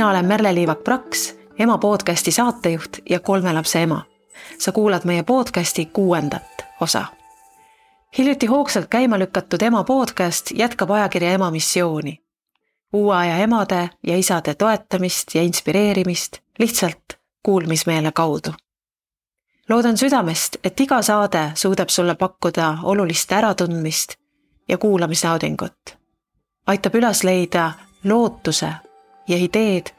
mina 0.00 0.10
olen 0.10 0.26
Merle 0.26 0.54
Liivak-Praks, 0.54 1.34
ema 1.58 1.78
podcasti 1.78 2.30
saatejuht 2.30 2.96
ja 3.10 3.20
kolme 3.20 3.52
lapse 3.52 3.82
ema. 3.82 4.02
sa 4.58 4.72
kuulad 4.72 5.00
meie 5.04 5.22
podcasti 5.22 5.86
kuuendat 5.86 6.64
osa. 6.80 7.04
hiljuti 8.18 8.46
hoogsalt 8.46 8.86
käima 8.86 9.18
lükatud 9.18 9.62
Ema 9.62 9.84
podcast 9.84 10.50
jätkab 10.54 10.90
ajakirja 10.90 11.32
Ema 11.32 11.50
missiooni. 11.50 12.20
uue 12.92 13.16
aja 13.16 13.36
emade 13.36 13.90
ja 14.06 14.16
isade 14.16 14.54
toetamist 14.54 15.34
ja 15.34 15.42
inspireerimist 15.42 16.38
lihtsalt 16.58 17.18
kuulmismeele 17.42 18.12
kaudu. 18.12 18.54
loodan 19.68 19.98
südamest, 19.98 20.56
et 20.64 20.80
iga 20.80 21.02
saade 21.02 21.52
suudab 21.54 21.88
sulle 21.88 22.14
pakkuda 22.14 22.78
olulist 22.82 23.32
äratundmist 23.32 24.14
ja 24.68 24.78
kuulamisnaudingut. 24.78 25.98
aitab 26.66 26.94
üles 26.94 27.24
leida 27.24 27.72
lootuse 28.04 28.72
ja 29.30 29.38
ideed, 29.38 29.92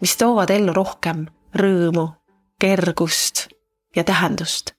mis 0.00 0.16
toovad 0.16 0.50
ellu 0.50 0.72
rohkem 0.72 1.26
rõõmu, 1.56 2.08
kergust 2.60 3.48
ja 3.96 4.04
tähendust, 4.04 4.72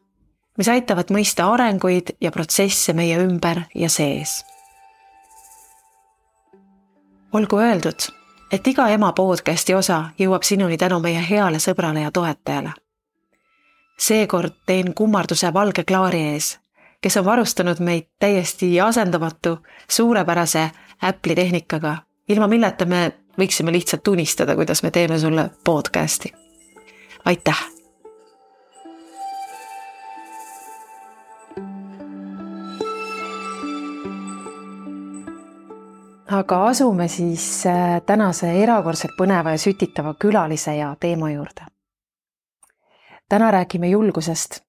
mis 0.58 0.70
aitavad 0.70 1.12
mõista 1.14 1.48
arenguid 1.54 2.16
ja 2.22 2.32
protsesse 2.32 2.94
meie 2.94 3.20
ümber 3.22 3.66
ja 3.76 3.90
sees. 3.90 4.44
olgu 7.34 7.60
öeldud, 7.62 8.08
et 8.52 8.68
iga 8.68 8.88
ema 8.90 9.12
podcasti 9.14 9.74
osa 9.78 10.10
jõuab 10.18 10.44
sinuni 10.44 10.78
tänu 10.78 11.00
meie 11.00 11.22
heale 11.30 11.60
sõbrale 11.60 12.02
ja 12.02 12.12
toetajale. 12.12 12.74
seekord 14.00 14.54
teen 14.66 14.94
kummarduse 14.94 15.54
Valge 15.54 15.84
Klaari 15.84 16.22
ees, 16.34 16.60
kes 17.02 17.18
on 17.18 17.26
varustanud 17.26 17.80
meid 17.80 18.08
täiesti 18.20 18.82
asendamatu, 18.82 19.58
suurepärase 19.88 20.72
Apple'i 21.02 21.36
tehnikaga, 21.36 21.98
ilma 22.30 22.48
milleta 22.48 22.86
me 22.86 23.12
võiksime 23.38 23.72
lihtsalt 23.72 24.08
unistada, 24.08 24.56
kuidas 24.56 24.84
me 24.84 24.92
teeme 24.92 25.20
sulle 25.20 25.50
podcast'i. 25.64 26.34
aitäh. 27.26 27.80
aga 36.32 36.66
asume 36.68 37.08
siis 37.08 37.66
äh, 37.66 38.02
tänase 38.06 38.52
erakordselt 38.64 39.16
põneva 39.18 39.56
ja 39.56 39.58
sütitava 39.58 40.14
külalise 40.14 40.76
ja 40.76 40.96
teema 41.00 41.32
juurde. 41.32 41.66
täna 43.30 43.52
räägime 43.52 43.88
julgusest 43.90 44.60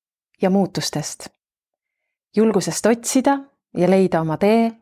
ja 0.42 0.50
muutustest. 0.50 1.28
julgusest 2.36 2.86
otsida 2.86 3.38
ja 3.76 3.90
leida 3.90 4.20
oma 4.20 4.36
tee, 4.36 4.72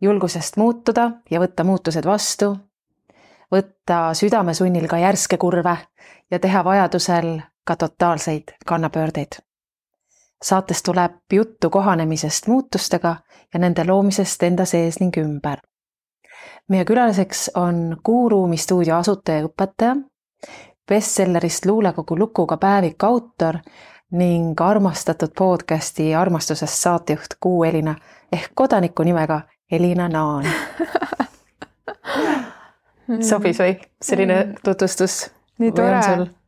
julgusest 0.00 0.56
muutuda 0.56 1.10
ja 1.30 1.40
võtta 1.40 1.64
muutused 1.64 2.04
vastu 2.04 2.56
võtta 3.52 4.14
südamesunnil 4.14 4.88
ka 4.88 4.98
järske 4.98 5.36
kurve 5.36 5.76
ja 6.30 6.38
teha 6.38 6.64
vajadusel 6.64 7.40
ka 7.64 7.76
totaalseid 7.76 8.42
kannapöördeid. 8.66 9.32
saates 10.42 10.82
tuleb 10.82 11.12
juttu 11.32 11.70
kohanemisest 11.70 12.46
muutustega 12.46 13.16
ja 13.54 13.60
nende 13.60 13.84
loomisest 13.84 14.42
enda 14.42 14.64
sees 14.64 15.00
ning 15.00 15.16
ümber. 15.16 15.58
meie 16.68 16.84
külaliseks 16.84 17.50
on 17.54 17.96
Kuuruumi 18.02 18.56
stuudio 18.56 18.96
asutaja 18.96 19.38
ja 19.38 19.44
õpetaja, 19.44 19.96
bestsellerist 20.88 21.66
luulekogu 21.66 22.18
lukuga 22.18 22.56
päeviku 22.56 23.06
autor 23.06 23.58
ning 24.10 24.60
armastatud 24.60 25.30
podcasti 25.38 26.14
Armastusest 26.14 26.74
saatejuht 26.74 27.34
Kuu 27.40 27.64
Elina 27.64 27.94
ehk 28.32 28.50
kodaniku 28.54 29.02
nimega 29.02 29.40
Elina 29.70 30.08
Naan. 30.08 30.46
sobis 33.26 33.58
või 33.60 33.74
selline 34.02 34.44
mm. 34.44 34.60
tutvustus? 34.64 35.30
nii 35.60 35.72
tore, 35.76 36.00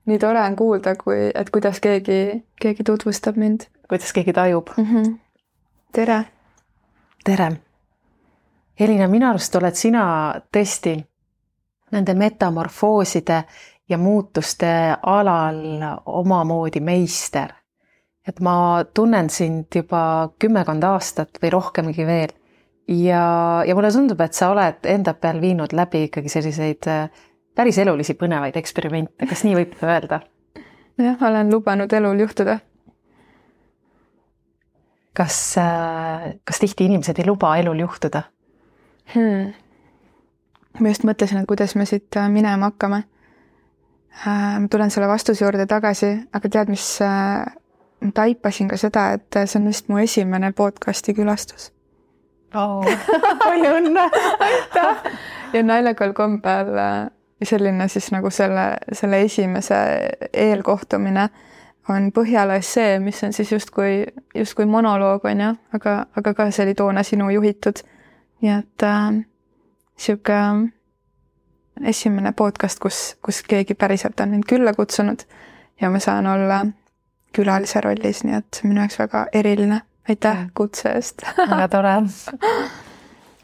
nii 0.09 0.19
tore 0.19 0.41
on 0.41 0.57
kuulda, 0.57 0.95
kui, 0.97 1.31
et 1.35 1.51
kuidas 1.53 1.81
keegi, 1.81 2.43
keegi 2.61 2.85
tutvustab 2.85 3.37
mind. 3.37 3.69
kuidas 3.89 4.13
keegi 4.13 4.33
tajub 4.33 4.71
mm. 4.77 4.85
-hmm. 4.85 5.19
tere. 5.93 6.25
tere. 7.25 7.53
Elina, 8.81 9.09
minu 9.09 9.29
arust 9.29 9.55
oled 9.57 9.75
sina 9.75 10.35
tõesti 10.57 10.97
nende 11.93 12.15
metamorfooside 12.15 13.45
ja 13.89 13.99
muutuste 13.99 14.97
alal 15.03 15.61
omamoodi 16.07 16.81
meister. 16.81 17.53
et 18.29 18.41
ma 18.41 18.85
tunnen 18.95 19.31
sind 19.31 19.67
juba 19.75 20.31
kümmekond 20.39 20.83
aastat 20.83 21.29
või 21.43 21.51
rohkemgi 21.51 22.07
veel 22.07 22.31
ja, 23.01 23.65
ja 23.67 23.75
mulle 23.75 23.93
tundub, 23.93 24.21
et 24.21 24.35
sa 24.35 24.51
oled 24.53 24.89
enda 24.89 25.15
peal 25.15 25.41
viinud 25.43 25.75
läbi 25.77 26.07
ikkagi 26.09 26.33
selliseid 26.33 26.89
äh, 26.91 27.25
päris 27.55 27.79
elulisi 27.79 28.17
põnevaid 28.19 28.57
eksperimente, 28.59 29.27
kas 29.29 29.45
nii 29.47 29.57
võib 29.59 29.75
öelda? 29.85 30.23
jah, 31.01 31.17
olen 31.29 31.51
lubanud 31.53 31.93
elul 31.93 32.21
juhtuda. 32.25 32.59
kas, 35.17 35.39
äh, 35.61 36.29
kas 36.45 36.63
tihti 36.63 36.89
inimesed 36.91 37.19
ei 37.19 37.27
luba 37.27 37.57
elul 37.57 37.85
juhtuda 37.85 38.23
hmm.? 39.15 39.53
ma 40.81 40.95
just 40.95 41.05
mõtlesin, 41.09 41.43
et 41.43 41.49
kuidas 41.49 41.77
me 41.77 41.87
siit 41.87 42.17
äh, 42.17 42.29
minema 42.29 42.73
hakkame. 42.73 43.05
ma 44.25 44.69
tulen 44.71 44.91
selle 44.91 45.09
vastuse 45.09 45.45
juurde 45.45 45.67
tagasi, 45.67 46.15
aga 46.33 46.49
tead, 46.49 46.69
mis, 46.73 46.89
ma 47.01 48.11
taipasin 48.15 48.69
ka 48.69 48.77
seda, 48.77 49.13
et 49.17 49.45
see 49.45 49.61
on 49.61 49.71
vist 49.71 49.89
mu 49.89 50.03
esimene 50.03 50.53
podcast'i 50.53 51.15
külastus 51.17 51.71
oh, 52.55 52.85
palju 53.45 53.75
õnne 53.79 54.07
aitäh! 54.49 55.11
ja 55.53 55.63
naljakal 55.63 56.13
kombel 56.17 56.73
äh, 56.79 57.11
selline 57.43 57.89
siis 57.89 58.11
nagu 58.15 58.31
selle, 58.31 58.77
selle 58.93 59.23
esimese 59.27 59.79
eelkohtumine 60.33 61.29
on 61.91 62.13
Põhjala 62.15 62.55
essee, 62.61 62.99
mis 63.03 63.19
on 63.27 63.33
siis 63.35 63.51
justkui, 63.53 64.05
justkui 64.35 64.67
monoloog, 64.71 65.25
on 65.25 65.41
ju, 65.41 65.49
aga, 65.75 65.97
aga 66.17 66.35
ka 66.39 66.47
see 66.51 66.67
oli 66.69 66.77
toona 66.79 67.03
sinu 67.03 67.31
juhitud. 67.31 67.83
nii 68.43 68.53
et 68.59 68.83
äh, 68.87 69.23
sihuke 69.97 70.39
esimene 71.87 72.33
podcast, 72.33 72.79
kus, 72.79 73.17
kus 73.23 73.43
keegi 73.43 73.75
päriselt 73.75 74.21
on 74.21 74.35
mind 74.35 74.47
külla 74.49 74.75
kutsunud 74.75 75.23
ja 75.81 75.91
ma 75.91 75.99
saan 75.99 76.27
olla 76.27 76.65
külalise 77.33 77.81
rollis, 77.81 78.25
nii 78.25 78.37
et 78.37 78.61
minu 78.65 78.83
jaoks 78.83 78.99
väga 78.99 79.27
eriline 79.33 79.81
aitäh 80.09 80.47
kutse 80.55 80.89
eest 80.97 81.23
väga 81.39 81.69
tore 81.75 81.99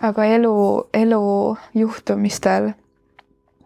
aga 0.01 0.25
elu, 0.25 0.55
elu 0.95 1.57
juhtumistel, 1.75 2.73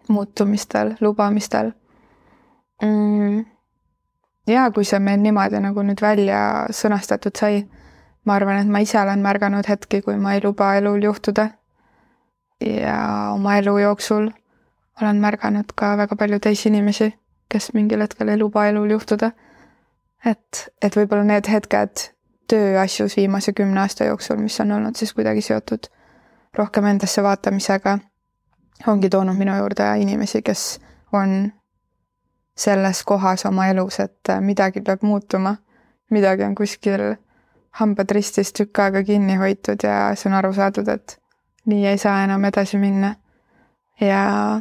muutumistel, 0.09 0.95
lubamistel 1.01 1.73
mm,. 2.83 3.45
ja 4.47 4.71
kui 4.71 4.85
see 4.85 5.01
meil 5.01 5.21
niimoodi 5.21 5.61
nagu 5.61 5.85
nüüd 5.87 6.01
välja 6.03 6.43
sõnastatud 6.73 7.37
sai, 7.39 7.63
ma 8.25 8.37
arvan, 8.39 8.63
et 8.63 8.71
ma 8.71 8.83
ise 8.85 9.01
olen 9.01 9.25
märganud 9.25 9.69
hetki, 9.69 10.03
kui 10.03 10.17
ma 10.17 10.37
ei 10.37 10.45
luba 10.45 10.75
elul 10.77 11.03
juhtuda. 11.05 11.51
ja 12.61 12.97
oma 13.35 13.57
elu 13.59 13.79
jooksul 13.79 14.31
olen 15.03 15.21
märganud 15.21 15.73
ka 15.75 15.97
väga 15.97 16.17
palju 16.17 16.39
teisi 16.41 16.69
inimesi, 16.69 17.13
kes 17.49 17.73
mingil 17.75 18.01
hetkel 18.01 18.29
ei 18.29 18.39
luba 18.39 18.67
elul 18.67 18.91
juhtuda. 18.91 19.33
et, 20.25 20.69
et 20.83 20.97
võib-olla 20.97 21.25
need 21.29 21.49
hetked 21.51 22.09
tööasjus 22.49 23.17
viimase 23.17 23.53
kümne 23.53 23.81
aasta 23.81 24.05
jooksul, 24.05 24.37
mis 24.37 24.61
on 24.61 24.73
olnud 24.73 24.97
siis 24.97 25.15
kuidagi 25.15 25.41
seotud 25.41 25.89
rohkem 26.57 26.85
endasse 26.85 27.23
vaatamisega, 27.23 27.99
ongi 28.87 29.11
toonud 29.11 29.39
minu 29.39 29.57
juurde 29.57 29.87
inimesi, 29.99 30.43
kes 30.43 30.81
on 31.13 31.53
selles 32.57 33.05
kohas 33.05 33.47
oma 33.47 33.67
elus, 33.73 34.01
et 34.01 34.33
midagi 34.41 34.81
peab 34.81 35.03
muutuma, 35.03 35.57
midagi 36.11 36.45
on 36.45 36.55
kuskil 36.55 37.15
hambad 37.81 38.11
ristis 38.13 38.53
tükk 38.53 38.83
aega 38.85 39.03
kinni 39.05 39.39
hoitud 39.41 39.85
ja 39.85 40.11
siis 40.13 40.27
on 40.29 40.37
aru 40.37 40.53
saadud, 40.53 40.89
et 40.89 41.17
nii 41.67 41.87
ei 41.87 41.99
saa 41.99 42.25
enam 42.25 42.45
edasi 42.45 42.79
minna. 42.79 43.15
ja, 44.01 44.61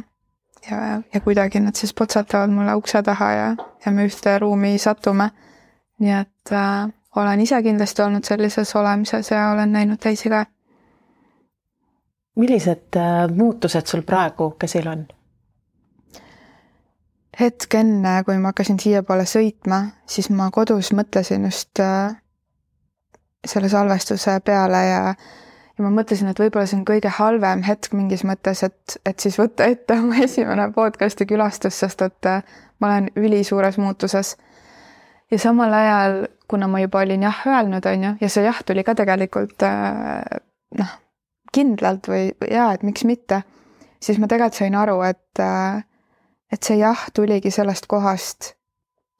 ja, 0.70 1.02
ja 1.14 1.20
kuidagi 1.20 1.60
nad 1.60 1.74
siis 1.74 1.94
potsatavad 1.94 2.50
mulle 2.50 2.74
ukse 2.74 3.02
taha 3.02 3.30
ja, 3.32 3.54
ja 3.86 3.92
me 3.92 4.06
ühte 4.06 4.38
ruumi 4.38 4.78
satume. 4.78 5.30
nii 5.98 6.12
et 6.20 6.52
äh, 6.52 6.88
olen 7.16 7.40
ise 7.40 7.62
kindlasti 7.62 8.02
olnud 8.02 8.24
sellises 8.24 8.76
olemises 8.76 9.30
ja 9.30 9.50
olen 9.50 9.72
näinud 9.72 10.00
teisi 10.00 10.28
ka. 10.28 10.46
millised 12.36 12.96
äh, 12.96 13.28
muutused 13.36 13.86
sul 13.86 14.02
praegu 14.02 14.50
käsil 14.58 14.88
on? 14.88 15.06
hetk 17.40 17.74
enne, 17.74 18.22
kui 18.24 18.36
ma 18.38 18.52
hakkasin 18.52 18.80
siiapoole 18.80 19.24
sõitma, 19.28 19.84
siis 20.06 20.30
ma 20.30 20.50
kodus 20.50 20.92
mõtlesin 20.92 21.44
just 21.48 21.80
äh, 21.80 22.16
selle 23.46 23.68
salvestuse 23.68 24.40
peale 24.44 24.84
ja 24.86 25.14
ja 25.78 25.84
ma 25.84 25.90
mõtlesin, 25.96 26.28
et 26.28 26.40
võib-olla 26.40 26.66
see 26.68 26.76
on 26.78 26.84
kõige 26.88 27.08
halvem 27.16 27.62
hetk 27.64 27.94
mingis 27.96 28.26
mõttes, 28.28 28.60
et, 28.66 28.96
et 29.08 29.20
siis 29.24 29.38
võtta 29.40 29.64
ette 29.72 29.96
oma 29.98 30.20
esimene 30.26 30.68
podcast'i 30.74 31.26
külastus, 31.28 31.78
sest 31.80 32.04
et 32.04 32.28
äh, 32.28 32.42
ma 32.80 32.92
olen 32.92 33.08
ülisuures 33.16 33.78
muutuses. 33.80 34.36
ja 35.30 35.38
samal 35.38 35.72
ajal 35.72 36.26
kuna 36.52 36.68
ma 36.68 36.82
juba 36.82 37.00
olin 37.06 37.24
jah 37.24 37.42
öelnud, 37.48 37.86
on 37.88 38.04
ju, 38.04 38.14
ja 38.20 38.28
see 38.28 38.44
jah 38.44 38.60
tuli 38.66 38.84
ka 38.84 38.94
tegelikult 38.98 39.64
äh, 39.64 40.20
noh, 40.78 40.94
kindlalt 41.52 42.08
või 42.12 42.30
jaa, 42.50 42.72
et 42.76 42.84
miks 42.84 43.06
mitte, 43.08 43.42
siis 44.00 44.20
ma 44.20 44.28
tegelikult 44.28 44.60
sain 44.60 44.76
aru, 44.76 44.98
et, 45.08 45.40
äh, 45.40 45.82
et 46.52 46.62
see 46.62 46.76
jah 46.80 47.08
tuligi 47.16 47.52
sellest 47.54 47.88
kohast, 47.88 48.52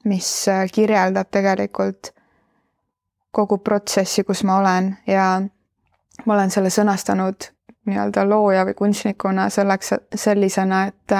mis 0.04 0.28
äh, 0.52 0.66
kirjeldab 0.72 1.30
tegelikult 1.32 2.12
kogu 3.32 3.58
protsessi, 3.64 4.24
kus 4.28 4.44
ma 4.44 4.58
olen. 4.60 4.92
Ja 5.06 5.40
ma 6.26 6.34
olen 6.34 6.50
selle 6.52 6.70
sõnastanud 6.70 7.48
nii-öelda 7.88 8.26
looja 8.28 8.66
või 8.68 8.76
kunstnikuna 8.78 9.48
selleks, 9.50 9.94
sellisena, 10.14 10.84
et 10.92 11.16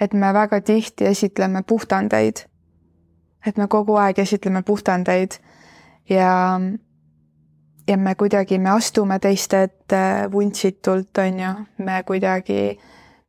et 0.00 0.12
me 0.12 0.32
väga 0.34 0.60
tihti 0.60 1.06
esitleme 1.08 1.62
puhtandeid. 1.62 2.44
Et 3.46 3.56
me 3.56 3.68
kogu 3.70 3.96
aeg 4.00 4.18
esitleme 4.18 4.62
puhtandeid 4.62 5.38
ja 6.10 6.60
ja 7.88 7.96
me 7.96 8.14
kuidagi, 8.14 8.58
me 8.58 8.70
astume 8.70 9.18
teiste 9.18 9.62
ette 9.62 10.00
vuntsitult, 10.32 11.18
on 11.22 11.40
ju, 11.40 11.52
me 11.86 12.02
kuidagi 12.06 12.78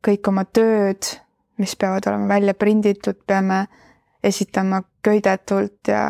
kõik 0.04 0.30
oma 0.30 0.44
tööd, 0.44 1.06
mis 1.58 1.74
peavad 1.78 2.06
olema 2.10 2.28
välja 2.34 2.54
prinditud, 2.54 3.20
peame 3.26 3.66
esitama 4.24 4.82
köidetult 5.02 5.90
ja, 5.90 6.02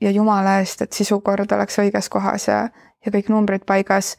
ja 0.00 0.10
jumala 0.10 0.58
eest, 0.60 0.82
et 0.82 0.96
sisukord 0.96 1.52
oleks 1.52 1.78
õiges 1.82 2.08
kohas 2.12 2.48
ja, 2.48 2.60
ja 3.04 3.12
kõik 3.12 3.28
numbrid 3.32 3.66
paigas. 3.68 4.16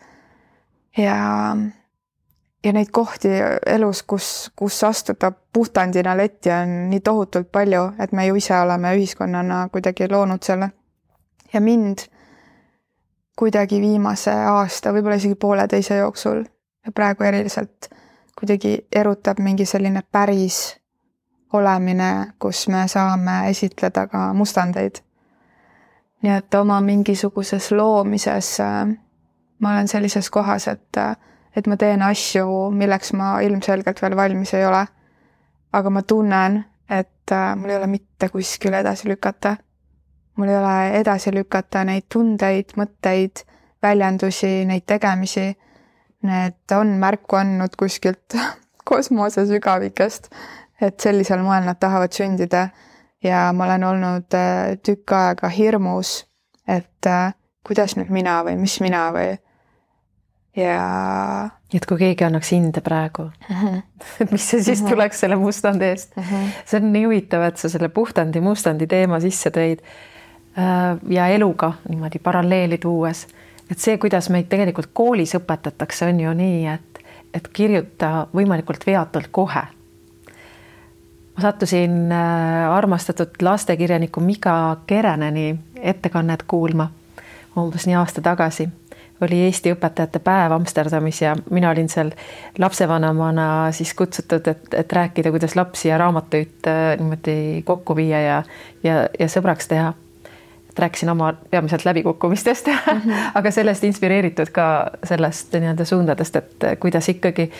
ja, 0.97 1.17
ja 2.63 2.74
neid 2.74 2.92
kohti 2.92 3.30
elus, 3.66 4.04
kus, 4.04 4.52
kus 4.56 4.84
astuda 4.84 5.31
puhtandina 5.54 6.18
letti 6.18 6.52
on 6.52 6.90
nii 6.90 7.00
tohutult 7.00 7.52
palju, 7.52 7.92
et 8.00 8.12
me 8.12 8.25
ju 8.28 8.36
ise 8.36 8.60
oleme 8.60 8.96
ühiskonnana 8.98 9.68
kuidagi 9.72 10.10
loonud 10.10 10.44
selle. 10.44 10.69
ja 11.54 11.62
mind 11.62 12.06
kuidagi 13.36 13.81
viimase 13.81 14.31
aasta, 14.31 14.94
võib-olla 14.94 15.18
isegi 15.18 15.36
pooleteise 15.36 15.98
jooksul 15.98 16.44
ja 16.86 16.92
praegu 16.92 17.24
eriliselt 17.24 17.90
kuidagi 18.40 18.88
erutab 18.96 19.40
mingi 19.40 19.66
selline 19.66 20.04
päris 20.12 20.78
olemine, 21.54 22.34
kus 22.40 22.68
me 22.68 22.88
saame 22.88 23.50
esitleda 23.50 24.08
ka 24.08 24.34
mustandeid. 24.34 25.02
nii 26.22 26.38
et 26.38 26.54
oma 26.54 26.81
mingisuguses 26.81 27.72
loomises 27.72 28.60
äh, 28.60 28.94
ma 29.62 29.72
olen 29.74 29.88
sellises 29.88 30.30
kohas, 30.30 30.68
et, 30.68 30.98
äh, 30.98 31.18
et 31.56 31.68
ma 31.68 31.77
teen 31.77 32.01
asju, 32.01 32.69
milleks 32.71 33.13
ma 33.13 33.39
ilmselgelt 33.42 34.01
veel 34.01 34.15
valmis 34.15 34.53
ei 34.53 34.65
ole. 34.65 34.86
aga 35.74 35.89
ma 35.89 36.01
tunnen, 36.03 36.63
et 36.89 37.31
äh, 37.31 37.56
mul 37.56 37.69
ei 37.69 37.77
ole 37.77 37.88
mitte 37.88 38.30
kuskile 38.30 38.80
edasi 38.80 39.07
lükata 39.07 39.56
mul 40.36 40.48
ei 40.48 40.57
ole 40.57 41.00
edasi 41.00 41.33
lükata 41.33 41.83
neid 41.86 42.07
tundeid, 42.09 42.74
mõtteid, 42.80 43.44
väljendusi, 43.83 44.63
neid 44.65 44.88
tegemisi. 44.89 45.51
Need 46.25 46.74
on 46.77 46.95
märku 47.01 47.38
andnud 47.38 47.75
kuskilt 47.80 48.38
kosmose 48.89 49.45
sügavikest, 49.50 50.31
et 50.81 51.00
sellisel 51.01 51.44
moel 51.45 51.65
nad 51.65 51.80
tahavad 51.80 52.13
sündida. 52.13 52.69
ja 53.24 53.51
ma 53.53 53.65
olen 53.65 53.83
olnud 53.83 54.33
äh, 54.33 54.77
tükk 54.81 55.12
aega 55.13 55.50
hirmus, 55.53 56.25
et 56.68 57.06
äh, 57.06 57.33
kuidas 57.68 57.94
nüüd 57.94 58.09
mina 58.09 58.39
või 58.42 58.56
mis 58.57 58.80
mina 58.81 59.12
või 59.13 59.36
ja. 60.56 61.50
et 61.74 61.86
kui 61.86 61.98
keegi 61.98 62.24
annaks 62.27 62.51
hinde 62.51 62.81
praegu 62.81 63.24
mm, 63.24 63.56
-hmm. 63.56 63.81
et 64.19 64.31
mis 64.31 64.50
see 64.50 64.63
siis 64.63 64.81
mm 64.81 64.88
-hmm. 64.88 64.89
tuleks 64.89 65.19
selle 65.19 65.36
mustandi 65.36 65.86
eest 65.86 66.15
mm. 66.15 66.24
-hmm. 66.30 66.48
see 66.65 66.80
on 66.81 66.94
nii 66.94 67.03
huvitav, 67.06 67.42
et 67.42 67.57
sa 67.57 67.69
selle 67.69 67.89
puhtandi, 67.89 68.42
mustandi 68.42 68.88
teema 68.88 69.19
sisse 69.19 69.50
tõid 69.50 69.86
Äh, 70.57 70.98
ja 71.09 71.27
eluga 71.27 71.74
niimoodi 71.89 72.19
paralleeli 72.19 72.77
tuues, 72.77 73.27
et 73.71 73.80
see, 73.80 73.95
kuidas 73.98 74.27
meid 74.30 74.50
tegelikult 74.51 74.89
koolis 74.94 75.31
õpetatakse, 75.38 76.09
on 76.12 76.19
ju 76.19 76.33
nii, 76.36 76.65
et, 76.68 77.00
et 77.33 77.48
kirjuta 77.48 78.25
võimalikult 78.36 78.83
veatult 78.88 79.30
kohe. 79.31 79.63
ma 81.36 81.42
sattusin 81.42 82.12
äh, 82.12 82.68
armastatud 82.75 83.39
lastekirjaniku 83.42 84.19
Mika 84.19 84.77
Kereneni 84.88 85.56
ettekannet 85.80 86.44
kuulma 86.44 86.89
umbes 87.56 87.88
nii 87.88 87.95
aasta 87.95 88.21
tagasi 88.21 88.68
oli 89.21 89.41
Eesti 89.45 89.73
õpetajate 89.75 90.19
päev 90.23 90.56
Amsterdamis 90.56 91.21
ja 91.21 91.35
mina 91.50 91.69
olin 91.69 91.89
seal 91.89 92.12
lapsevanemana 92.59 93.47
siis 93.75 93.94
kutsutud, 93.94 94.47
et, 94.47 94.73
et 94.77 94.94
rääkida, 94.94 95.31
kuidas 95.31 95.56
lapsi 95.56 95.91
ja 95.91 95.97
raamatuid 96.01 96.68
äh, 96.68 96.83
niimoodi 97.00 97.62
kokku 97.65 97.95
viia 97.95 98.21
ja, 98.21 98.44
ja, 98.83 99.03
ja 99.19 99.27
sõbraks 99.31 99.69
teha 99.71 99.94
et 100.71 100.79
rääkisin 100.79 101.09
oma 101.12 101.33
peamiselt 101.51 101.85
läbikukkumistest 101.85 102.68
mm, 102.71 103.01
-hmm. 103.01 103.31
aga 103.35 103.51
sellest 103.51 103.83
inspireeritud 103.83 104.53
ka 104.56 104.91
sellest 105.03 105.53
nii-öelda 105.53 105.85
suundadest, 105.85 106.35
et 106.35 106.63
kuidas 106.79 107.09
ikkagi, 107.09 107.51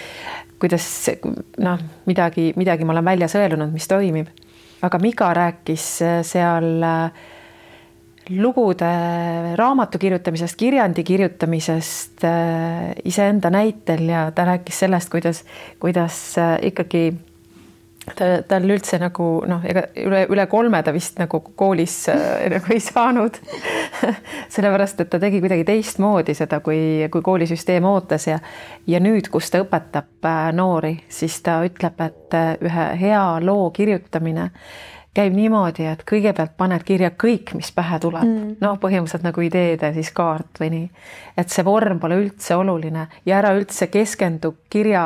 kuidas 0.60 1.10
noh, 1.58 1.80
midagi, 2.06 2.54
midagi 2.56 2.86
ma 2.86 2.96
olen 2.96 3.06
välja 3.06 3.28
sõelunud, 3.28 3.72
mis 3.74 3.88
toimib. 3.88 4.28
aga 4.82 5.00
Mika 5.00 5.34
rääkis 5.34 6.00
seal 6.22 6.84
äh, 6.84 7.12
lugude 8.30 8.92
raamatu 9.56 9.98
kirjutamisest, 9.98 10.56
kirjandi 10.58 11.04
kirjutamisest 11.04 12.24
äh, 12.24 12.94
iseenda 13.04 13.50
näitel 13.50 14.10
ja 14.10 14.32
ta 14.36 14.46
rääkis 14.46 14.80
sellest, 14.80 15.10
kuidas, 15.10 15.44
kuidas 15.80 16.38
äh, 16.38 16.58
ikkagi 16.62 17.14
ta, 18.16 18.30
tal 18.48 18.70
üldse 18.70 19.00
nagu 19.02 19.30
noh, 19.50 19.66
ega 19.66 19.88
üle, 20.04 20.26
üle 20.30 20.46
kolme 20.52 20.84
ta 20.84 20.94
vist 20.94 21.18
nagu 21.22 21.42
koolis 21.56 21.98
äh, 22.14 22.46
nagu 22.54 22.74
ei 22.74 22.84
saanud. 22.84 23.42
Sellepärast, 24.54 25.02
et 25.02 25.12
ta 25.12 25.20
tegi 25.20 25.42
kuidagi 25.42 25.66
teistmoodi 25.68 26.38
seda, 26.38 26.62
kui, 26.62 27.10
kui 27.12 27.26
koolisüsteem 27.26 27.90
ootas 27.90 28.30
ja 28.30 28.40
ja 28.88 29.02
nüüd, 29.02 29.32
kus 29.34 29.50
ta 29.52 29.64
õpetab 29.66 30.30
noori, 30.54 30.96
siis 31.10 31.42
ta 31.42 31.62
ütleb, 31.66 32.06
et 32.06 32.40
ühe 32.70 32.88
hea 33.02 33.26
loo 33.42 33.70
kirjutamine 33.74 34.52
käib 35.14 35.36
niimoodi, 35.36 35.86
et 35.92 36.04
kõigepealt 36.08 36.54
paned 36.58 36.84
kirja 36.88 37.12
kõik, 37.20 37.54
mis 37.60 37.72
pähe 37.76 38.00
tuleb 38.00 38.24
mm., 38.24 38.58
noh, 38.64 38.78
põhimõtteliselt 38.80 39.26
nagu 39.28 39.44
ideede 39.44 39.92
siis 39.96 40.12
kaart 40.16 40.62
või 40.62 40.70
nii. 40.72 40.86
et 41.38 41.52
see 41.52 41.66
vorm 41.68 42.00
pole 42.00 42.20
üldse 42.22 42.56
oluline 42.56 43.08
ja 43.28 43.40
ära 43.42 43.52
üldse 43.58 43.90
keskendu 43.92 44.54
kirja 44.72 45.04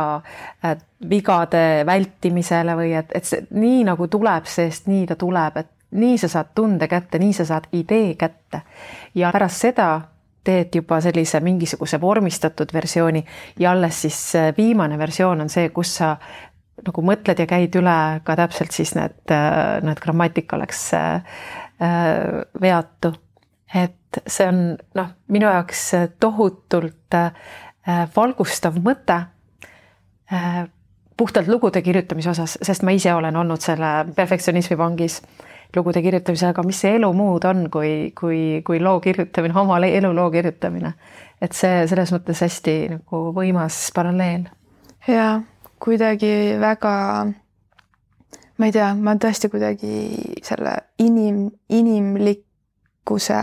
vigade 1.10 1.84
vältimisele 1.86 2.78
või 2.78 2.94
et, 3.00 3.14
et 3.18 3.26
see 3.26 3.46
nii 3.50 3.84
nagu 3.90 4.08
tuleb 4.08 4.46
seest, 4.50 4.90
nii 4.92 5.06
ta 5.10 5.18
tuleb, 5.20 5.62
et 5.64 5.72
nii 5.96 6.18
sa 6.22 6.30
saad 6.30 6.54
tunde 6.56 6.90
kätte, 6.92 7.20
nii 7.22 7.34
sa 7.34 7.46
saad 7.50 7.72
idee 7.74 8.14
kätte 8.20 8.62
ja 9.16 9.32
pärast 9.34 9.66
seda 9.66 9.90
teed 10.46 10.76
juba 10.78 11.00
sellise 11.02 11.40
mingisuguse 11.42 11.98
vormistatud 12.02 12.70
versiooni 12.74 13.24
ja 13.60 13.72
alles 13.72 14.02
siis 14.06 14.20
viimane 14.58 14.98
versioon 14.98 15.42
on 15.42 15.50
see, 15.50 15.70
kus 15.74 15.96
sa 16.02 16.16
nagu 16.84 17.04
mõtled 17.06 17.40
ja 17.40 17.48
käid 17.50 17.76
üle 17.80 17.98
ka 18.28 18.36
täpselt 18.40 18.76
siis 18.76 18.96
need, 18.98 19.34
need 19.86 20.02
grammatika 20.04 20.58
oleks 20.58 20.82
äh, 20.98 21.46
veatu. 22.62 23.14
et 23.76 24.20
see 24.28 24.48
on 24.48 24.60
noh, 24.96 25.10
minu 25.28 25.48
jaoks 25.48 25.92
tohutult 26.20 27.16
äh, 27.16 27.32
valgustav 28.16 28.78
mõte 28.84 29.18
äh, 30.32 30.66
puhtalt 31.18 31.48
lugude 31.48 31.82
kirjutamise 31.82 32.30
osas, 32.30 32.58
sest 32.62 32.84
ma 32.84 32.92
ise 32.96 33.14
olen 33.14 33.36
olnud 33.36 33.64
selle 33.64 34.06
perfektsionismi 34.16 34.78
vangis 34.78 35.22
lugude 35.76 36.02
kirjutamisel, 36.04 36.52
aga 36.52 36.64
mis 36.64 36.80
see 36.84 36.96
elu 37.00 37.08
muud 37.16 37.44
on, 37.48 37.66
kui, 37.72 38.12
kui, 38.16 38.62
kui 38.68 38.80
loo 38.80 39.00
kirjutamine, 39.04 39.56
oma 39.60 39.80
eluloo 39.80 40.30
kirjutamine. 40.32 40.94
et 41.42 41.52
see 41.52 41.88
selles 41.88 42.12
mõttes 42.16 42.44
hästi 42.44 42.78
nagu 42.96 43.26
võimas 43.36 43.90
paralleel. 43.96 44.48
jaa 45.08 45.42
kuidagi 45.86 46.58
väga, 46.60 46.94
ma 48.58 48.66
ei 48.66 48.74
tea, 48.74 48.90
ma 48.98 49.14
tõesti 49.22 49.50
kuidagi 49.54 50.40
selle 50.44 50.74
inim, 51.04 51.46
inimlikkuse 51.70 53.42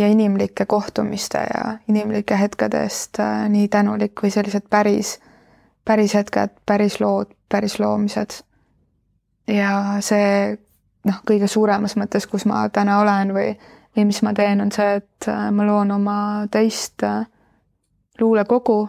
ja 0.00 0.08
inimlike 0.08 0.64
kohtumiste 0.66 1.38
ja 1.38 1.64
inimlike 1.88 2.38
hetkede 2.40 2.84
eest 2.86 3.20
äh, 3.20 3.44
nii 3.52 3.68
tänulik 3.68 4.22
või 4.22 4.32
sellised 4.32 4.70
päris, 4.70 5.18
päris 5.84 6.14
hetked, 6.16 6.56
päris 6.66 7.00
lood, 7.00 7.34
päris 7.48 7.76
loomised. 7.80 8.40
ja 9.46 10.00
see 10.00 10.56
noh, 11.04 11.20
kõige 11.28 11.48
suuremas 11.48 11.96
mõttes, 12.00 12.26
kus 12.26 12.46
ma 12.48 12.62
täna 12.72 13.00
olen 13.00 13.34
või, 13.36 13.52
või 13.96 14.06
mis 14.08 14.22
ma 14.22 14.32
teen, 14.36 14.60
on 14.64 14.72
see, 14.72 14.96
et 15.02 15.28
äh, 15.28 15.50
ma 15.52 15.66
loon 15.68 15.92
oma 15.92 16.16
teist 16.50 17.04
äh, 17.04 17.26
luulekogu 18.20 18.80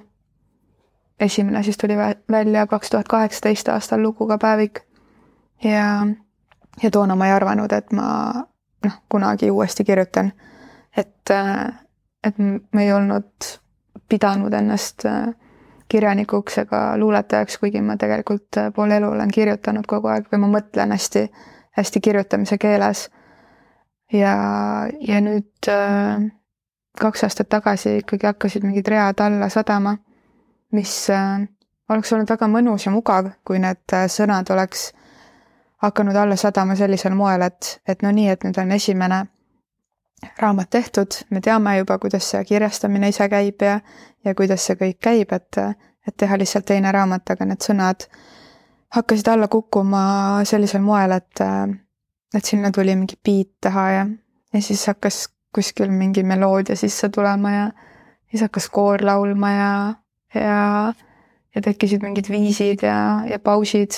esimene 1.21 1.63
siis 1.63 1.77
tuli 1.77 1.93
välja 2.31 2.67
kaks 2.67 2.89
tuhat 2.89 3.07
kaheksateist 3.07 3.69
aastal 3.69 4.01
luguga 4.01 4.37
päevik. 4.37 4.79
ja, 5.63 6.07
ja 6.83 6.91
toona 6.91 7.15
ma 7.15 7.27
ei 7.27 7.31
arvanud, 7.31 7.71
et 7.71 7.91
ma 7.91 8.33
noh, 8.85 8.93
kunagi 9.09 9.51
uuesti 9.51 9.83
kirjutan. 9.83 10.33
et, 10.97 11.29
et 12.23 12.37
ma 12.73 12.81
ei 12.81 12.93
olnud 12.93 13.51
pidanud 14.09 14.53
ennast 14.53 15.05
kirjanikuks 15.87 16.57
ega 16.57 16.97
luuletajaks, 16.97 17.57
kuigi 17.57 17.81
ma 17.81 17.97
tegelikult 17.97 18.59
pool 18.75 18.91
elu 18.91 19.07
olen 19.07 19.31
kirjutanud 19.31 19.87
kogu 19.87 20.07
aeg 20.07 20.29
või 20.31 20.39
ma 20.45 20.53
mõtlen 20.57 20.91
hästi, 20.91 21.25
hästi 21.77 22.01
kirjutamise 22.01 22.57
keeles. 22.57 23.09
ja, 24.13 24.35
ja 24.99 25.21
nüüd 25.21 25.71
kaks 26.99 27.23
aastat 27.23 27.49
tagasi 27.49 27.97
ikkagi 27.97 28.27
hakkasid 28.27 28.63
mingid 28.63 28.87
read 28.87 29.19
alla 29.19 29.49
sadama 29.49 29.97
mis 30.71 31.09
äh, 31.09 31.43
oleks 31.89 32.13
olnud 32.13 32.29
väga 32.31 32.47
mõnus 32.47 32.85
ja 32.85 32.93
mugav, 32.93 33.31
kui 33.45 33.59
need 33.59 33.95
äh, 33.95 34.07
sõnad 34.11 34.49
oleks 34.53 34.91
hakanud 35.81 36.15
alla 36.15 36.35
sadama 36.37 36.75
sellisel 36.77 37.15
moel, 37.17 37.41
et, 37.41 37.77
et 37.89 38.03
no 38.05 38.11
nii, 38.13 38.29
et 38.29 38.43
nüüd 38.45 38.57
on 38.61 38.71
esimene 38.71 39.23
raamat 40.37 40.69
tehtud, 40.69 41.17
me 41.29 41.41
teame 41.41 41.77
juba, 41.79 41.97
kuidas 41.97 42.27
see 42.29 42.43
kirjastamine 42.45 43.09
ise 43.09 43.25
käib 43.29 43.63
ja, 43.65 43.79
ja 44.25 44.35
kuidas 44.37 44.67
see 44.67 44.77
kõik 44.77 44.99
käib, 45.01 45.33
et, 45.33 45.57
et 46.07 46.17
teha 46.17 46.37
lihtsalt 46.37 46.67
teine 46.69 46.91
raamat, 46.93 47.33
aga 47.33 47.47
need 47.49 47.65
sõnad 47.65 48.05
hakkasid 48.93 49.31
alla 49.31 49.47
kukkuma 49.49 50.03
sellisel 50.45 50.83
moel, 50.85 51.15
et, 51.17 51.41
et 52.35 52.45
sinna 52.45 52.71
tuli 52.75 52.95
mingi 52.95 53.17
beat 53.25 53.55
taha 53.65 53.87
ja, 53.95 54.05
ja 54.53 54.61
siis 54.61 54.85
hakkas 54.91 55.23
kuskil 55.55 55.89
mingi 55.91 56.23
meloodia 56.23 56.77
sisse 56.79 57.09
tulema 57.09 57.51
ja 57.51 57.65
siis 58.29 58.45
hakkas 58.45 58.69
koor 58.69 59.03
laulma 59.05 59.51
ja, 59.51 59.71
ja, 60.35 60.93
ja 61.55 61.61
tekkisid 61.61 62.03
mingid 62.03 62.29
viisid 62.31 62.83
ja, 62.85 63.21
ja 63.29 63.39
pausid 63.39 63.97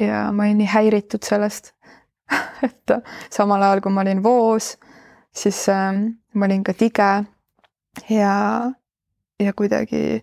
ja 0.00 0.26
ma 0.32 0.46
olin 0.46 0.60
nii 0.62 0.70
häiritud 0.72 1.24
sellest 1.24 1.72
et 2.66 2.96
samal 3.30 3.62
ajal, 3.62 3.80
kui 3.84 3.92
ma 3.94 4.02
olin 4.02 4.22
voos, 4.22 4.74
siis 5.34 5.68
äh, 5.72 5.92
ma 6.34 6.48
olin 6.48 6.64
ka 6.66 6.74
tige 6.74 7.10
ja, 8.10 8.36
ja 9.40 9.52
kuidagi 9.56 10.22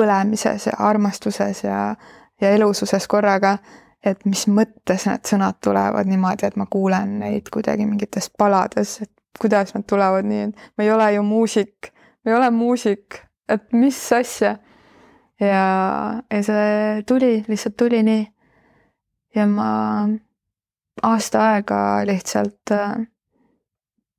põlemises 0.00 0.70
ja 0.70 0.76
armastuses 0.78 1.64
ja, 1.64 1.94
ja 2.40 2.50
elususes 2.56 3.06
korraga, 3.10 3.56
et 4.04 4.24
mis 4.24 4.46
mõttes 4.48 5.04
need 5.08 5.28
sõnad 5.28 5.58
tulevad 5.64 6.08
niimoodi, 6.08 6.48
et 6.48 6.56
ma 6.56 6.66
kuulen 6.70 7.18
neid 7.20 7.50
kuidagi 7.52 7.84
mingites 7.88 8.30
palades, 8.38 9.00
et 9.04 9.12
kuidas 9.40 9.74
nad 9.74 9.84
tulevad 9.88 10.28
nii, 10.28 10.48
et 10.48 10.78
ma 10.78 10.86
ei 10.86 10.92
ole 10.94 11.10
ju 11.16 11.24
muusik, 11.26 11.90
ma 12.24 12.32
ei 12.32 12.38
ole 12.38 12.50
muusik, 12.54 13.20
et 13.48 13.72
mis 13.76 14.00
asja. 14.16 14.56
Ja, 15.40 16.22
ja 16.30 16.42
see 16.42 17.02
tuli, 17.06 17.44
lihtsalt 17.48 17.76
tuli 17.76 18.02
nii 18.02 18.26
ja 19.34 19.46
ma 19.46 19.70
aasta 21.02 21.44
aega 21.52 21.80
lihtsalt 22.06 22.72
äh, 22.72 23.06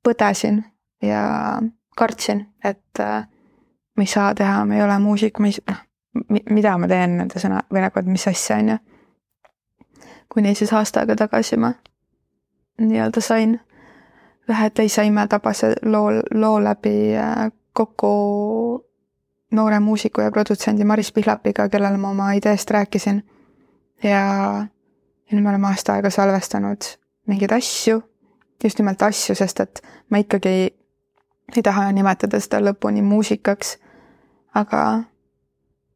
põdesin 0.04 0.62
ja 1.02 1.22
kartsin, 1.96 2.46
et 2.64 3.00
äh, 3.00 3.26
ma 3.96 4.02
ei 4.02 4.06
saa 4.06 4.34
teha, 4.34 4.64
ma 4.66 4.74
ei 4.74 4.82
ole 4.82 4.98
muusik, 4.98 5.38
ma 5.38 5.50
ei, 5.50 5.58
noh, 5.68 5.82
mida 6.50 6.76
ma 6.78 6.88
teen 6.88 7.18
nende 7.20 7.40
sõna 7.40 7.62
või 7.72 7.84
nagu, 7.84 8.00
et 8.00 8.08
mis 8.08 8.26
asja, 8.28 8.58
on 8.58 8.74
ju. 8.74 8.78
kuni 10.32 10.54
siis 10.54 10.72
aasta 10.72 11.02
aega 11.02 11.16
tagasi 11.16 11.56
ma 11.60 11.72
nii-öelda 12.80 13.20
sain 13.20 13.58
ühe 14.50 14.70
teise 14.74 15.04
imetabase 15.04 15.74
loo, 15.84 16.22
loo 16.34 16.56
läbi 16.64 17.14
äh, 17.16 17.50
kokku 17.72 18.12
noore 19.52 19.80
muusiku 19.80 20.20
ja 20.20 20.30
produtsendi 20.30 20.84
Maris 20.84 21.12
Pihlapiga, 21.12 21.68
kellele 21.68 21.96
ma 21.96 22.10
oma 22.10 22.32
ideest 22.32 22.70
rääkisin. 22.70 23.22
ja 24.02 24.66
ja 25.32 25.38
nüüd 25.38 25.46
me 25.46 25.50
oleme 25.50 25.66
aasta 25.66 25.94
aega 25.96 26.10
salvestanud 26.10 26.84
mingeid 27.26 27.52
asju, 27.56 28.02
just 28.64 28.78
nimelt 28.78 29.02
asju, 29.02 29.34
sest 29.38 29.60
et 29.64 29.80
ma 30.10 30.20
ikkagi 30.20 30.48
ei, 30.48 30.66
ei 31.56 31.62
taha 31.64 31.86
nimetada 31.92 32.40
seda 32.40 32.60
lõpuni 32.60 33.02
muusikaks. 33.02 33.78
aga, 34.54 34.80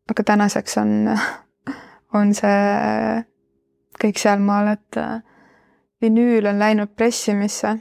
aga 0.08 0.24
tänaseks 0.24 0.78
on, 0.80 0.92
on 2.16 2.32
see 2.34 3.20
kõik 4.00 4.20
sealmaal, 4.20 4.72
et 4.72 5.00
vinüül 6.00 6.48
on 6.48 6.58
läinud 6.58 6.94
pressimisse 6.96 7.74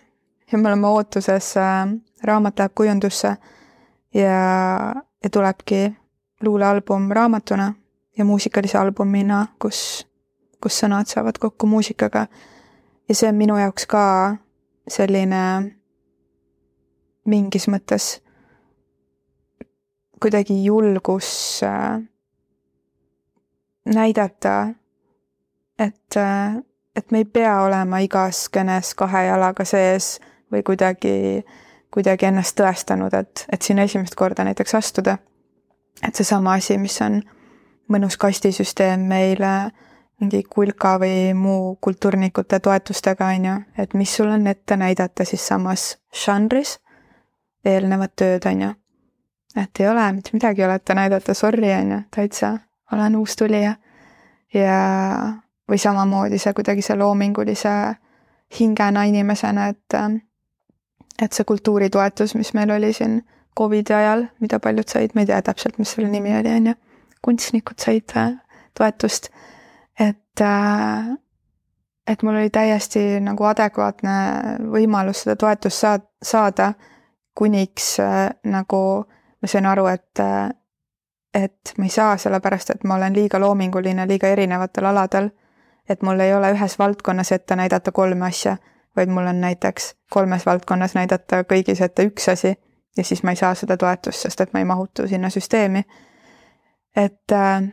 ja 0.52 0.58
me 0.58 0.68
oleme 0.68 0.88
ootuses, 0.88 1.54
äh, 1.58 1.88
raamat 2.24 2.60
läheb 2.60 2.76
kujundusse 2.76 3.38
ja, 4.14 4.36
ja 5.26 5.30
tulebki 5.30 5.96
luulealbum 6.46 7.10
raamatuna 7.12 7.74
ja 8.18 8.26
muusikalise 8.26 8.78
albumina, 8.78 9.48
kus 9.60 10.06
kus 10.62 10.78
sõnad 10.82 11.10
saavad 11.10 11.38
kokku 11.42 11.68
muusikaga. 11.68 12.28
ja 13.10 13.16
see 13.16 13.30
on 13.30 13.36
minu 13.36 13.58
jaoks 13.58 13.86
ka 13.86 14.04
selline 14.90 15.42
mingis 17.26 17.68
mõttes 17.68 18.20
kuidagi 20.22 20.56
julgus 20.64 21.62
äh, 21.64 22.02
näidata, 23.86 24.74
et, 25.80 26.18
äh, 26.18 26.58
et 26.96 27.12
me 27.12 27.22
ei 27.22 27.26
pea 27.26 27.60
olema 27.62 28.00
igas 28.02 28.48
kõnes 28.50 28.94
kahe 28.98 29.26
jalaga 29.28 29.66
sees 29.70 30.16
või 30.54 30.64
kuidagi, 30.66 31.44
kuidagi 31.96 32.28
ennast 32.28 32.58
tõestanud, 32.60 33.14
et, 33.16 33.46
et 33.52 33.62
sinna 33.64 33.86
esimest 33.88 34.18
korda 34.20 34.44
näiteks 34.44 34.76
astuda. 34.76 35.18
et 36.04 36.16
seesama 36.16 36.58
asi, 36.60 36.78
mis 36.78 36.98
on 37.02 37.22
mõnus 37.92 38.18
kastisüsteem 38.20 39.06
meile 39.08 39.72
mingi 40.20 40.44
kulka 40.44 40.98
või 41.00 41.34
muu 41.34 41.76
kultuurnikute 41.82 42.60
toetustega, 42.60 43.30
on 43.36 43.46
ju, 43.46 43.56
et 43.78 43.94
mis 43.94 44.16
sul 44.16 44.28
on 44.32 44.48
ette 44.48 44.76
näidata 44.78 45.26
siis 45.26 45.48
samas 45.48 45.98
žanris 46.26 46.80
eelnevat 47.66 48.16
tööd, 48.16 48.46
on 48.46 48.62
ju. 48.62 48.74
et 49.56 49.80
ei 49.80 49.88
ole 49.88 50.12
mitte 50.14 50.30
midagi 50.34 50.64
ole 50.64 50.76
ette 50.76 50.96
näidata, 50.96 51.34
sorry, 51.34 51.72
on 51.80 51.92
ju, 51.92 52.02
täitsa 52.16 52.58
olen 52.92 53.16
uus 53.16 53.36
tulija. 53.36 53.76
ja, 54.54 54.80
või 55.72 55.78
samamoodi 55.78 56.38
see 56.40 56.54
kuidagi 56.54 56.82
see 56.82 56.98
loomingulise 56.98 57.96
hingena 58.60 59.04
inimesena, 59.04 59.68
et 59.68 60.00
et 61.22 61.34
see 61.34 61.46
kultuuritoetus, 61.48 62.36
mis 62.36 62.54
meil 62.54 62.72
oli 62.76 62.94
siin 62.94 63.22
Covidi 63.58 63.94
ajal, 63.94 64.26
mida 64.44 64.60
paljud 64.60 64.90
said, 64.92 65.14
ma 65.16 65.24
ei 65.24 65.30
tea 65.30 65.42
täpselt, 65.42 65.78
mis 65.80 65.94
selle 65.96 66.10
nimi 66.12 66.34
oli, 66.36 66.52
on 66.52 66.72
ju, 66.72 66.74
kunstnikud 67.24 67.80
said 67.80 68.12
äh, 68.20 68.34
toetust 68.78 69.30
et, 70.00 70.42
äh, 70.42 71.18
et 72.08 72.24
mul 72.24 72.36
oli 72.36 72.50
täiesti 72.50 73.20
nagu 73.24 73.48
adekvaatne 73.48 74.16
võimalus 74.72 75.24
seda 75.24 75.36
toetust 75.40 75.84
saad-, 75.84 76.10
saada, 76.24 76.74
kuniks 77.36 77.96
äh, 78.04 78.30
nagu 78.44 78.82
ma 79.42 79.52
sain 79.52 79.66
aru, 79.66 79.88
et, 79.92 80.22
et 81.34 81.74
ma 81.78 81.88
ei 81.88 81.94
saa, 81.94 82.18
sellepärast 82.18 82.76
et 82.76 82.84
ma 82.84 83.00
olen 83.00 83.16
liiga 83.16 83.40
loominguline 83.40 84.08
liiga 84.08 84.32
erinevatel 84.32 84.92
aladel. 84.92 85.30
et 85.90 86.02
mul 86.02 86.20
ei 86.20 86.34
ole 86.34 86.50
ühes 86.52 86.80
valdkonnas 86.80 87.32
ette 87.32 87.56
näidata 87.56 87.92
kolme 87.92 88.26
asja, 88.26 88.58
vaid 88.96 89.10
mul 89.10 89.28
on 89.28 89.42
näiteks 89.42 89.94
kolmes 90.12 90.46
valdkonnas 90.46 90.96
näidata 90.96 91.44
kõigis 91.44 91.82
ette 91.84 92.06
üks 92.08 92.30
asi 92.32 92.56
ja 92.98 93.04
siis 93.04 93.24
ma 93.24 93.34
ei 93.36 93.40
saa 93.40 93.56
seda 93.56 93.78
toetust, 93.78 94.22
sest 94.24 94.42
et 94.42 94.54
ma 94.54 94.60
ei 94.60 94.66
mahutu 94.66 95.08
sinna 95.08 95.30
süsteemi. 95.30 95.84
et 96.96 97.32
äh, 97.32 97.64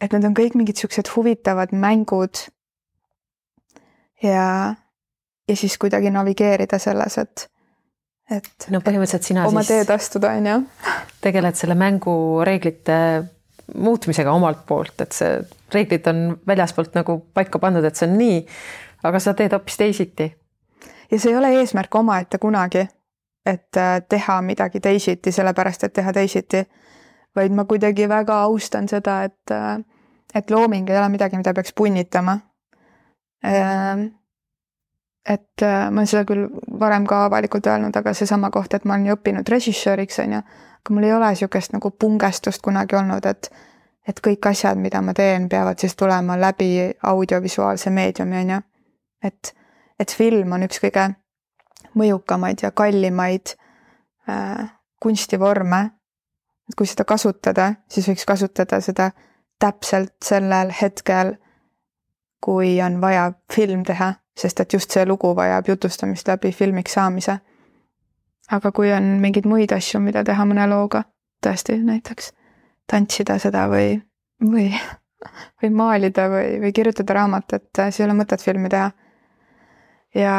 et 0.00 0.12
need 0.12 0.26
on 0.28 0.36
kõik 0.36 0.56
mingid 0.58 0.80
siuksed 0.80 1.10
huvitavad 1.14 1.72
mängud. 1.76 2.46
ja, 4.22 4.74
ja 5.48 5.56
siis 5.56 5.76
kuidagi 5.78 6.10
navigeerida 6.10 6.78
selles, 6.82 7.18
et, 7.18 7.46
et. 8.30 8.68
no 8.72 8.80
põhimõtteliselt 8.84 9.28
sina 9.28 9.46
oma 9.48 9.62
siis. 9.62 9.74
teed 9.74 9.94
astuda, 9.94 10.34
on 10.38 10.50
ju. 10.50 10.58
tegeled 11.24 11.58
selle 11.58 11.76
mängu 11.78 12.16
reeglite 12.46 12.98
muutmisega 13.74 14.32
omalt 14.32 14.64
poolt, 14.66 15.00
et 15.02 15.12
see 15.16 15.38
reeglid 15.74 16.06
on 16.10 16.26
väljaspoolt 16.46 16.94
nagu 16.98 17.18
paika 17.34 17.60
pandud, 17.62 17.84
et 17.84 17.98
see 17.98 18.08
on 18.08 18.18
nii, 18.20 18.42
aga 19.06 19.22
sa 19.22 19.34
teed 19.38 19.56
hoopis 19.56 19.80
teisiti. 19.80 20.30
Ja 21.10 21.18
see 21.18 21.30
ei 21.30 21.36
ole 21.38 21.52
eesmärk 21.60 21.94
omaette 21.94 22.38
kunagi, 22.38 22.88
et 23.46 23.76
äh, 23.76 24.02
teha 24.08 24.40
midagi 24.42 24.80
teisiti, 24.80 25.32
sellepärast 25.32 25.84
et 25.84 25.92
teha 25.92 26.12
teisiti 26.12 26.66
vaid 27.36 27.52
ma 27.52 27.64
kuidagi 27.64 28.08
väga 28.08 28.40
austan 28.48 28.88
seda, 28.88 29.20
et, 29.28 29.54
et 30.34 30.50
looming 30.50 30.88
ei 30.90 30.98
ole 30.98 31.08
midagi, 31.12 31.36
mida 31.36 31.54
peaks 31.54 31.74
punnitama. 31.76 32.38
Ehm, 33.44 34.06
et 35.28 35.62
äh, 35.62 35.88
ma 35.90 36.00
olen 36.00 36.10
seda 36.10 36.24
küll 36.28 36.46
varem 36.80 37.06
ka 37.06 37.24
avalikult 37.26 37.66
öelnud, 37.66 37.96
aga 37.98 38.14
seesama 38.14 38.50
koht, 38.54 38.74
et 38.74 38.86
ma 38.86 38.94
olen 38.94 39.10
ju 39.10 39.16
õppinud 39.16 39.48
režissööriks, 39.52 40.20
on 40.22 40.38
ju, 40.38 40.42
aga 40.80 40.94
mul 40.94 41.08
ei 41.08 41.14
ole 41.16 41.32
niisugust 41.34 41.74
nagu 41.74 41.90
pungestust 41.90 42.64
kunagi 42.64 42.98
olnud, 42.98 43.26
et 43.26 43.50
et 44.06 44.20
kõik 44.22 44.46
asjad, 44.46 44.78
mida 44.78 45.00
ma 45.02 45.10
teen, 45.18 45.48
peavad 45.50 45.80
siis 45.82 45.96
tulema 45.98 46.36
läbi 46.38 46.92
audiovisuaalse 47.10 47.90
meediumi, 47.90 48.36
on 48.38 48.52
ju. 48.54 48.58
et, 49.26 49.50
et 50.00 50.12
film 50.12 50.52
on 50.52 50.66
üks 50.66 50.80
kõige 50.82 51.08
mõjukamaid 51.96 52.62
ja 52.62 52.70
kallimaid 52.70 53.54
äh, 54.28 54.66
kunstivorme 55.02 55.96
et 56.68 56.74
kui 56.74 56.88
seda 56.88 57.06
kasutada, 57.06 57.72
siis 57.90 58.08
võiks 58.10 58.26
kasutada 58.26 58.80
seda 58.82 59.10
täpselt 59.62 60.14
sellel 60.24 60.72
hetkel, 60.80 61.36
kui 62.42 62.76
on 62.82 63.00
vaja 63.00 63.30
film 63.52 63.84
teha, 63.86 64.12
sest 64.36 64.60
et 64.60 64.72
just 64.74 64.92
see 64.92 65.06
lugu 65.06 65.32
vajab 65.36 65.70
jutustamist 65.70 66.28
läbi 66.28 66.52
filmiks 66.52 66.98
saamise. 66.98 67.38
aga 68.50 68.70
kui 68.72 68.92
on 68.94 69.16
mingeid 69.20 69.46
muid 69.46 69.72
asju, 69.74 70.00
mida 70.00 70.22
teha 70.24 70.44
mõne 70.46 70.68
looga, 70.70 71.02
tõesti 71.42 71.80
näiteks 71.82 72.30
tantsida 72.86 73.38
seda 73.42 73.64
või, 73.66 73.96
või, 74.52 74.68
või 75.62 75.70
maalida 75.74 76.28
või, 76.30 76.60
või 76.62 76.72
kirjutada 76.72 77.14
raamatut, 77.14 77.66
siis 77.74 78.00
ei 78.00 78.06
ole 78.06 78.14
mõtet 78.14 78.42
filmi 78.42 78.70
teha. 78.70 78.90
Ja, 80.16 80.36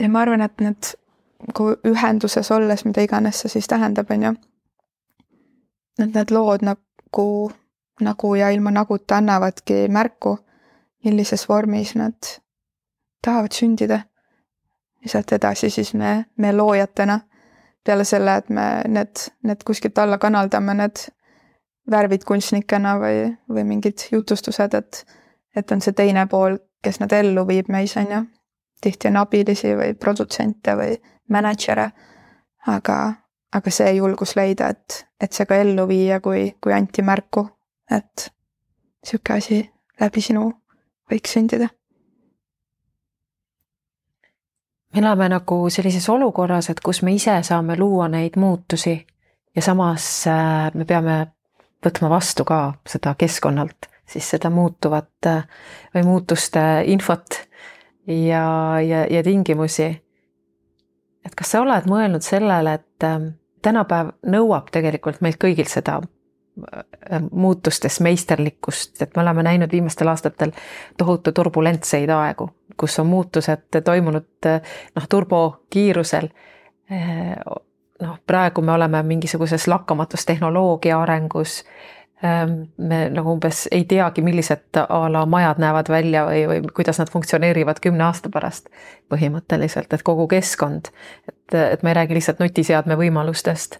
ja 0.00 0.08
ma 0.08 0.24
arvan, 0.24 0.44
et 0.46 0.60
need 0.64 0.92
nagu 1.46 1.70
ühenduses 1.84 2.50
olles, 2.54 2.84
mida 2.88 3.04
iganes 3.04 3.44
see 3.44 3.58
siis 3.58 3.68
tähendab, 3.68 4.10
on 4.10 4.22
ju 4.30 4.34
et 5.98 6.14
need 6.14 6.32
lood 6.34 6.64
nagu, 6.66 7.28
nagu 8.00 8.34
ja 8.34 8.50
ilma 8.52 8.70
naguta 8.70 9.20
annavadki 9.20 9.86
märku 9.88 10.36
millises 11.04 11.48
vormis 11.48 11.94
nad 11.94 12.32
tahavad 13.24 13.52
sündida. 13.52 14.00
ja 15.02 15.08
sealt 15.08 15.32
edasi 15.32 15.70
siis 15.70 15.94
me, 15.94 16.24
me 16.36 16.52
loojatena, 16.52 17.20
peale 17.84 18.04
selle, 18.04 18.36
et 18.36 18.48
me 18.48 18.82
need, 18.88 19.20
need 19.42 19.62
kuskilt 19.64 19.98
alla 19.98 20.18
kanaldame, 20.18 20.74
need 20.74 21.02
värvid 21.90 22.24
kunstnikena 22.26 22.96
või, 22.98 23.20
või 23.48 23.64
mingid 23.64 24.08
jutustused, 24.10 24.74
et, 24.74 25.04
et 25.56 25.72
on 25.72 25.80
see 25.80 25.94
teine 25.94 26.26
pool, 26.26 26.58
kes 26.86 27.00
nad 27.02 27.12
ellu 27.12 27.46
viib 27.48 27.70
meis, 27.72 27.96
on 28.00 28.10
ju. 28.12 28.24
tihti 28.80 29.08
on 29.08 29.16
abilisi 29.16 29.72
või 29.74 29.94
produtsente 29.98 30.74
või 30.78 30.98
mänedžere, 31.32 31.86
aga, 32.70 32.98
aga 33.52 33.70
see 33.72 33.96
julgus 33.96 34.36
leida, 34.36 34.68
et, 34.68 35.06
et 35.20 35.32
see 35.32 35.46
ka 35.48 35.58
ellu 35.58 35.88
viia, 35.88 36.20
kui, 36.20 36.52
kui 36.62 36.76
anti 36.76 37.02
märku, 37.02 37.48
et 37.90 38.28
sihuke 39.04 39.38
asi 39.40 39.64
läbi 40.00 40.22
sinu 40.22 40.50
võiks 41.10 41.34
sündida 41.38 41.70
me 44.96 45.00
elame 45.00 45.28
nagu 45.28 45.58
sellises 45.70 46.08
olukorras, 46.08 46.70
et 46.70 46.80
kus 46.80 47.02
me 47.02 47.12
ise 47.14 47.34
saame 47.44 47.76
luua 47.76 48.08
neid 48.08 48.38
muutusi 48.40 48.96
ja 49.56 49.62
samas 49.62 50.06
äh, 50.30 50.70
me 50.74 50.84
peame 50.84 51.18
võtma 51.84 52.08
vastu 52.10 52.44
ka 52.48 52.60
seda 52.88 53.14
keskkonnalt, 53.18 53.90
siis 54.06 54.30
seda 54.30 54.50
muutuvat 54.50 55.26
äh, 55.26 55.46
või 55.94 56.04
muutuste 56.06 56.60
infot 56.86 57.40
ja, 58.06 58.80
ja, 58.80 59.06
ja 59.10 59.22
tingimusi. 59.22 59.88
et 61.26 61.34
kas 61.34 61.50
sa 61.50 61.62
oled 61.62 61.88
mõelnud 61.90 62.22
sellele, 62.22 62.74
et 62.80 63.04
äh, 63.04 63.30
tänapäev 63.62 64.14
nõuab 64.26 64.70
tegelikult 64.70 65.20
meilt 65.20 65.40
kõigilt 65.42 65.72
seda 65.72 66.00
muutustes 67.30 68.00
meisterlikkust, 68.00 69.02
et 69.02 69.16
me 69.16 69.22
oleme 69.22 69.42
näinud 69.42 69.72
viimastel 69.72 70.08
aastatel 70.08 70.52
tohutu 70.98 71.32
turbulentseid 71.32 72.10
aegu, 72.10 72.48
kus 72.80 72.98
on 72.98 73.06
muutused 73.06 73.80
toimunud 73.84 74.48
noh, 74.96 75.08
turbokiirusel. 75.08 76.28
noh, 78.02 78.18
praegu 78.26 78.62
me 78.62 78.72
oleme 78.72 79.02
mingisuguses 79.02 79.68
lakkamatus 79.68 80.26
tehnoloogia 80.26 81.00
arengus. 81.00 81.64
Me 82.22 82.98
nagu 83.12 83.32
umbes 83.34 83.66
ei 83.70 83.84
teagi, 83.84 84.22
millised 84.24 84.78
a 84.88 85.00
la 85.12 85.26
majad 85.28 85.58
näevad 85.60 85.90
välja 85.92 86.22
või, 86.24 86.46
või 86.48 86.62
kuidas 86.78 86.96
nad 86.98 87.10
funktsioneerivad 87.12 87.80
kümne 87.84 88.06
aasta 88.08 88.32
pärast 88.32 88.70
põhimõtteliselt, 89.12 89.92
et 89.92 90.02
kogu 90.02 90.24
keskkond, 90.30 90.88
et, 91.28 91.58
et 91.58 91.82
me 91.84 91.92
ei 91.92 91.98
räägi 92.00 92.16
lihtsalt 92.16 92.40
nutiseadme 92.40 92.96
võimalustest 92.96 93.76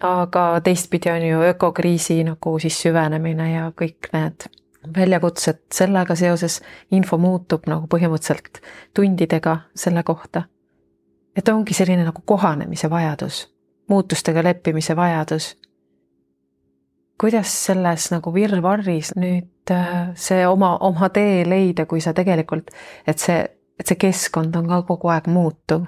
aga 0.00 0.60
teistpidi 0.60 1.10
on 1.10 1.22
ju 1.22 1.40
ökokriisi 1.42 2.24
nagu 2.24 2.58
siis 2.58 2.76
süvenemine 2.82 3.50
ja 3.52 3.70
kõik 3.72 4.10
need 4.12 4.48
väljakutsed 4.96 5.62
sellega 5.72 6.14
seoses, 6.14 6.60
info 6.90 7.18
muutub 7.18 7.66
nagu 7.66 7.88
põhimõtteliselt 7.90 8.60
tundidega 8.94 9.58
selle 9.74 10.02
kohta. 10.02 10.42
et 11.36 11.48
ongi 11.48 11.74
selline 11.74 12.04
nagu 12.04 12.22
kohanemise 12.24 12.90
vajadus, 12.90 13.54
muutustega 13.88 14.42
leppimise 14.42 14.96
vajadus. 14.96 15.56
Kuidas 17.20 17.52
selles 17.66 18.10
nagu 18.12 18.32
virvarris 18.34 19.14
nüüd 19.16 19.72
äh, 19.72 20.12
see 20.14 20.46
oma, 20.46 20.76
oma 20.80 21.08
tee 21.08 21.44
leida, 21.48 21.86
kui 21.86 22.00
sa 22.00 22.12
tegelikult, 22.14 22.70
et 23.06 23.18
see, 23.18 23.42
et 23.80 23.86
see 23.86 24.00
keskkond 24.00 24.56
on 24.56 24.68
ka 24.68 24.82
kogu 24.88 25.12
aeg 25.12 25.30
muutuv 25.32 25.86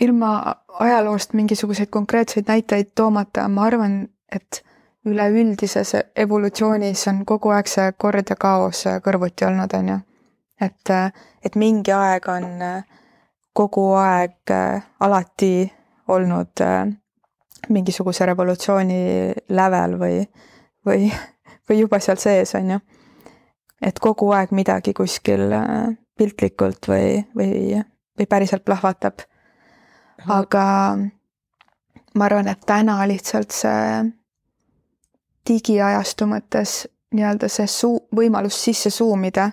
ilma 0.00 0.54
ajaloost 0.80 1.32
mingisuguseid 1.32 1.88
konkreetseid 1.90 2.44
näiteid 2.48 2.92
toomata, 2.94 3.48
ma 3.48 3.62
arvan, 3.68 4.08
et 4.32 4.62
üleüldises 5.04 5.92
evolutsioonis 6.16 7.08
on 7.08 7.24
kogu 7.26 7.52
aeg 7.56 7.68
see 7.68 7.92
kord 7.98 8.32
ja 8.32 8.36
kaos 8.36 8.84
kõrvuti 9.04 9.46
olnud, 9.48 9.74
on 9.76 9.88
ju. 9.88 9.98
et, 10.60 10.92
et 11.44 11.56
mingi 11.56 11.92
aeg 11.92 12.28
on 12.28 12.48
kogu 13.52 13.86
aeg 14.00 14.54
alati 15.00 15.72
olnud 16.08 16.64
mingisuguse 17.70 18.26
revolutsiooni 18.26 19.00
lävel 19.56 19.96
või, 20.00 20.20
või, 20.86 21.10
või 21.68 21.80
juba 21.80 22.00
seal 22.02 22.18
sees, 22.20 22.54
on 22.58 22.74
ju. 22.76 22.78
et 23.82 23.98
kogu 23.98 24.30
aeg 24.36 24.52
midagi 24.52 24.92
kuskil 24.96 25.48
piltlikult 26.18 26.88
või, 26.88 27.22
või, 27.36 27.80
või 28.18 28.28
päriselt 28.28 28.64
plahvatab. 28.64 29.24
Aga 30.28 30.64
ma 32.14 32.24
arvan, 32.26 32.48
et 32.48 32.60
täna 32.66 32.98
lihtsalt 33.08 33.54
see 33.54 33.84
digiajastu 35.48 36.26
mõttes 36.28 36.82
nii-öelda 37.14 37.48
see 37.48 37.66
suu-, 37.66 38.02
võimalus 38.16 38.58
sisse 38.64 38.90
suumida 38.90 39.50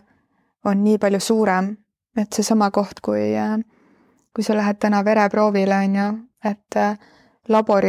on 0.68 0.84
nii 0.84 0.98
palju 1.02 1.20
suurem, 1.24 1.72
et 2.18 2.34
seesama 2.34 2.70
koht, 2.76 3.00
kui, 3.02 3.32
kui 4.36 4.44
sa 4.44 4.58
lähed 4.58 4.82
täna 4.82 5.04
vereproovile, 5.06 5.78
on 5.86 5.96
ju, 5.96 6.08
et 6.52 6.80
labori 6.80 7.17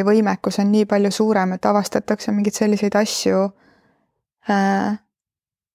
võimekus 0.05 0.59
on 0.61 0.73
nii 0.73 0.87
palju 0.87 1.11
suurem, 1.11 1.53
et 1.53 1.67
avastatakse 1.67 2.33
mingeid 2.33 2.55
selliseid 2.55 2.95
asju 2.95 3.45
äh,, 4.51 4.99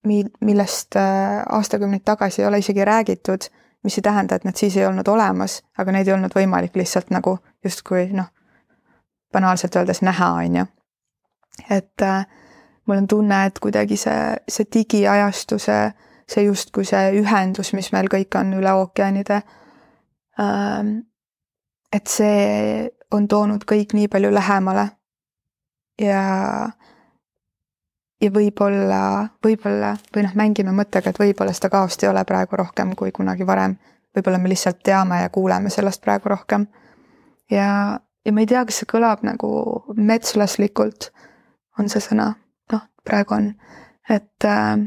mi-, 0.07 0.31
millest 0.41 0.95
äh, 0.95 1.43
aastakümneid 1.49 2.03
tagasi 2.05 2.41
ei 2.41 2.47
ole 2.47 2.57
isegi 2.63 2.85
räägitud 2.85 3.49
mis 3.83 3.97
ei 3.97 4.01
tähenda, 4.01 4.35
et 4.35 4.43
nad 4.43 4.55
siis 4.55 4.77
ei 4.77 4.85
olnud 4.85 5.07
olemas, 5.07 5.63
aga 5.77 5.91
neid 5.91 6.07
ei 6.07 6.13
olnud 6.13 6.31
võimalik 6.35 6.75
lihtsalt 6.79 7.11
nagu 7.11 7.37
justkui 7.63 8.07
noh, 8.15 8.29
banaalselt 9.33 9.75
öeldes 9.75 10.01
näha, 10.01 10.29
on 10.39 10.55
ju. 10.61 10.65
et 11.69 12.01
äh, 12.01 12.25
mul 12.85 12.97
on 12.97 13.07
tunne, 13.07 13.45
et 13.45 13.59
kuidagi 13.59 13.97
see, 13.97 14.35
see 14.47 14.67
digiajastu, 14.73 15.59
see, 15.59 15.91
see 16.29 16.45
justkui 16.47 16.85
see 16.87 17.11
ühendus, 17.19 17.73
mis 17.73 17.91
meil 17.91 18.09
kõik 18.11 18.39
on 18.39 18.53
üle 18.59 18.73
ookeanide 18.79 19.41
ähm,, 20.39 20.95
et 21.93 22.07
see 22.07 22.89
on 23.13 23.27
toonud 23.27 23.63
kõik 23.69 23.93
nii 23.93 24.07
palju 24.07 24.33
lähemale. 24.33 24.87
ja 26.01 26.21
ja 28.23 28.31
võib-olla, 28.31 29.27
võib-olla 29.43 29.93
või 30.15 30.23
noh, 30.23 30.35
mängime 30.39 30.71
mõttega, 30.75 31.11
et 31.11 31.19
võib-olla 31.19 31.53
seda 31.53 31.69
kaost 31.73 32.03
ei 32.03 32.09
ole 32.09 32.23
praegu 32.25 32.55
rohkem 32.55 32.95
kui 32.95 33.11
kunagi 33.11 33.47
varem. 33.47 33.75
võib-olla 34.15 34.37
me 34.37 34.49
lihtsalt 34.49 34.83
teame 34.83 35.21
ja 35.21 35.29
kuuleme 35.29 35.69
sellest 35.69 36.01
praegu 36.01 36.29
rohkem. 36.29 36.67
ja, 37.51 37.99
ja 38.25 38.33
ma 38.33 38.39
ei 38.39 38.47
tea, 38.47 38.65
kas 38.65 38.81
see 38.81 38.89
kõlab 38.89 39.23
nagu 39.23 39.49
metslaslikult, 39.95 41.11
on 41.79 41.89
see 41.89 42.01
sõna, 42.01 42.33
noh, 42.71 42.85
praegu 43.03 43.35
on, 43.35 43.53
et 44.09 44.45
äh, 44.45 44.77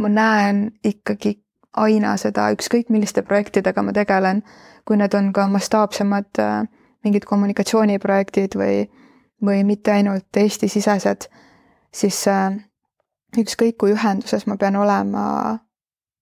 ma 0.00 0.08
näen 0.08 0.70
ikkagi 0.84 1.40
aina 1.80 2.16
seda, 2.20 2.50
ükskõik 2.54 2.90
milliste 2.92 3.22
projektidega 3.26 3.82
ma 3.82 3.94
tegelen, 3.96 4.42
kui 4.84 4.98
need 5.00 5.14
on 5.14 5.32
ka 5.32 5.46
mastaapsemad 5.48 6.40
äh, 6.42 6.64
mingid 7.04 7.24
kommunikatsiooniprojektid 7.28 8.56
või, 8.60 8.84
või 9.44 9.64
mitte 9.64 9.94
ainult 9.96 10.36
Eesti-sisesed 10.36 11.30
siis 11.92 12.28
äh, 12.28 12.54
ükskõik 13.38 13.78
kui 13.78 13.94
ühenduses 13.94 14.46
ma 14.46 14.56
pean 14.56 14.76
olema 14.76 15.58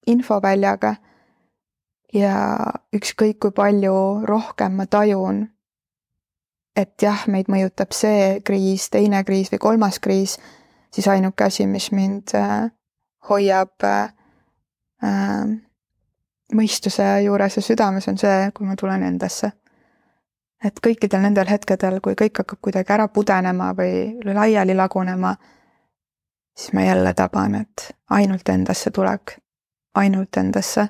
infoväljaga 0.09 0.95
ja 2.15 2.35
ükskõik 2.95 3.39
kui 3.43 3.53
palju 3.53 4.25
rohkem 4.29 4.79
ma 4.81 4.87
tajun, 4.87 5.45
et 6.77 6.95
jah, 7.03 7.27
meid 7.29 7.51
mõjutab 7.53 7.93
see 7.93 8.39
kriis, 8.45 8.89
teine 8.91 9.25
kriis 9.29 9.53
või 9.53 9.61
kolmas 9.61 9.99
kriis, 10.01 10.39
siis 10.95 11.09
ainuke 11.09 11.45
asi, 11.45 11.67
mis 11.67 11.91
mind 11.93 12.33
äh, 12.39 12.71
hoiab 13.29 13.85
äh, 15.05 15.45
mõistuse 16.55 17.07
juures 17.25 17.57
ja 17.57 17.63
südames, 17.63 18.09
on 18.09 18.19
see, 18.19 18.51
kui 18.55 18.67
ma 18.67 18.77
tulen 18.77 19.03
endasse. 19.03 19.53
et 20.65 20.81
kõikidel 20.83 21.23
nendel 21.23 21.47
hetkedel, 21.47 22.01
kui 22.03 22.17
kõik 22.19 22.41
hakkab 22.41 22.59
kuidagi 22.61 22.93
ära 22.93 23.09
pudenema 23.09 23.73
või 23.79 24.19
laiali 24.25 24.75
lagunema 24.75 25.37
siis 26.59 26.73
ma 26.73 26.83
jälle 26.83 27.15
taban, 27.15 27.55
et 27.55 27.97
ainult 28.11 28.49
endasse 28.49 28.91
tulek, 28.91 29.39
ainult 29.95 30.37
endasse. 30.37 30.89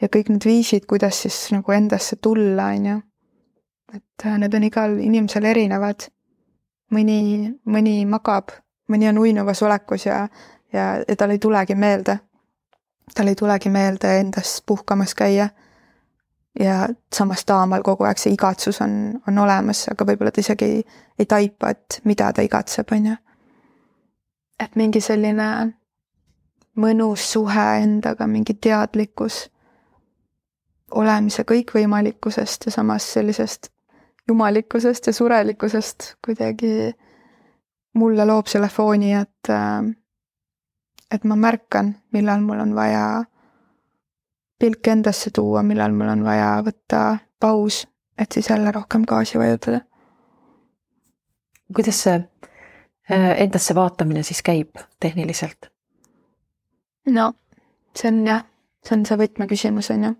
ja 0.00 0.08
kõik 0.08 0.30
need 0.32 0.44
viisid, 0.44 0.86
kuidas 0.88 1.22
siis 1.22 1.50
nagu 1.52 1.72
endasse 1.72 2.16
tulla, 2.16 2.70
on 2.74 2.86
ju. 2.86 3.00
et 3.94 4.26
äh, 4.26 4.38
need 4.38 4.54
on 4.54 4.64
igal 4.64 4.98
inimesel 4.98 5.44
erinevad. 5.44 6.08
mõni, 6.90 7.52
mõni 7.66 8.06
magab, 8.06 8.50
mõni 8.88 9.08
on 9.08 9.18
uinuvas 9.18 9.62
olekus 9.62 10.06
ja, 10.06 10.28
ja, 10.72 11.04
ja 11.08 11.16
tal 11.16 11.30
ei 11.30 11.38
tulegi 11.38 11.74
meelde. 11.74 12.18
Tal 13.14 13.28
ei 13.28 13.34
tulegi 13.34 13.70
meelde 13.70 14.18
endas 14.20 14.62
puhkamas 14.66 15.14
käia. 15.14 15.48
ja 16.60 16.88
samas 17.14 17.44
taamal 17.44 17.82
kogu 17.82 18.04
aeg 18.04 18.18
see 18.18 18.32
igatsus 18.32 18.80
on, 18.82 19.20
on 19.28 19.38
olemas, 19.38 19.86
aga 19.88 20.04
võib-olla 20.04 20.32
ta 20.34 20.40
isegi 20.42 20.64
ei, 20.64 20.80
ei 21.18 21.26
taipa, 21.26 21.70
et 21.70 22.00
mida 22.04 22.32
ta 22.32 22.42
igatseb, 22.42 22.90
on 22.92 23.06
ju 23.06 23.16
et 24.60 24.76
mingi 24.76 25.00
selline 25.02 25.48
mõnus 26.80 27.24
suhe 27.32 27.66
endaga, 27.82 28.28
mingi 28.30 28.54
teadlikkus 28.54 29.42
olemise 31.00 31.44
kõikvõimalikkusest 31.46 32.66
ja 32.66 32.74
samas 32.74 33.06
sellisest 33.14 33.70
jumalikkusest 34.28 35.06
ja 35.10 35.14
surelikkusest 35.14 36.14
kuidagi 36.24 36.90
mulle 37.98 38.26
loob 38.26 38.50
selle 38.50 38.68
fooni, 38.70 39.14
et, 39.18 39.50
et 41.10 41.24
ma 41.24 41.36
märkan, 41.36 41.94
millal 42.12 42.40
mul 42.40 42.60
on 42.60 42.74
vaja 42.74 43.24
pilk 44.58 44.88
endasse 44.88 45.30
tuua, 45.34 45.62
millal 45.62 45.92
mul 45.96 46.12
on 46.12 46.24
vaja 46.24 46.50
võtta 46.64 47.18
paus, 47.40 47.86
et 48.18 48.32
siis 48.32 48.50
jälle 48.50 48.72
rohkem 48.72 49.04
gaasi 49.08 49.38
vajutada. 49.38 49.80
kuidas 51.74 52.02
see 52.02 52.14
äh, 52.14 53.30
endasse 53.42 53.74
vaatamine 53.74 54.22
siis 54.22 54.42
käib 54.42 54.76
tehniliselt? 55.00 55.70
no 57.06 57.32
see 57.96 58.08
on 58.08 58.26
jah, 58.26 58.44
see 58.84 58.98
on 58.98 59.06
see 59.06 59.18
võtmeküsimus, 59.18 59.90
on 59.90 60.04
ju. 60.04 60.12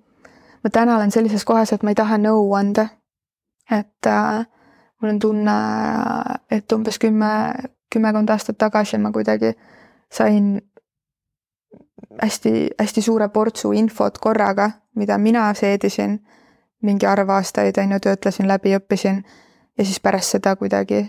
ma 0.64 0.70
täna 0.70 0.96
olen 0.96 1.10
sellises 1.10 1.44
kohas, 1.44 1.72
et 1.72 1.82
ma 1.82 1.92
ei 1.92 1.98
taha 1.98 2.18
nõu 2.18 2.54
anda. 2.56 2.88
et 3.70 4.06
äh, 4.06 4.46
mul 5.00 5.14
on 5.14 5.18
tunne, 5.18 5.58
et 6.50 6.72
umbes 6.72 6.98
kümme, 6.98 7.30
kümmekond 7.92 8.30
aastat 8.30 8.58
tagasi 8.58 8.98
ma 8.98 9.12
kuidagi 9.12 9.52
sain 10.10 10.60
hästi-hästi 12.22 13.02
suure 13.02 13.28
portsu 13.28 13.72
infot 13.72 14.18
korraga, 14.18 14.70
mida 14.94 15.18
mina 15.18 15.54
seedisin 15.54 16.20
mingi 16.82 17.06
arv 17.06 17.28
aastaid, 17.28 17.78
on 17.78 17.92
ju, 17.92 18.00
töötlesin 18.00 18.48
läbi, 18.48 18.74
õppisin 18.76 19.22
ja 19.78 19.84
siis 19.84 20.00
pärast 20.00 20.36
seda 20.36 20.56
kuidagi 20.56 21.04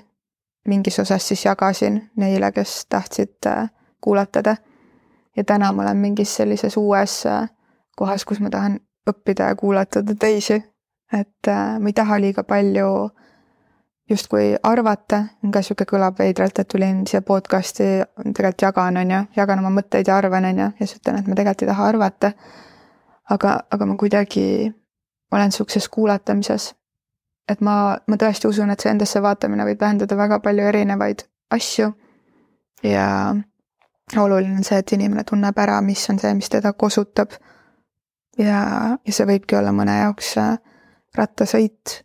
mingis 0.68 1.00
osas 1.00 1.28
siis 1.28 1.46
jagasin 1.46 2.02
neile, 2.16 2.52
kes 2.52 2.86
tahtsid 2.90 3.48
äh, 3.48 3.70
kuulatada. 4.02 4.56
ja 5.38 5.44
täna 5.44 5.72
ma 5.72 5.82
olen 5.82 5.98
mingis 5.98 6.36
sellises 6.36 6.78
uues 6.78 7.26
äh, 7.26 7.50
kohas, 7.96 8.26
kus 8.26 8.40
ma 8.40 8.50
tahan 8.50 8.80
õppida 9.10 9.48
ja 9.48 9.56
kuulatada 9.56 10.16
teisi. 10.16 10.64
et 11.14 11.48
äh, 11.48 11.80
ma 11.80 11.90
ei 11.90 11.94
taha 11.94 12.20
liiga 12.22 12.44
palju 12.44 13.10
justkui 14.12 14.56
arvata, 14.63 15.24
ka 15.54 15.62
sihuke 15.63 15.86
kõlab 15.89 16.19
veidralt, 16.19 16.60
et 16.60 16.67
tulin 16.71 17.04
siia 17.08 17.21
podcast'i, 17.26 17.88
tegelikult 18.24 18.65
jagan, 18.67 19.00
on 19.02 19.13
ju, 19.15 19.21
jagan 19.38 19.63
oma 19.63 19.71
mõtteid 19.80 20.10
ja 20.12 20.17
arvan, 20.19 20.47
on 20.50 20.62
ju, 20.63 20.67
ja 20.80 20.88
siis 20.88 21.00
ütlen, 21.00 21.21
et 21.21 21.30
ma 21.30 21.38
tegelikult 21.38 21.65
ei 21.65 21.71
taha 21.71 21.88
arvata. 21.93 22.32
aga, 23.32 23.60
aga 23.71 23.86
ma 23.86 23.95
kuidagi 23.95 24.74
olen 25.32 25.52
sihukeses 25.52 25.89
kuulatamises. 25.89 26.74
et 27.50 27.62
ma, 27.62 27.97
ma 28.08 28.15
tõesti 28.15 28.47
usun, 28.47 28.69
et 28.71 28.80
see 28.80 28.91
endasse 28.91 29.21
vaatamine 29.21 29.65
võib 29.67 29.80
tähendada 29.80 30.15
väga 30.17 30.39
palju 30.39 30.67
erinevaid 30.67 31.24
asju. 31.52 31.93
ja 32.84 33.36
oluline 34.17 34.58
on 34.58 34.63
see, 34.63 34.78
et 34.78 34.91
inimene 34.91 35.24
tunneb 35.24 35.58
ära, 35.58 35.82
mis 35.82 36.10
on 36.10 36.19
see, 36.19 36.34
mis 36.34 36.50
teda 36.50 36.74
kosutab. 36.74 37.32
ja, 38.38 38.62
ja 39.06 39.13
see 39.13 39.26
võibki 39.26 39.58
olla 39.58 39.71
mõne 39.71 39.97
jaoks 40.02 40.38
äh, 40.38 40.58
rattasõit 41.15 42.02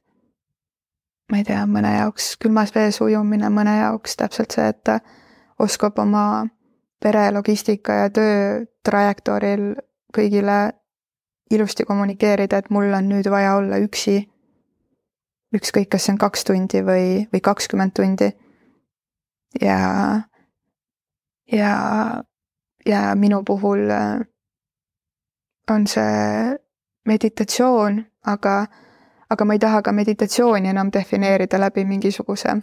ma 1.30 1.40
ei 1.40 1.44
tea, 1.46 1.64
mõne 1.66 1.90
jaoks 1.96 2.34
külmas 2.42 2.72
vees 2.74 3.00
ujumine, 3.02 3.50
mõne 3.50 3.78
jaoks 3.80 4.16
täpselt 4.20 4.54
see, 4.54 4.68
et 4.70 4.82
ta 4.86 5.00
oskab 5.62 5.98
oma 5.98 6.46
pere 7.02 7.30
logistika 7.34 8.02
ja 8.02 8.10
töö 8.10 8.64
trajektooril 8.86 9.74
kõigile 10.14 10.58
ilusti 11.50 11.84
kommunikeerida, 11.84 12.58
et 12.58 12.70
mul 12.70 12.94
on 12.94 13.10
nüüd 13.10 13.30
vaja 13.30 13.56
olla 13.56 13.78
üksi. 13.82 14.24
ükskõik, 15.56 15.88
kas 15.88 16.04
see 16.04 16.12
on 16.12 16.18
kaks 16.18 16.44
tundi 16.44 16.82
või, 16.84 17.26
või 17.32 17.40
kakskümmend 17.40 17.94
tundi. 17.96 18.30
ja, 19.60 20.22
ja, 21.52 21.72
ja 22.86 23.14
minu 23.14 23.42
puhul 23.44 23.90
äh, 23.90 24.20
on 25.70 25.86
see 25.86 26.56
meditatsioon, 27.06 28.04
aga 28.26 28.66
aga 29.30 29.44
ma 29.44 29.52
ei 29.52 29.58
taha 29.58 29.82
ka 29.82 29.92
meditatsiooni 29.92 30.68
enam 30.68 30.90
defineerida 30.92 31.60
läbi 31.60 31.84
mingisuguse, 31.84 32.56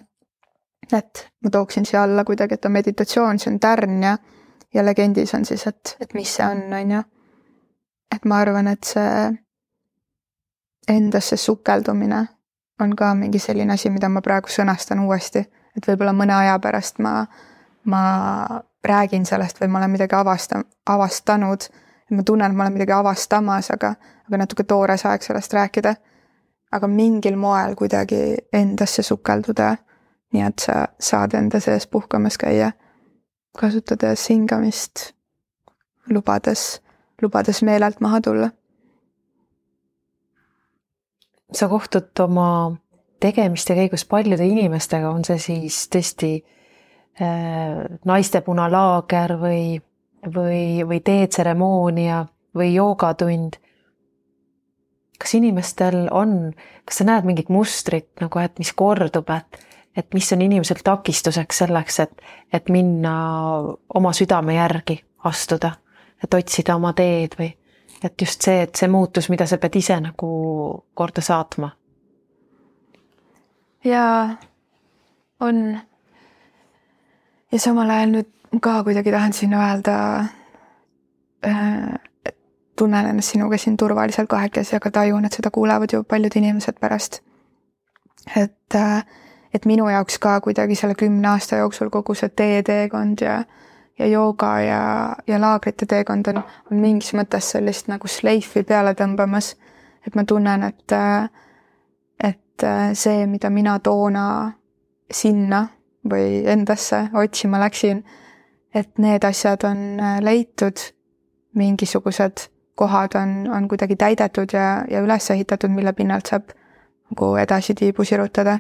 et 0.94 1.28
ma 1.44 1.50
tooksin 1.50 1.86
siia 1.86 2.04
alla 2.04 2.24
kuidagi, 2.24 2.54
et 2.54 2.66
on 2.66 2.72
meditatsioon, 2.72 3.40
see 3.40 3.52
on 3.54 3.60
tärn 3.60 4.04
ja, 4.04 4.18
ja 4.74 4.86
legendis 4.86 5.34
on 5.34 5.46
siis, 5.46 5.68
et, 5.68 5.96
et 6.02 6.14
mis 6.14 6.36
see 6.36 6.46
on, 6.46 6.64
on 6.74 6.92
ju. 6.98 7.02
et 8.16 8.26
ma 8.26 8.40
arvan, 8.44 8.68
et 8.68 8.84
see 8.84 9.32
endasse 10.88 11.38
sukeldumine 11.38 12.28
on 12.82 12.96
ka 12.96 13.14
mingi 13.16 13.40
selline 13.40 13.74
asi, 13.74 13.90
mida 13.90 14.10
ma 14.10 14.22
praegu 14.22 14.52
sõnastan 14.52 15.00
uuesti, 15.06 15.44
et 15.78 15.88
võib-olla 15.88 16.14
mõne 16.14 16.36
aja 16.36 16.58
pärast 16.60 17.00
ma, 17.00 17.26
ma 17.86 18.04
räägin 18.84 19.26
sellest 19.26 19.62
või 19.62 19.72
ma 19.72 19.80
olen 19.80 19.94
midagi 19.96 20.16
avasta-, 20.16 20.64
avastanud, 20.90 21.68
ma 22.12 22.24
tunnen, 22.24 22.52
et 22.52 22.58
ma 22.58 22.66
olen 22.66 22.76
midagi 22.76 22.92
avastamas, 22.96 23.72
aga, 23.72 23.94
aga 24.28 24.42
natuke 24.44 24.64
toores 24.68 25.06
aeg 25.08 25.24
sellest 25.24 25.54
rääkida 25.54 25.96
aga 26.74 26.88
mingil 26.90 27.38
moel 27.38 27.76
kuidagi 27.78 28.22
endasse 28.54 29.04
sukelduda, 29.06 29.76
nii 30.34 30.46
et 30.48 30.64
sa 30.66 30.88
saad 31.00 31.36
enda 31.38 31.62
sees 31.62 31.86
puhkamas 31.88 32.40
käia, 32.42 32.72
kasutades 33.58 34.26
hingamist, 34.32 35.12
lubades, 36.10 36.82
lubades 37.22 37.62
meelelt 37.64 38.02
maha 38.02 38.22
tulla. 38.22 38.52
sa 41.54 41.68
kohtud 41.70 42.20
oma 42.20 42.74
tegemiste 43.22 43.76
käigus 43.78 44.06
paljude 44.10 44.46
inimestega, 44.46 45.10
on 45.10 45.22
see 45.26 45.38
siis 45.38 45.84
tõesti 45.94 46.32
äh, 47.22 47.84
naiste 48.10 48.42
punalaager 48.42 49.36
või, 49.38 49.78
või, 50.34 50.82
või 50.88 51.00
teetseremoonia 51.06 52.24
või 52.58 52.74
joogatund 52.74 53.60
kas 55.20 55.36
inimestel 55.38 56.08
on, 56.12 56.54
kas 56.86 57.02
sa 57.02 57.08
näed 57.08 57.28
mingit 57.28 57.50
mustrit 57.54 58.10
nagu, 58.22 58.40
et 58.42 58.60
mis 58.60 58.74
kordub, 58.76 59.30
et, 59.34 59.60
et 59.98 60.08
mis 60.14 60.32
on 60.36 60.42
inimesel 60.42 60.84
takistuseks 60.84 61.64
selleks, 61.64 62.00
et, 62.04 62.24
et 62.54 62.70
minna 62.74 63.16
oma 63.94 64.14
südame 64.14 64.58
järgi 64.58 65.00
astuda, 65.30 65.76
et 66.24 66.34
otsida 66.34 66.76
oma 66.76 66.94
teed 66.98 67.38
või 67.40 67.52
et 68.04 68.22
just 68.22 68.44
see, 68.44 68.64
et 68.66 68.76
see 68.76 68.90
muutus, 68.92 69.30
mida 69.32 69.48
sa 69.48 69.58
pead 69.62 69.78
ise 69.80 69.96
nagu 70.04 70.30
korda 70.94 71.24
saatma. 71.24 71.72
jaa, 73.84 74.38
on. 75.40 75.80
ja 77.52 77.60
samal 77.60 77.90
ajal 77.90 78.16
nüüd 78.18 78.32
ka 78.62 78.84
kuidagi 78.84 79.12
tahan 79.12 79.34
siin 79.34 79.54
öelda 79.58 79.96
äh, 81.48 81.94
tunnen 82.76 83.06
ennast 83.06 83.30
sinuga 83.30 83.58
siin 83.58 83.78
turvaliselt 83.78 84.30
kahekesi, 84.30 84.76
aga 84.76 84.92
tajun, 84.92 85.26
et 85.26 85.34
seda 85.38 85.52
kuulevad 85.52 85.94
ju 85.94 86.04
paljud 86.04 86.36
inimesed 86.36 86.80
pärast. 86.80 87.22
et, 88.36 88.76
äh, 88.76 89.06
et 89.54 89.66
minu 89.66 89.90
jaoks 89.90 90.20
ka 90.20 90.40
kuidagi 90.42 90.76
selle 90.76 90.96
kümne 90.96 91.28
aasta 91.28 91.56
jooksul 91.56 91.90
kogu 91.90 92.14
see 92.14 92.30
teeteekond 92.30 93.22
ja 93.22 93.44
ja 94.00 94.08
jooga 94.08 94.60
ja, 94.62 95.16
ja 95.28 95.42
laagrite 95.42 95.86
teekond 95.86 96.28
on, 96.28 96.42
on 96.72 96.80
mingis 96.80 97.14
mõttes 97.14 97.52
sellist 97.52 97.88
nagu 97.88 98.08
sleifi 98.08 98.64
peale 98.64 98.94
tõmbamas. 98.94 99.56
et 100.08 100.16
ma 100.16 100.24
tunnen, 100.24 100.64
et, 100.64 100.92
äh, 100.92 101.30
et 102.20 102.64
äh, 102.64 102.94
see, 102.94 103.28
mida 103.28 103.50
mina 103.50 103.80
toona 103.80 104.54
sinna 105.12 105.68
või 106.10 106.46
endasse 106.48 107.10
otsima 107.14 107.60
läksin, 107.60 108.04
et 108.74 108.98
need 108.98 109.24
asjad 109.24 109.64
on 109.64 110.02
leitud, 110.22 110.80
mingisugused 111.54 112.53
kohad 112.76 113.16
on, 113.16 113.48
on 113.54 113.68
kuidagi 113.68 113.96
täidetud 113.96 114.54
ja, 114.54 114.84
ja 114.90 115.02
üles 115.02 115.30
ehitatud, 115.32 115.70
mille 115.70 115.94
pinnalt 115.94 116.30
saab 116.32 116.52
nagu 117.12 117.36
edasi 117.38 117.76
tiibu 117.76 118.04
sirutada. 118.04 118.60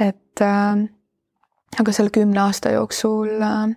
et 0.00 0.40
äh, 0.42 0.88
aga 1.80 1.92
selle 1.92 2.10
kümne 2.10 2.40
aasta 2.40 2.70
jooksul 2.70 3.42
äh, 3.42 3.76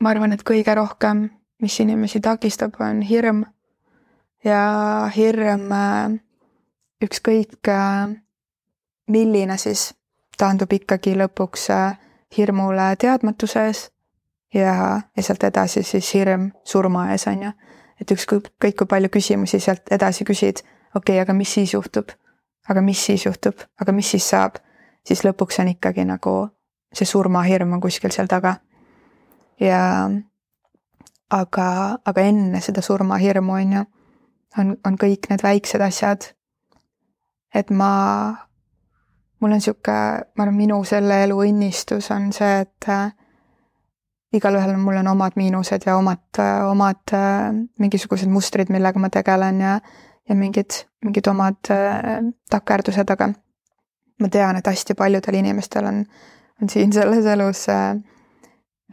ma 0.00 0.12
arvan, 0.12 0.32
et 0.32 0.44
kõige 0.46 0.74
rohkem, 0.76 1.28
mis 1.62 1.78
inimesi 1.80 2.20
takistab, 2.20 2.76
on 2.80 3.02
hirm. 3.02 3.44
ja 4.44 5.10
hirm 5.16 5.72
äh, 5.72 6.12
ükskõik 7.02 7.68
äh, 7.68 8.14
milline 9.10 9.56
siis 9.58 9.94
taandub 10.38 10.72
ikkagi 10.72 11.16
lõpuks 11.16 11.70
äh, 11.74 11.96
hirmule 12.36 12.92
teadmatuse 13.00 13.64
ees 13.66 13.80
ja, 14.54 15.00
ja 15.16 15.22
sealt 15.22 15.44
edasi 15.44 15.82
siis 15.82 16.12
hirm 16.14 16.50
surma 16.64 17.10
ees, 17.12 17.26
on 17.26 17.42
ju 17.42 17.52
et 18.00 18.10
ükskõik 18.12 18.76
kui 18.76 18.86
palju 18.88 19.08
küsimusi 19.08 19.60
sealt 19.60 19.88
edasi 19.90 20.24
küsid, 20.24 20.62
okei 20.94 21.16
okay,, 21.16 21.24
aga 21.24 21.32
mis 21.32 21.52
siis 21.54 21.74
juhtub? 21.74 22.12
aga 22.68 22.82
mis 22.82 23.04
siis 23.04 23.26
juhtub, 23.26 23.60
aga 23.80 23.92
mis 23.92 24.10
siis 24.10 24.28
saab? 24.28 24.58
siis 25.06 25.22
lõpuks 25.24 25.60
on 25.62 25.68
ikkagi 25.70 26.04
nagu 26.04 26.36
see 26.94 27.06
surmahirm 27.06 27.72
on 27.72 27.80
kuskil 27.80 28.10
seal 28.14 28.26
taga. 28.30 28.56
ja 29.60 30.10
aga, 31.30 31.68
aga 32.04 32.20
enne 32.22 32.60
seda 32.60 32.82
surmahirmu 32.82 33.52
on 33.52 33.76
ju, 33.78 33.84
on, 34.58 34.74
on 34.86 34.98
kõik 35.00 35.30
need 35.30 35.44
väiksed 35.44 35.82
asjad. 35.82 36.32
et 37.54 37.70
ma, 37.70 38.34
mul 39.40 39.56
on 39.56 39.62
sihuke, 39.62 39.92
ma 40.36 40.44
arvan, 40.44 40.56
minu 40.56 40.82
selle 40.84 41.22
elu 41.24 41.38
õnnistus 41.46 42.10
on 42.14 42.32
see, 42.36 42.66
et 42.66 42.90
igalühel 44.36 44.76
mul 44.80 45.00
on 45.00 45.08
omad 45.12 45.36
miinused 45.36 45.86
ja 45.86 45.96
omad, 45.98 46.40
omad 46.70 47.14
äh, 47.16 47.52
mingisugused 47.78 48.30
mustrid, 48.30 48.70
millega 48.72 49.00
ma 49.02 49.10
tegelen 49.12 49.60
ja, 49.60 49.78
ja 50.28 50.36
mingid, 50.38 50.82
mingid 51.04 51.28
omad 51.32 51.72
äh, 51.72 52.20
takerdused, 52.50 53.10
aga 53.10 53.30
ma 54.20 54.28
tean, 54.32 54.56
et 54.56 54.66
hästi 54.66 54.96
paljudel 54.98 55.40
inimestel 55.40 55.88
on, 55.88 56.04
on 56.62 56.72
siin 56.72 56.92
selles 56.92 57.26
elus 57.32 57.66
äh, 57.72 57.96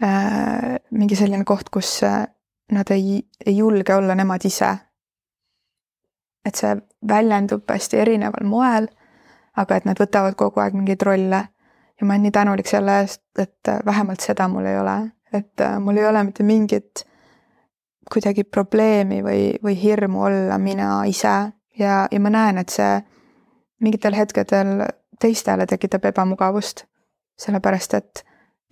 äh, 0.03 0.79
mingi 0.91 1.15
selline 1.19 1.45
koht, 1.45 1.69
kus 1.73 2.01
äh, 2.03 2.25
nad 2.71 2.91
ei, 2.91 3.21
ei 3.45 3.57
julge 3.57 3.95
olla 3.95 4.15
nemad 4.15 4.45
ise. 4.45 4.77
et 6.43 6.59
see 6.59 6.73
väljendub 7.07 7.69
hästi 7.71 8.01
erineval 8.03 8.43
moel, 8.43 8.89
aga 9.55 9.77
et 9.79 9.85
nad 9.87 9.99
võtavad 9.99 10.35
kogu 10.35 10.59
aeg 10.59 10.73
mingeid 10.75 11.05
rolle 11.07 11.39
ja 11.39 12.07
ma 12.07 12.13
olen 12.13 12.25
nii 12.27 12.33
tänulik 12.35 12.67
selle 12.67 12.97
eest, 12.99 13.23
et 13.39 13.69
äh, 13.69 13.79
vähemalt 13.85 14.19
seda 14.19 14.47
mul 14.51 14.65
ei 14.65 14.79
ole, 14.79 14.97
et 15.33 15.61
äh, 15.61 15.79
mul 15.79 15.97
ei 15.97 16.07
ole 16.07 16.23
mitte 16.23 16.43
mingit 16.43 17.05
kuidagi 18.11 18.43
probleemi 18.43 19.21
või, 19.23 19.53
või 19.63 19.75
hirmu 19.79 20.23
olla 20.27 20.57
mina 20.57 21.03
ise 21.09 21.53
ja, 21.79 22.07
ja 22.11 22.19
ma 22.19 22.29
näen, 22.29 22.57
et 22.57 22.69
see 22.69 22.99
mingitel 23.81 24.15
hetkedel 24.15 24.83
teistele 25.19 25.65
tekitab 25.65 26.05
ebamugavust. 26.05 26.85
sellepärast 27.39 27.93
et 27.97 28.21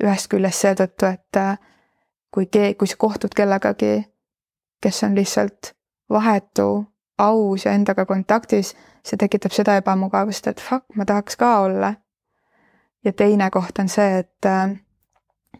ühest 0.03 0.27
küljest 0.29 0.61
seetõttu, 0.61 1.07
et 1.09 1.37
äh, 1.37 1.57
kui 2.31 2.45
keegi, 2.45 2.75
kui 2.77 2.87
sa 2.87 2.97
kohtud 2.97 3.33
kellegagi, 3.35 4.05
kes 4.81 5.03
on 5.03 5.15
lihtsalt 5.17 5.73
vahetu, 6.09 6.85
aus 7.17 7.65
ja 7.65 7.73
endaga 7.73 8.05
kontaktis, 8.05 8.75
see 9.05 9.17
tekitab 9.17 9.53
seda 9.55 9.75
ebamugavust, 9.81 10.47
et 10.47 10.61
fuck, 10.61 10.85
ma 10.95 11.05
tahaks 11.05 11.37
ka 11.37 11.59
olla. 11.65 11.93
ja 13.05 13.13
teine 13.17 13.49
koht 13.49 13.79
on 13.79 13.89
see, 13.89 14.19
et, 14.19 14.45
äh, 14.45 14.77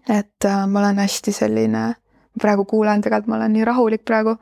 et 0.09 0.45
äh, 0.45 0.65
ma 0.67 0.79
olen 0.79 0.99
hästi 1.03 1.33
selline, 1.35 1.83
praegu 2.41 2.65
kuulen, 2.65 3.01
tegelikult 3.01 3.31
ma 3.31 3.39
olen 3.39 3.53
nii 3.53 3.67
rahulik 3.67 4.05
praegu, 4.07 4.35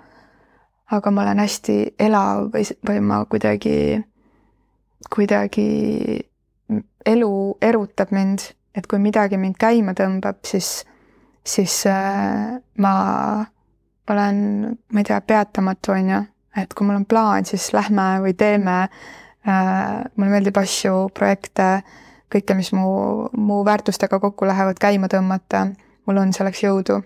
aga 0.92 1.12
ma 1.12 1.26
olen 1.26 1.44
hästi 1.44 1.78
elav 2.00 2.50
või, 2.54 2.66
või 2.88 3.04
ma 3.06 3.20
kuidagi, 3.30 4.00
kuidagi 5.14 5.68
elu 7.10 7.34
erutab 7.62 8.12
mind, 8.16 8.50
et 8.78 8.88
kui 8.88 9.02
midagi 9.02 9.38
mind 9.42 9.58
käima 9.60 9.96
tõmbab, 9.98 10.42
siis, 10.48 10.84
siis 11.46 11.82
äh, 11.90 12.58
ma 12.78 12.94
olen, 14.10 14.44
ma 14.94 15.02
ei 15.02 15.08
tea, 15.08 15.22
peatamatu, 15.22 15.94
on 15.94 16.12
ju, 16.14 16.20
et 16.58 16.74
kui 16.74 16.88
mul 16.88 17.02
on 17.02 17.08
plaan, 17.10 17.46
siis 17.46 17.72
lähme 17.74 18.12
või 18.26 18.36
teeme 18.38 18.82
äh,. 18.84 20.06
mulle 20.16 20.32
meeldib 20.32 20.58
asju, 20.58 21.10
projekte, 21.14 21.70
kõike, 22.34 22.56
mis 22.56 22.72
mu, 22.74 23.28
mu 23.38 23.64
väärtustega 23.66 24.20
kokku 24.20 24.48
lähevad, 24.48 24.80
käima 24.80 25.08
tõmmata. 25.08 25.68
mul 26.06 26.18
on 26.18 26.34
selleks 26.34 26.64
jõudu. 26.64 27.02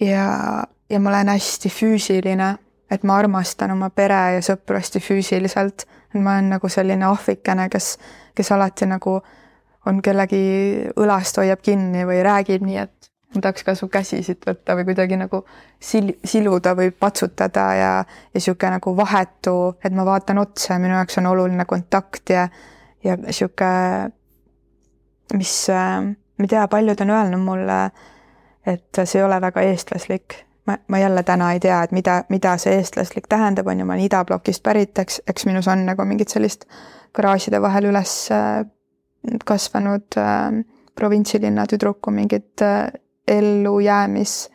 ja, 0.00 0.64
ja 0.90 1.00
ma 1.00 1.10
olen 1.10 1.28
hästi 1.28 1.68
füüsiline, 1.68 2.56
et 2.90 3.02
ma 3.02 3.16
armastan 3.16 3.70
oma 3.70 3.90
pere 3.90 4.34
ja 4.34 4.40
sõpru 4.40 4.76
hästi 4.76 5.00
füüsiliselt. 5.00 5.86
ma 6.14 6.32
olen 6.32 6.50
nagu 6.56 6.68
selline 6.68 7.04
ahvikene, 7.04 7.68
kes 7.68 7.98
kes 8.34 8.52
alati 8.52 8.86
nagu 8.86 9.20
on 9.86 10.02
kellegi 10.02 10.42
õlast 11.00 11.40
hoiab 11.40 11.62
kinni 11.64 12.06
või 12.08 12.22
räägib 12.24 12.64
nii, 12.64 12.84
et 12.84 13.10
ma 13.34 13.42
tahaks 13.44 13.64
ka 13.66 13.74
su 13.76 13.88
käsi 13.92 14.22
siit 14.22 14.44
võtta 14.46 14.76
või 14.78 14.86
kuidagi 14.88 15.18
nagu 15.18 15.42
sil-, 15.82 16.14
siluda 16.24 16.74
või 16.78 16.92
patsutada 16.92 17.66
ja, 17.76 17.92
ja 18.04 18.36
niisugune 18.36 18.76
nagu 18.78 18.96
vahetu, 18.96 19.56
et 19.84 19.94
ma 19.96 20.06
vaatan 20.06 20.42
otsa 20.42 20.76
ja 20.76 20.82
minu 20.82 20.96
jaoks 20.98 21.18
on 21.20 21.30
oluline 21.32 21.66
kontakt 21.68 22.34
ja, 22.34 22.48
ja 23.04 23.18
niisugune, 23.20 24.12
mis, 25.32 25.52
ma 25.68 26.44
ei 26.44 26.48
tea, 26.48 26.64
paljud 26.68 27.00
on 27.04 27.10
öelnud 27.10 27.44
mulle, 27.44 27.78
et 28.66 29.02
see 29.04 29.20
ei 29.20 29.26
ole 29.26 29.40
väga 29.40 29.64
eestlaslik. 29.68 30.34
ma, 30.66 30.76
ma 30.88 30.98
jälle 30.98 31.22
täna 31.26 31.52
ei 31.52 31.60
tea, 31.60 31.82
et 31.82 31.92
mida, 31.92 32.24
mida 32.28 32.56
see 32.58 32.76
eestlaslik 32.78 33.26
tähendab, 33.28 33.66
on 33.66 33.80
ju, 33.80 33.86
ma 33.86 33.96
olen 33.96 34.04
idablokist 34.04 34.62
pärit, 34.62 34.98
eks, 34.98 35.20
eks 35.26 35.46
minus 35.46 35.68
on 35.68 35.86
nagu 35.86 36.04
mingit 36.06 36.30
sellist 36.30 36.68
garaažide 37.14 37.58
vahel 37.62 37.90
üles 37.90 38.14
äh, 38.30 38.62
kasvanud 39.44 40.18
äh, 40.18 40.62
provintsilinna 40.94 41.66
tüdruku 41.66 42.10
mingit 42.10 42.62
äh, 42.62 42.92
ellujäämis 43.28 44.50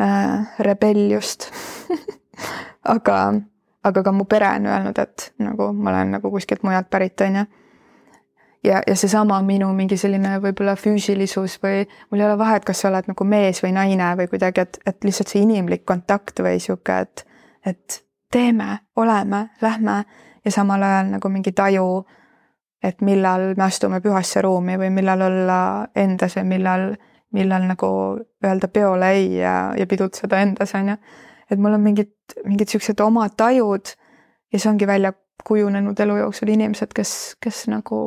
äh, 0.00 0.48
rebelliust 0.58 1.50
aga, 2.84 3.34
aga 3.84 4.02
ka 4.02 4.12
mu 4.12 4.24
pere 4.24 4.48
on 4.56 4.66
öelnud, 4.66 4.98
et 4.98 5.32
nagu 5.38 5.72
ma 5.72 5.90
olen 5.90 6.16
nagu 6.16 6.30
kuskilt 6.30 6.62
mujalt 6.62 6.90
pärit, 6.90 7.20
on 7.20 7.36
ju. 7.36 7.44
Ja, 8.64 8.82
ja 8.86 8.96
seesama 8.96 9.40
minu 9.42 9.70
mingi 9.76 9.96
selline 10.00 10.36
võib-olla 10.42 10.76
füüsilisus 10.76 11.58
või 11.62 11.84
mul 12.10 12.20
ei 12.20 12.26
ole 12.26 12.38
vahet, 12.38 12.64
kas 12.64 12.82
sa 12.82 12.90
oled 12.90 13.08
nagu 13.10 13.24
mees 13.24 13.62
või 13.64 13.72
naine 13.76 14.12
või 14.18 14.28
kuidagi, 14.30 14.64
et, 14.66 14.78
et 14.86 15.04
lihtsalt 15.04 15.32
see 15.32 15.44
inimlik 15.44 15.84
kontakt 15.88 16.42
või 16.44 16.60
sihuke, 16.62 17.00
et, 17.06 17.24
et 17.66 18.00
teeme, 18.32 18.78
oleme, 18.96 19.46
lähme 19.62 20.02
ja 20.44 20.52
samal 20.52 20.82
ajal 20.82 21.14
nagu 21.16 21.32
mingi 21.32 21.52
taju, 21.56 22.04
et 22.82 23.00
millal 23.04 23.54
me 23.56 23.64
astume 23.66 24.00
pühasse 24.00 24.42
ruumi 24.44 24.78
või 24.80 24.90
millal 24.94 25.26
olla 25.26 25.60
endas 25.96 26.36
ja 26.36 26.44
millal, 26.44 26.94
millal 27.36 27.66
nagu 27.68 27.90
öelda 28.44 28.68
peole 28.72 29.10
ei 29.16 29.34
ja, 29.40 29.72
ja 29.76 29.86
pidutseda 29.86 30.40
endas, 30.40 30.74
on 30.74 30.94
ju. 30.94 31.00
et 31.50 31.58
mul 31.58 31.76
on 31.76 31.84
mingid, 31.84 32.14
mingid 32.44 32.72
siuksed 32.72 33.00
omad 33.04 33.36
tajud 33.36 33.92
ja 34.52 34.58
see 34.58 34.70
ongi 34.70 34.86
välja 34.86 35.12
kujunenud 35.44 36.00
elu 36.00 36.16
jooksul 36.16 36.52
inimesed, 36.52 36.92
kes, 36.94 37.36
kes 37.40 37.66
nagu 37.72 38.00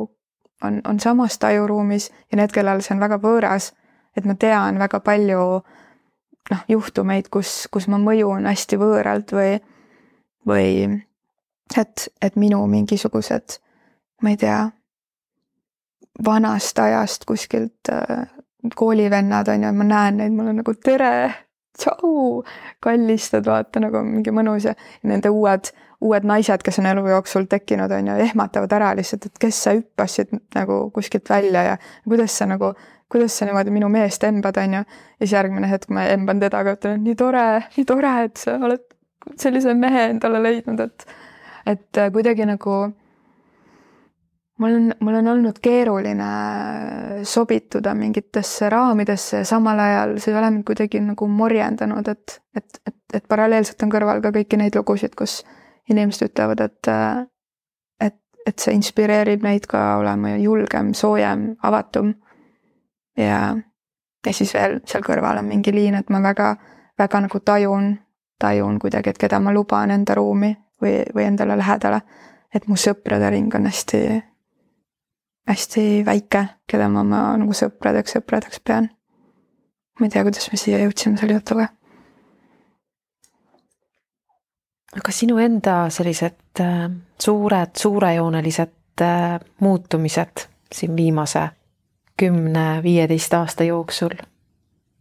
on, 0.64 0.80
on 0.88 1.00
samas 1.00 1.38
tajuruumis 1.38 2.10
ja 2.32 2.38
need, 2.40 2.52
kellel 2.54 2.82
see 2.84 2.94
on 2.96 3.02
väga 3.02 3.18
võõras, 3.22 3.72
et 4.16 4.26
ma 4.28 4.36
tean 4.40 4.78
väga 4.80 5.00
palju 5.04 5.40
noh, 6.50 6.62
juhtumeid, 6.68 7.30
kus, 7.32 7.64
kus 7.72 7.88
ma 7.88 7.98
mõjun 8.00 8.46
hästi 8.48 8.78
võõralt 8.80 9.34
või, 9.36 9.58
või 10.46 10.68
et, 11.76 12.08
et 12.22 12.36
minu 12.40 12.62
mingisugused, 12.70 13.58
ma 14.22 14.34
ei 14.34 14.40
tea, 14.40 14.60
vanast 16.24 16.78
ajast 16.78 17.24
kuskilt 17.28 17.90
äh, 17.92 18.28
koolivennad 18.74 19.48
on 19.48 19.66
ju, 19.66 19.72
ma 19.72 19.88
näen 19.88 20.20
neid, 20.20 20.36
mul 20.36 20.52
on 20.52 20.62
nagu 20.62 20.74
tere, 20.84 21.14
tšau, 21.78 22.42
kallistad, 22.84 23.46
vaata 23.46 23.82
nagu 23.82 24.02
mingi 24.06 24.32
mõnus 24.34 24.68
ja 24.68 24.74
nende 25.02 25.32
uued, 25.34 25.70
uued 26.04 26.26
naised, 26.28 26.62
kes 26.64 26.80
on 26.82 26.88
elu 26.90 27.06
jooksul 27.10 27.48
tekkinud, 27.50 27.92
on 27.92 28.10
ju, 28.12 28.16
ehmatavad 28.28 28.72
ära 28.76 28.92
lihtsalt, 28.98 29.28
et 29.28 29.40
kes 29.42 29.62
sa 29.66 29.74
hüppasid 29.76 30.34
nagu 30.56 30.78
kuskilt 30.94 31.30
välja 31.30 31.64
ja 31.70 31.76
kuidas 32.06 32.38
sa 32.38 32.48
nagu, 32.50 32.74
kuidas 33.12 33.38
sa 33.38 33.48
niimoodi 33.48 33.74
minu 33.74 33.90
meest 33.92 34.24
embad, 34.28 34.58
on 34.62 34.80
ju. 34.80 34.82
ja 34.84 35.26
siis 35.26 35.36
järgmine 35.36 35.70
hetk 35.70 35.90
ma 35.94 36.08
emban 36.14 36.42
teda 36.42 36.64
ka, 36.64 36.76
ütlen, 36.78 37.00
et 37.00 37.08
nii 37.08 37.18
tore, 37.18 37.46
nii 37.76 37.86
tore, 37.88 38.16
et 38.28 38.40
sa 38.40 38.58
oled 38.60 38.84
sellise 39.40 39.74
mehe 39.74 40.10
endale 40.14 40.42
leidnud, 40.42 40.80
et 40.80 41.06
et 41.64 41.98
kuidagi 42.12 42.44
nagu 42.44 42.74
mul 44.58 44.74
on, 44.74 44.92
mul 45.00 45.14
on 45.14 45.28
olnud 45.28 45.58
keeruline 45.62 46.24
sobituda 47.22 47.94
mingitesse 47.94 48.68
raamidesse 48.70 49.36
ja 49.36 49.44
samal 49.44 49.78
ajal 49.78 50.16
see 50.18 50.32
ei 50.32 50.38
ole 50.38 50.50
mind 50.50 50.64
kuidagi 50.64 51.00
nagu 51.02 51.28
morjendanud, 51.28 52.08
et, 52.08 52.40
et, 52.56 52.80
et, 52.86 52.98
et 53.14 53.28
paralleelselt 53.28 53.82
on 53.82 53.92
kõrval 53.92 54.22
ka 54.22 54.32
kõiki 54.34 54.58
neid 54.60 54.76
lugusid, 54.78 55.14
kus 55.18 55.42
inimesed 55.90 56.30
ütlevad, 56.30 56.60
et, 56.64 56.88
äh, 56.88 57.24
et, 58.00 58.18
et 58.46 58.58
see 58.58 58.76
inspireerib 58.78 59.42
neid 59.44 59.66
ka 59.70 59.96
olema 60.00 60.36
julgem, 60.38 60.94
soojem, 60.94 61.54
avatum. 61.62 62.14
ja, 63.18 63.56
ja 64.26 64.32
siis 64.32 64.54
veel 64.54 64.80
seal 64.86 65.02
kõrval 65.02 65.42
on 65.42 65.50
mingi 65.50 65.74
liin, 65.74 65.98
et 65.98 66.10
ma 66.10 66.22
väga, 66.22 66.54
väga 66.98 67.26
nagu 67.26 67.40
tajun, 67.40 67.96
tajun 68.40 68.78
kuidagi, 68.78 69.10
et 69.10 69.18
keda 69.18 69.40
ma 69.40 69.52
luban 69.52 69.90
enda 69.90 70.14
ruumi 70.14 70.54
või, 70.82 71.02
või 71.14 71.26
endale 71.26 71.58
lähedale. 71.58 72.00
et 72.54 72.68
mu 72.70 72.76
sõprade 72.78 73.30
ring 73.34 73.54
on 73.54 73.66
hästi, 73.66 73.98
hästi 75.48 76.02
väike, 76.06 76.44
keda 76.70 76.88
ma 76.88 77.02
oma 77.04 77.22
nagu 77.40 77.56
sõpradeks, 77.56 78.16
sõpradeks 78.16 78.60
pean. 78.64 78.90
ma 80.00 80.06
ei 80.06 80.10
tea, 80.10 80.22
kuidas 80.26 80.50
me 80.50 80.58
siia 80.58 80.80
jõudsime 80.82 81.20
selle 81.20 81.38
jutuga. 81.38 81.68
aga 84.94 85.12
sinu 85.12 85.38
enda 85.42 85.90
sellised 85.90 86.62
äh, 86.62 86.86
suured, 87.20 87.74
suurejoonelised 87.76 89.02
äh, 89.02 89.40
muutumised 89.60 90.46
siin 90.72 90.96
viimase 90.96 91.48
kümne-viieteist 92.20 93.34
aasta 93.34 93.64
jooksul, 93.64 94.14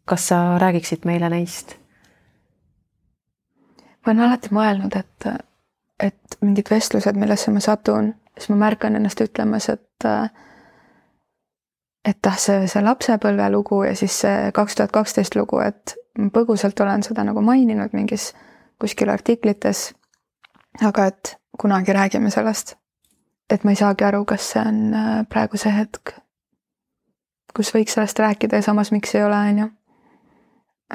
kas 0.05 0.27
sa 0.27 0.57
räägiksid 0.59 1.05
meile 1.05 1.29
neist? 1.29 1.77
ma 4.03 4.11
olen 4.11 4.25
alati 4.27 4.49
mõelnud, 4.51 4.99
et 4.99 5.29
et 6.03 6.37
mingid 6.41 6.67
vestlused, 6.67 7.15
millesse 7.15 7.51
ma 7.53 7.61
satun, 7.63 8.11
siis 8.37 8.49
ma 8.49 8.55
märkan 8.65 8.95
ennast 8.95 9.21
ütlemas, 9.21 9.69
et 9.69 10.07
et 12.05 12.27
ah, 12.27 12.37
see, 12.37 12.65
see 12.67 12.83
lapsepõlve 12.83 13.49
lugu 13.53 13.83
ja 13.87 13.93
siis 13.95 14.15
see 14.25 14.51
kaks 14.55 14.75
tuhat 14.75 14.91
kaksteist 14.91 15.37
lugu, 15.39 15.61
et 15.63 15.95
põgusalt 16.33 16.79
olen 16.83 17.03
seda 17.05 17.23
nagu 17.23 17.41
maininud 17.41 17.93
mingis 17.95 18.33
kuskil 18.81 19.09
artiklites. 19.09 19.93
aga 20.81 21.05
et 21.05 21.37
kunagi 21.59 21.93
räägime 21.93 22.29
sellest. 22.29 22.75
et 23.49 23.63
ma 23.63 23.71
ei 23.71 23.75
saagi 23.75 24.03
aru, 24.03 24.25
kas 24.25 24.51
see 24.51 24.61
on 24.61 24.93
äh, 24.93 25.25
praegu 25.29 25.57
see 25.57 25.71
hetk, 25.71 26.15
kus 27.55 27.73
võiks 27.75 27.93
sellest 27.93 28.19
rääkida 28.19 28.55
ja 28.55 28.61
samas 28.61 28.91
miks 28.91 29.15
ei 29.15 29.23
ole, 29.23 29.35
on 29.35 29.57
ju 29.57 29.67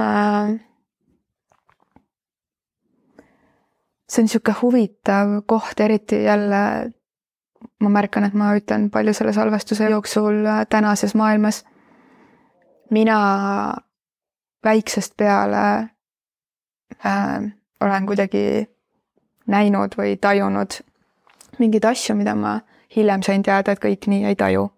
äh, 0.01 0.57
see 4.09 4.22
on 4.22 4.29
niisugune 4.29 4.57
huvitav 4.62 5.35
koht, 5.46 5.81
eriti 5.81 6.22
jälle 6.24 6.92
ma 7.81 7.88
märkan, 7.88 8.25
et 8.25 8.35
ma 8.35 8.53
ütlen 8.57 8.88
palju 8.90 9.14
selle 9.14 9.33
salvestuse 9.33 9.90
jooksul 9.90 10.47
äh, 10.47 10.66
tänases 10.68 11.14
maailmas. 11.14 11.64
mina 12.90 13.75
väiksest 14.64 15.16
peale 15.16 15.88
äh, 17.07 17.53
olen 17.81 18.07
kuidagi 18.07 18.68
näinud 19.47 19.94
või 19.99 20.16
tajunud 20.16 20.81
mingeid 21.59 21.85
asju, 21.85 22.16
mida 22.16 22.35
ma 22.35 22.61
hiljem 22.97 23.23
sain 23.23 23.42
teada, 23.42 23.73
et 23.73 23.83
kõik 23.83 24.07
nii 24.07 24.25
ei 24.25 24.37
taju. 24.37 24.71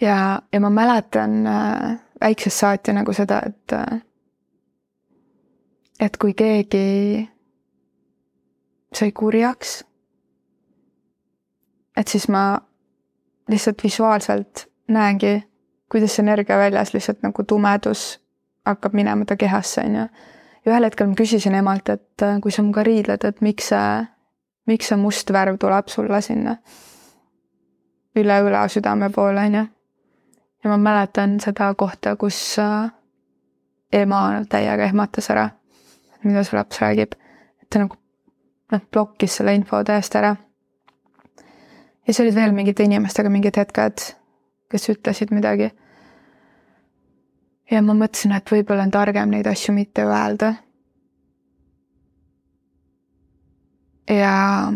ja, 0.00 0.42
ja 0.52 0.60
ma 0.60 0.70
mäletan 0.70 1.46
äh, 1.46 1.96
väiksest 2.20 2.58
saati 2.58 2.92
nagu 2.92 3.12
seda, 3.12 3.42
et 3.46 3.72
äh, 3.72 4.00
et 6.00 6.16
kui 6.16 6.34
keegi 6.34 7.28
sai 8.94 9.12
kurjaks, 9.12 9.82
et 11.96 12.08
siis 12.08 12.28
ma 12.28 12.58
lihtsalt 13.48 13.82
visuaalselt 13.82 14.66
näengi, 14.88 15.42
kuidas 15.90 16.18
energia 16.18 16.58
väljas 16.58 16.94
lihtsalt 16.94 17.22
nagu 17.22 17.44
tumedus 17.44 18.20
hakkab 18.66 18.92
minema 18.92 19.24
ta 19.24 19.36
kehasse, 19.36 19.80
on 19.80 19.94
ju. 19.94 20.08
ja 20.64 20.72
ühel 20.72 20.84
hetkel 20.84 21.06
ma 21.06 21.14
küsisin 21.14 21.54
emalt, 21.54 21.88
et 21.88 22.22
äh, 22.22 22.40
kui 22.42 22.52
sa 22.52 22.62
minuga 22.62 22.82
riidled, 22.82 23.24
et 23.24 23.40
miks 23.40 23.70
see, 23.70 24.04
miks 24.66 24.90
see 24.90 24.98
must 24.98 25.30
värv 25.32 25.58
tuleb 25.62 25.88
sulle 25.88 26.20
sinna 26.22 26.56
üle 28.16 28.38
õla 28.42 28.64
südame 28.72 29.10
poole, 29.14 29.46
on 29.46 29.54
ju. 29.54 29.66
ja 30.64 30.70
ma 30.72 30.78
mäletan 30.80 31.38
seda 31.40 31.72
kohta, 31.74 32.16
kus 32.16 32.58
äh, 32.58 32.90
ema 33.92 34.42
täiega 34.50 34.88
ehmatas 34.88 35.30
ära, 35.30 35.48
mida 36.24 36.44
su 36.44 36.56
laps 36.56 36.80
räägib. 36.82 37.14
et 37.62 37.70
ta 37.70 37.84
nagu 37.84 37.96
noh, 38.72 38.82
blokkis 38.92 39.38
selle 39.38 39.54
info 39.54 39.84
täiesti 39.84 40.18
ära. 40.18 40.34
Ja 42.06 42.12
siis 42.12 42.20
olid 42.24 42.34
veel 42.34 42.54
mingite 42.54 42.86
inimestega 42.86 43.30
mingid 43.32 43.58
hetked, 43.58 44.06
kes 44.70 44.88
ütlesid 44.94 45.34
midagi 45.34 45.70
ja 47.70 47.82
ma 47.82 47.96
mõtlesin, 47.96 48.34
et 48.36 48.50
võib-olla 48.50 48.86
on 48.86 48.94
targem 48.94 49.32
neid 49.32 49.46
asju 49.50 49.74
mitte 49.74 50.06
öelda. 50.06 50.54
ja, 54.06 54.72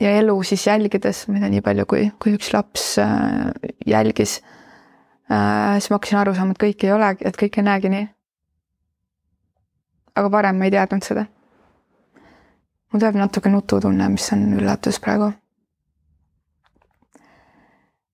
ja 0.00 0.12
elu 0.18 0.36
siis 0.42 0.66
jälgides, 0.66 1.26
ma 1.28 1.36
ei 1.36 1.42
tea, 1.42 1.50
nii 1.56 1.64
palju 1.64 1.84
kui, 1.86 2.06
kui 2.22 2.32
üks 2.38 2.52
laps 2.54 2.94
äh, 3.02 3.50
jälgis 3.86 4.38
äh,, 5.28 5.76
siis 5.76 5.90
ma 5.90 5.98
hakkasin 5.98 6.20
aru 6.22 6.34
saama, 6.34 6.56
et 6.56 6.62
kõik 6.64 6.86
ei 6.86 6.94
olegi, 6.94 7.26
et 7.28 7.36
kõik 7.36 7.60
ei 7.60 7.66
näegi 7.66 7.92
nii. 7.92 8.06
aga 10.16 10.32
varem 10.32 10.56
ma 10.56 10.68
ei 10.68 10.74
teadnud 10.74 11.04
seda. 11.04 11.26
mul 12.90 13.04
tuleb 13.04 13.20
natuke 13.20 13.52
nututunne, 13.52 14.08
mis 14.08 14.32
on 14.32 14.48
üllatus 14.56 15.00
praegu. 15.04 15.32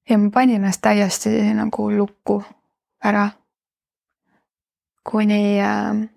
Ja 0.09 0.19
ma 0.19 0.31
panin 0.31 0.61
ennast 0.61 0.81
täiesti 0.83 1.31
nagu 1.55 1.91
lukku 1.91 2.43
ära 3.05 3.31
kuni 5.11 5.61
äh, 5.61 6.09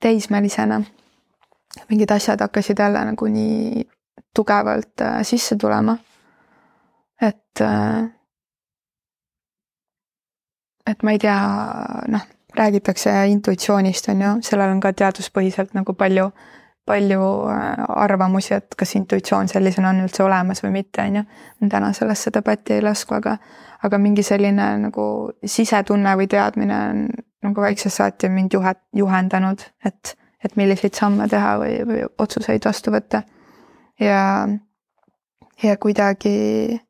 teismelisena 0.00 0.82
mingid 1.88 2.10
asjad 2.10 2.40
hakkasid 2.40 2.78
jälle 2.78 3.04
nagu 3.04 3.26
nii 3.26 3.84
tugevalt 4.34 5.00
äh, 5.00 5.22
sisse 5.22 5.56
tulema. 5.56 5.96
et 7.20 7.60
äh,, 7.60 8.04
et 10.86 11.02
ma 11.02 11.10
ei 11.10 11.18
tea, 11.18 11.38
noh, 12.08 12.20
räägitakse 12.56 13.12
intuitsioonist, 13.26 14.08
on 14.08 14.22
ju, 14.22 14.30
sellel 14.42 14.72
on 14.72 14.80
ka 14.80 14.92
teaduspõhiselt 14.92 15.74
nagu 15.76 15.94
palju, 15.94 16.30
palju 16.88 17.22
äh, 17.52 17.84
arvamusi, 18.04 18.54
et 18.56 18.76
kas 18.78 18.94
intuitsioon 18.98 19.48
sellisena 19.52 19.92
on 19.92 20.02
üldse 20.06 20.24
olemas 20.24 20.62
või 20.64 20.78
mitte, 20.80 21.04
on 21.04 21.20
ju. 21.20 21.24
täna 21.68 21.92
sellesse 21.96 22.32
debatti 22.34 22.78
ei 22.78 22.84
lasku, 22.84 23.18
aga, 23.18 23.36
aga 23.84 24.00
mingi 24.02 24.24
selline 24.26 24.70
nagu 24.86 25.08
sisetunne 25.44 26.16
või 26.18 26.30
teadmine 26.30 26.78
on 26.88 27.04
nagu 27.48 27.62
väiksest 27.62 28.00
saati 28.00 28.30
mind 28.32 28.56
juhet-, 28.56 28.84
juhendanud, 28.96 29.62
et, 29.86 30.16
et 30.44 30.56
milliseid 30.56 30.96
samme 30.98 31.28
teha 31.28 31.54
või, 31.60 31.78
või 31.86 32.02
otsuseid 32.18 32.64
vastu 32.66 32.94
võtta. 32.94 33.22
ja, 34.00 34.48
ja 35.62 35.76
kuidagi 35.76 36.80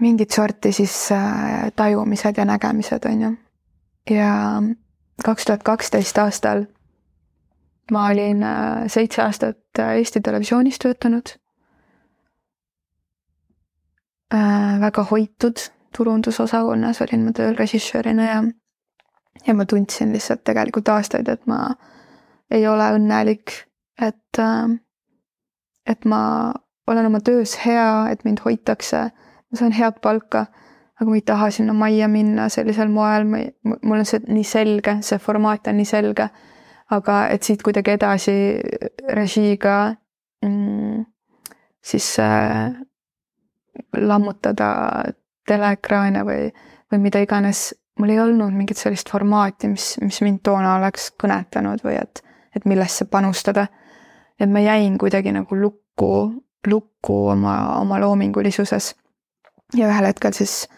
mingit 0.00 0.30
sorti 0.30 0.72
siis 0.72 1.12
äh, 1.12 1.70
tajumised 1.76 2.36
ja 2.36 2.44
nägemised, 2.44 3.06
on 3.08 3.22
ju. 3.22 3.30
ja 4.10 4.34
kaks 5.24 5.44
tuhat 5.44 5.62
kaksteist 5.62 6.18
aastal 6.18 6.66
ma 7.90 8.06
olin 8.10 8.42
äh, 8.42 8.86
seitse 8.86 9.22
aastat 9.22 9.78
äh, 9.78 9.96
Eesti 9.96 10.20
Televisioonis 10.20 10.78
töötanud. 10.78 11.36
väga 14.80 15.02
hoitud 15.10 15.60
turundusosakonnas 15.96 16.98
olin 17.00 17.22
ma 17.24 17.32
tööl 17.32 17.54
režissöörina 17.56 18.24
ja 18.26 18.40
ja 19.46 19.54
ma 19.54 19.64
tundsin 19.64 20.12
lihtsalt 20.12 20.42
tegelikult 20.44 20.88
aastaid, 20.88 21.28
et 21.28 21.46
ma 21.46 21.60
ei 22.50 22.66
ole 22.68 22.88
õnnelik, 22.98 23.52
et 24.02 24.38
äh, 24.38 24.74
et 25.86 26.04
ma 26.04 26.52
olen 26.86 27.06
oma 27.06 27.20
töös 27.20 27.54
hea, 27.66 28.08
et 28.10 28.24
mind 28.24 28.42
hoitakse, 28.44 29.04
ma 29.50 29.58
saan 29.58 29.72
head 29.72 30.00
palka, 30.02 30.46
aga 31.00 31.10
ma 31.10 31.16
ei 31.16 31.24
taha 31.28 31.50
sinna 31.52 31.74
majja 31.76 32.08
minna 32.08 32.48
sellisel 32.48 32.88
moel, 32.88 33.26
mul 33.28 33.98
on 33.98 34.06
see 34.08 34.22
nii 34.28 34.44
selge, 34.44 34.98
see 35.04 35.18
formaat 35.20 35.68
on 35.68 35.76
nii 35.80 35.88
selge. 35.88 36.28
aga 36.90 37.14
et 37.34 37.42
siit 37.42 37.62
kuidagi 37.66 37.96
edasi 37.96 38.32
režiiga 39.10 39.96
mm, 40.46 41.00
siis 41.82 42.12
äh, 42.22 42.70
lammutada 43.96 44.68
teleekraane 45.46 46.22
või, 46.26 46.52
või 46.92 47.02
mida 47.02 47.22
iganes. 47.22 47.74
mul 47.98 48.12
ei 48.12 48.20
olnud 48.20 48.52
mingit 48.52 48.76
sellist 48.76 49.10
formaati, 49.10 49.68
mis, 49.72 49.96
mis 50.02 50.20
mind 50.20 50.42
toona 50.44 50.74
oleks 50.76 51.10
kõnetanud 51.22 51.80
või 51.84 51.96
et, 51.96 52.22
et 52.56 52.64
millesse 52.64 53.04
panustada. 53.04 53.66
et 54.40 54.50
ma 54.50 54.60
jäin 54.60 54.98
kuidagi 54.98 55.32
nagu 55.32 55.56
lukku, 55.56 56.42
lukku 56.66 57.28
oma, 57.28 57.80
oma 57.80 58.00
loomingulisuses. 58.00 58.94
ja 59.74 59.88
ühel 59.88 60.06
hetkel 60.06 60.32
siis 60.32 60.68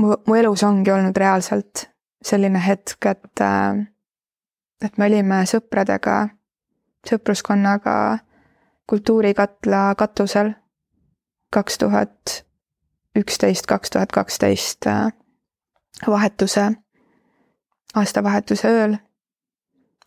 mu, 0.00 0.14
mu 0.26 0.34
elus 0.34 0.62
ongi 0.62 0.92
olnud 0.92 1.16
reaalselt 1.16 1.88
selline 2.22 2.60
hetk, 2.62 3.06
et, 3.06 3.42
et 4.84 4.98
me 4.98 5.08
olime 5.08 5.42
sõpradega, 5.48 6.16
sõpruskonnaga 7.08 7.96
kultuurikatla 8.86 9.94
katusel 9.98 10.52
kaks 11.52 11.78
tuhat 11.78 12.44
üksteist, 13.18 13.66
kaks 13.66 13.90
tuhat 13.90 14.12
kaksteist 14.12 14.86
äh, 14.86 15.10
vahetuse, 16.06 16.70
aastavahetuse 17.94 18.68
ööl. 18.68 18.96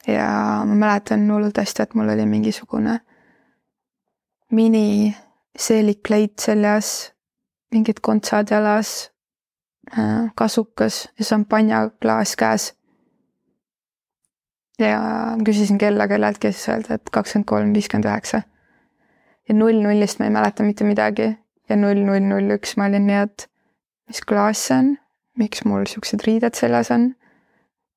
ja 0.08 0.30
ma 0.66 0.76
mäletan 0.76 1.32
hullult 1.32 1.58
hästi, 1.58 1.82
et 1.82 1.94
mul 1.94 2.10
oli 2.14 2.26
mingisugune 2.26 3.00
mini 4.52 5.16
seelikkleit 5.58 6.40
seljas, 6.40 7.12
mingid 7.74 8.00
kontsad 8.02 8.52
jalas, 8.52 9.10
äh, 9.10 9.15
kasukas 10.36 11.10
ja 11.20 11.26
šampanjaklaas 11.26 12.36
käes. 12.36 12.74
ja 14.80 15.00
küsisin 15.46 15.78
kella 15.78 16.08
kelleltki, 16.08 16.52
siis 16.52 16.70
öeldi, 16.70 16.94
et 16.94 17.10
kakskümmend 17.12 17.48
kolm, 17.48 17.74
viiskümmend 17.74 18.06
üheksa. 18.06 18.42
ja 19.50 19.56
null 19.56 19.82
nullist 19.82 20.20
ma 20.20 20.26
ei 20.26 20.32
mäleta 20.32 20.64
mitte 20.64 20.84
midagi 20.84 21.38
ja 21.70 21.76
null, 21.76 22.02
null, 22.06 22.24
null, 22.24 22.56
üks 22.58 22.76
ma 22.78 22.90
olin 22.90 23.08
nii, 23.08 23.22
et 23.28 23.48
mis 24.08 24.22
klaas 24.22 24.66
see 24.68 24.78
on, 24.78 24.92
miks 25.40 25.64
mul 25.66 25.86
siuksed 25.90 26.26
riided 26.28 26.58
seljas 26.58 26.92
on. 26.92 27.14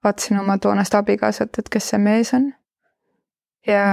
vaatasin 0.05 0.39
oma 0.39 0.59
toonast 0.59 0.95
abikaasat, 0.95 1.59
et 1.59 1.69
kes 1.69 1.91
see 1.91 1.99
mees 1.99 2.35
on. 2.35 2.53
ja 3.67 3.85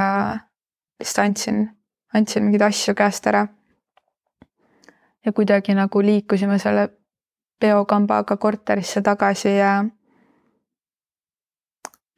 lihtsalt 0.99 1.25
andsin, 1.25 1.69
andsin 2.13 2.43
mingeid 2.43 2.67
asju 2.69 2.95
käest 2.95 3.27
ära. 3.27 3.47
ja 5.25 5.31
kuidagi 5.31 5.73
nagu 5.73 6.01
liikusime 6.01 6.59
selle 6.59 6.89
peokambaga 7.59 8.37
korterisse 8.37 9.01
tagasi 9.01 9.57
ja 9.57 9.85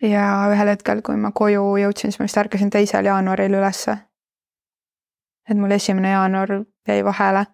ja 0.02 0.24
ühel 0.52 0.68
hetkel, 0.68 1.02
kui 1.02 1.18
ma 1.18 1.32
koju 1.32 1.78
jõudsin, 1.82 2.12
siis 2.12 2.20
ma 2.20 2.28
vist 2.28 2.38
ärkasin 2.38 2.70
teisel 2.70 3.06
jaanuaril 3.06 3.54
ülesse. 3.54 3.98
et 5.50 5.58
mul 5.58 5.72
esimene 5.72 6.12
jaanuar 6.12 6.50
jäi 6.88 7.04
vahele. 7.04 7.46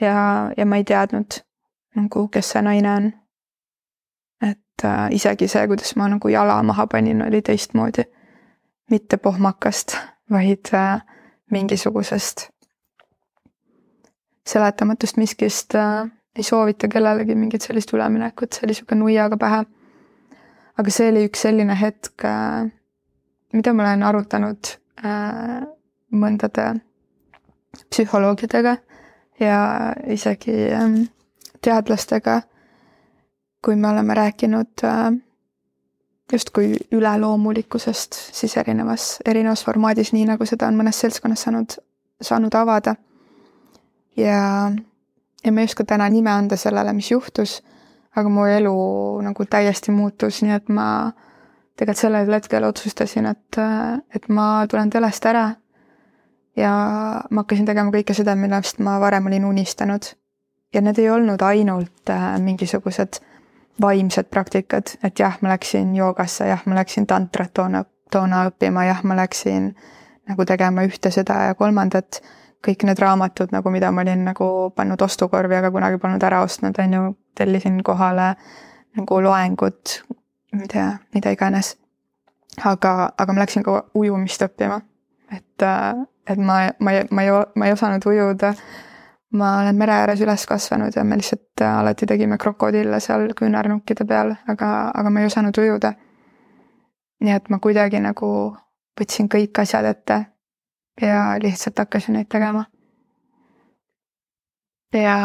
ja, 0.00 0.50
ja 0.56 0.66
ma 0.66 0.76
ei 0.76 0.84
teadnud 0.84 1.40
nagu, 1.96 2.28
kes 2.28 2.50
see 2.50 2.62
naine 2.62 2.90
on. 2.94 3.12
et 4.42 4.84
äh, 4.84 5.08
isegi 5.10 5.48
see, 5.48 5.66
kuidas 5.66 5.96
ma 5.96 6.08
nagu 6.08 6.28
jala 6.28 6.62
maha 6.62 6.86
panin, 6.86 7.22
oli 7.22 7.42
teistmoodi. 7.42 8.04
mitte 8.90 9.16
pohmakast, 9.16 9.96
vaid 10.30 10.74
äh, 10.74 11.02
mingisugusest 11.50 12.50
seletamatust 14.46 15.16
miskist 15.16 15.74
äh, 15.74 16.10
ei 16.36 16.42
soovita 16.46 16.88
kellelegi 16.88 17.34
mingit 17.34 17.62
sellist 17.66 17.92
üleminekut, 17.94 18.52
see 18.54 18.66
oli 18.66 18.76
sihuke 18.78 18.98
nuiaga 18.98 19.36
pähe. 19.40 19.64
aga 20.78 20.90
see 20.94 21.10
oli 21.10 21.26
üks 21.28 21.42
selline 21.46 21.74
hetk 21.76 22.24
äh,, 22.24 22.70
mida 23.52 23.72
ma 23.74 23.82
olen 23.82 24.02
arutanud 24.06 24.74
äh, 25.04 25.66
mõndade 26.10 26.68
psühholoogidega 27.90 28.76
ja 29.40 29.58
isegi 30.06 30.54
ähm, 30.74 31.02
teadlastega, 31.62 32.40
kui 33.64 33.76
me 33.76 33.88
oleme 33.88 34.14
rääkinud 34.14 34.84
äh, 34.84 35.12
justkui 36.32 36.74
üleloomulikkusest 36.92 38.14
siis 38.32 38.56
erinevas, 38.56 39.18
erinevas 39.26 39.64
formaadis, 39.64 40.12
nii 40.12 40.28
nagu 40.30 40.46
seda 40.46 40.68
on 40.70 40.78
mõnes 40.78 41.00
seltskonnas 41.02 41.46
saanud, 41.46 41.76
saanud 42.22 42.54
avada. 42.54 42.94
ja, 44.16 44.70
ja 45.44 45.52
ma 45.52 45.60
ei 45.60 45.70
oska 45.70 45.84
täna 45.84 46.08
nime 46.08 46.30
anda 46.30 46.56
sellele, 46.56 46.92
mis 46.92 47.10
juhtus, 47.10 47.60
aga 48.16 48.28
mu 48.28 48.44
elu 48.44 48.74
nagu 49.22 49.44
täiesti 49.44 49.92
muutus, 49.94 50.42
nii 50.42 50.54
et 50.56 50.68
ma 50.68 50.86
tegelikult 51.76 52.00
sellel 52.00 52.32
hetkel 52.34 52.64
otsustasin, 52.68 53.26
et, 53.30 53.60
et 54.14 54.28
ma 54.28 54.66
tulen 54.68 54.90
telest 54.90 55.26
ära 55.26 55.48
ja 56.56 56.72
ma 57.30 57.44
hakkasin 57.44 57.68
tegema 57.68 57.92
kõike 57.94 58.14
seda, 58.16 58.34
millest 58.36 58.80
ma 58.84 58.98
varem 59.00 59.26
olin 59.30 59.44
unistanud. 59.44 60.14
ja 60.74 60.80
need 60.80 60.98
ei 61.02 61.08
olnud 61.10 61.42
ainult 61.42 62.10
äh, 62.10 62.38
mingisugused 62.38 63.18
vaimsed 63.80 64.28
praktikad, 64.30 64.92
et 65.02 65.18
jah, 65.18 65.38
ma 65.42 65.48
läksin 65.54 65.96
joogasse, 65.96 66.46
jah, 66.46 66.60
ma 66.66 66.76
läksin 66.78 67.06
tantrat 67.10 67.50
toona, 67.54 67.84
toona 68.12 68.44
õppima, 68.50 68.84
jah, 68.86 69.00
ma 69.02 69.16
läksin 69.18 69.72
nagu 70.28 70.46
tegema 70.46 70.84
ühte, 70.86 71.10
seda 71.10 71.40
ja 71.48 71.54
kolmandat. 71.58 72.20
Kõik 72.66 72.84
need 72.84 72.98
raamatud 73.00 73.52
nagu, 73.54 73.70
mida 73.72 73.90
ma 73.92 74.04
olin 74.04 74.24
nagu 74.28 74.48
pannud 74.76 75.02
ostukorvi, 75.02 75.56
aga 75.56 75.70
kunagi 75.72 75.98
polnud 75.98 76.22
ära 76.22 76.42
ostnud, 76.44 76.76
on 76.78 76.96
ju, 76.96 77.14
tellisin 77.38 77.80
kohale 77.86 78.34
nagu 78.98 79.20
loengud, 79.22 79.96
ma 80.52 80.66
ei 80.66 80.72
tea, 80.72 80.90
mida 81.14 81.32
iganes. 81.32 81.76
aga, 82.64 83.12
aga 83.18 83.32
ma 83.32 83.40
läksin 83.44 83.62
ka 83.64 83.84
ujumist 83.94 84.42
õppima. 84.42 84.80
et, 85.32 85.66
et 86.26 86.38
ma, 86.38 86.60
ma, 86.78 87.00
ma 87.10 87.22
ei, 87.22 87.34
ma 87.56 87.66
ei 87.66 87.72
osanud 87.72 88.06
ujuda 88.06 88.54
ma 89.30 89.60
olen 89.60 89.76
mere 89.76 89.92
ääres 89.92 90.20
üles 90.20 90.46
kasvanud 90.46 90.96
ja 90.96 91.04
me 91.04 91.16
lihtsalt 91.16 91.62
äh, 91.62 91.78
alati 91.78 92.06
tegime 92.06 92.38
krokodille 92.38 93.00
seal 93.00 93.28
küünarnukkide 93.38 94.04
peal, 94.06 94.34
aga, 94.48 94.90
aga 94.94 95.10
ma 95.10 95.20
ei 95.20 95.30
osanud 95.30 95.58
ujuda. 95.58 95.92
nii 97.20 97.32
et 97.36 97.48
ma 97.52 97.58
kuidagi 97.60 98.00
nagu 98.00 98.28
võtsin 99.00 99.28
kõik 99.28 99.60
asjad 99.62 99.84
ette 99.84 100.24
ja 101.00 101.36
lihtsalt 101.42 101.78
hakkasin 101.78 102.14
neid 102.14 102.28
tegema. 102.28 102.64
ja 104.94 105.16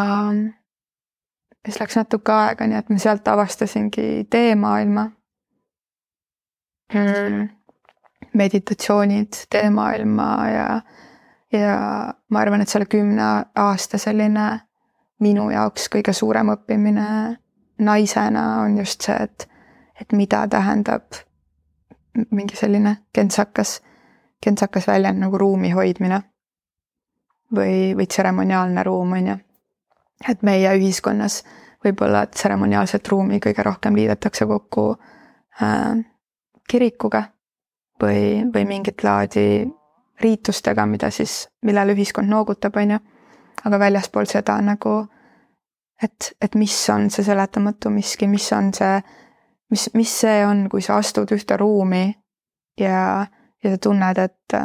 siis 1.65 1.79
läks 1.79 1.95
natuke 1.95 2.31
aega, 2.31 2.67
nii 2.67 2.77
et 2.77 2.89
ma 2.89 2.97
sealt 3.01 3.27
avastasingi 3.27 4.27
teemaailma 4.29 5.05
mm.. 6.93 7.49
meditatsioonid, 8.33 9.41
teemaailma 9.49 10.29
ja 10.49 10.81
ja 11.53 12.13
ma 12.29 12.39
arvan, 12.39 12.61
et 12.61 12.69
selle 12.69 12.85
kümne 12.85 13.23
aasta 13.55 13.97
selline 13.97 14.59
minu 15.23 15.49
jaoks 15.49 15.87
kõige 15.93 16.13
suurem 16.13 16.51
õppimine 16.53 17.07
naisena 17.79 18.45
on 18.63 18.77
just 18.77 19.05
see, 19.07 19.15
et, 19.15 19.47
et 20.01 20.13
mida 20.13 20.45
tähendab 20.51 21.21
mingi 22.31 22.55
selline 22.55 22.97
kentsakas, 23.13 23.79
kentsakas 24.45 24.87
väljend 24.87 25.23
nagu 25.25 25.37
ruumi 25.41 25.73
hoidmine. 25.73 26.21
või, 27.55 27.93
või 27.95 28.07
tseremoniaalne 28.09 28.83
ruum, 28.83 29.11
on 29.13 29.27
ju. 29.27 29.35
et 30.29 30.41
meie 30.41 30.71
ühiskonnas 30.77 31.43
võib-olla 31.85 32.25
tseremoniaalset 32.25 33.07
ruumi 33.07 33.39
kõige 33.39 33.63
rohkem 33.63 33.95
liidetakse 33.95 34.45
kokku 34.45 34.95
äh, 35.61 36.05
kirikuga 36.69 37.23
või, 38.01 38.45
või 38.53 38.65
mingit 38.65 39.03
laadi 39.03 39.65
riitustega, 40.21 40.85
mida 40.85 41.11
siis, 41.11 41.45
millele 41.65 41.93
ühiskond 41.93 42.29
noogutab, 42.31 42.77
on 42.77 42.95
ju. 42.95 42.99
aga 43.65 43.79
väljaspool 43.79 44.27
seda 44.29 44.57
nagu, 44.61 44.95
et, 46.03 46.33
et 46.41 46.55
mis 46.55 46.75
on 46.89 47.09
see 47.09 47.25
seletamatu 47.25 47.89
miski, 47.89 48.27
mis 48.27 48.51
on 48.53 48.73
see, 48.73 48.99
mis, 49.71 49.89
mis 49.93 50.19
see 50.21 50.45
on, 50.45 50.67
kui 50.69 50.81
sa 50.81 50.99
astud 51.01 51.31
ühte 51.35 51.57
ruumi 51.57 52.07
ja, 52.79 53.25
ja 53.65 53.73
sa 53.73 53.81
tunned, 53.81 54.17
et, 54.21 54.57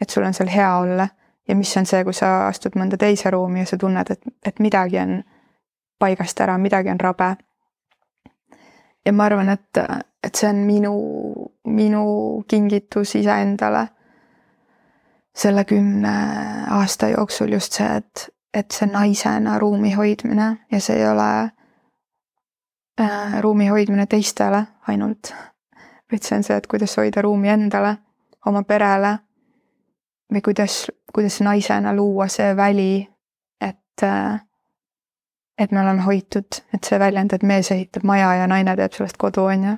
et 0.00 0.10
sul 0.10 0.24
on 0.24 0.34
seal 0.34 0.50
hea 0.52 0.70
olla 0.78 1.08
ja 1.48 1.56
mis 1.56 1.76
on 1.76 1.86
see, 1.86 2.04
kui 2.04 2.14
sa 2.14 2.46
astud 2.46 2.76
mõnda 2.78 2.98
teise 3.00 3.30
ruumi 3.30 3.62
ja 3.62 3.70
sa 3.72 3.78
tunned, 3.78 4.10
et, 4.10 4.22
et 4.46 4.60
midagi 4.62 5.00
on 5.02 5.22
paigast 6.02 6.40
ära, 6.40 6.58
midagi 6.58 6.90
on 6.90 7.00
rabe. 7.00 7.36
ja 9.06 9.12
ma 9.12 9.24
arvan, 9.26 9.48
et, 9.48 9.78
et 10.22 10.34
see 10.34 10.50
on 10.50 10.62
minu, 10.66 10.92
minu 11.66 12.04
kingitus 12.48 13.16
iseendale 13.18 13.86
selle 15.34 15.64
kümne 15.64 16.12
aasta 16.70 17.08
jooksul 17.08 17.52
just 17.56 17.72
see, 17.78 17.88
et, 17.96 18.28
et 18.54 18.70
see 18.70 18.86
naisena 18.86 19.58
ruumi 19.58 19.94
hoidmine 19.96 20.48
ja 20.70 20.80
see 20.80 21.00
ei 21.00 21.08
ole 21.08 21.28
äh, 23.00 23.40
ruumi 23.40 23.68
hoidmine 23.72 24.06
teistele 24.06 24.62
ainult, 24.88 25.34
vaid 26.12 26.22
see 26.22 26.36
on 26.36 26.46
see, 26.46 26.56
et 26.56 26.66
kuidas 26.70 26.96
hoida 27.00 27.24
ruumi 27.24 27.48
endale, 27.48 27.96
oma 28.46 28.62
perele 28.62 29.18
või 30.32 30.42
kuidas, 30.42 30.86
kuidas 31.14 31.40
naisena 31.40 31.92
luua 31.94 32.28
see 32.28 32.56
väli, 32.56 33.08
et 33.60 34.06
et 35.58 35.72
me 35.72 35.80
oleme 35.80 36.02
hoitud, 36.02 36.58
et 36.74 36.84
see 36.84 36.98
väljend, 36.98 37.32
et 37.32 37.42
mees 37.42 37.70
ehitab 37.70 38.04
maja 38.08 38.34
ja 38.40 38.46
naine 38.50 38.74
teeb 38.76 38.94
sellest 38.96 39.18
kodu, 39.20 39.44
on 39.52 39.66
ju. 39.68 39.74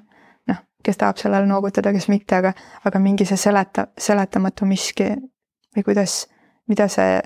noh, 0.48 0.60
kes 0.84 0.96
tahab 1.00 1.18
sellele 1.20 1.46
noogutada, 1.46 1.92
kes 1.92 2.08
mitte, 2.08 2.38
aga, 2.40 2.52
aga 2.84 3.00
mingi 3.02 3.26
see 3.28 3.40
seleta, 3.40 3.88
seletamatu 3.98 4.68
miski 4.70 5.10
või 5.76 5.84
kuidas, 5.84 6.24
mida 6.70 6.88
see 6.88 7.20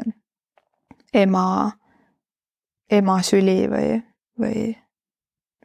ema, 1.14 1.70
ema 2.91 3.18
süli 3.22 3.61
või, 3.70 3.99
või, 4.41 4.64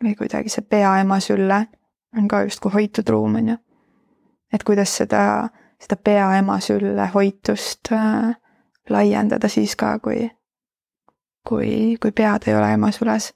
või 0.03 0.15
kuidagi 0.19 0.51
see 0.51 0.67
pea 0.69 0.97
ema 1.01 1.19
sülle 1.23 1.63
on 2.17 2.27
ka 2.29 2.43
justkui 2.43 2.71
hoitud 2.73 3.09
ruum, 3.09 3.39
on 3.41 3.53
ju. 3.55 3.57
et 4.53 4.63
kuidas 4.63 4.91
seda, 5.01 5.49
seda 5.83 5.97
pea 6.03 6.29
ema 6.37 6.59
sülle 6.63 7.07
hoitust 7.13 7.91
äh, 7.91 8.33
laiendada 8.89 9.49
siis 9.51 9.75
ka, 9.75 9.97
kui, 9.99 10.29
kui, 11.47 11.97
kui 12.01 12.11
pead 12.11 12.47
ei 12.47 12.55
ole 12.55 12.71
ema 12.73 12.91
süles. 12.91 13.33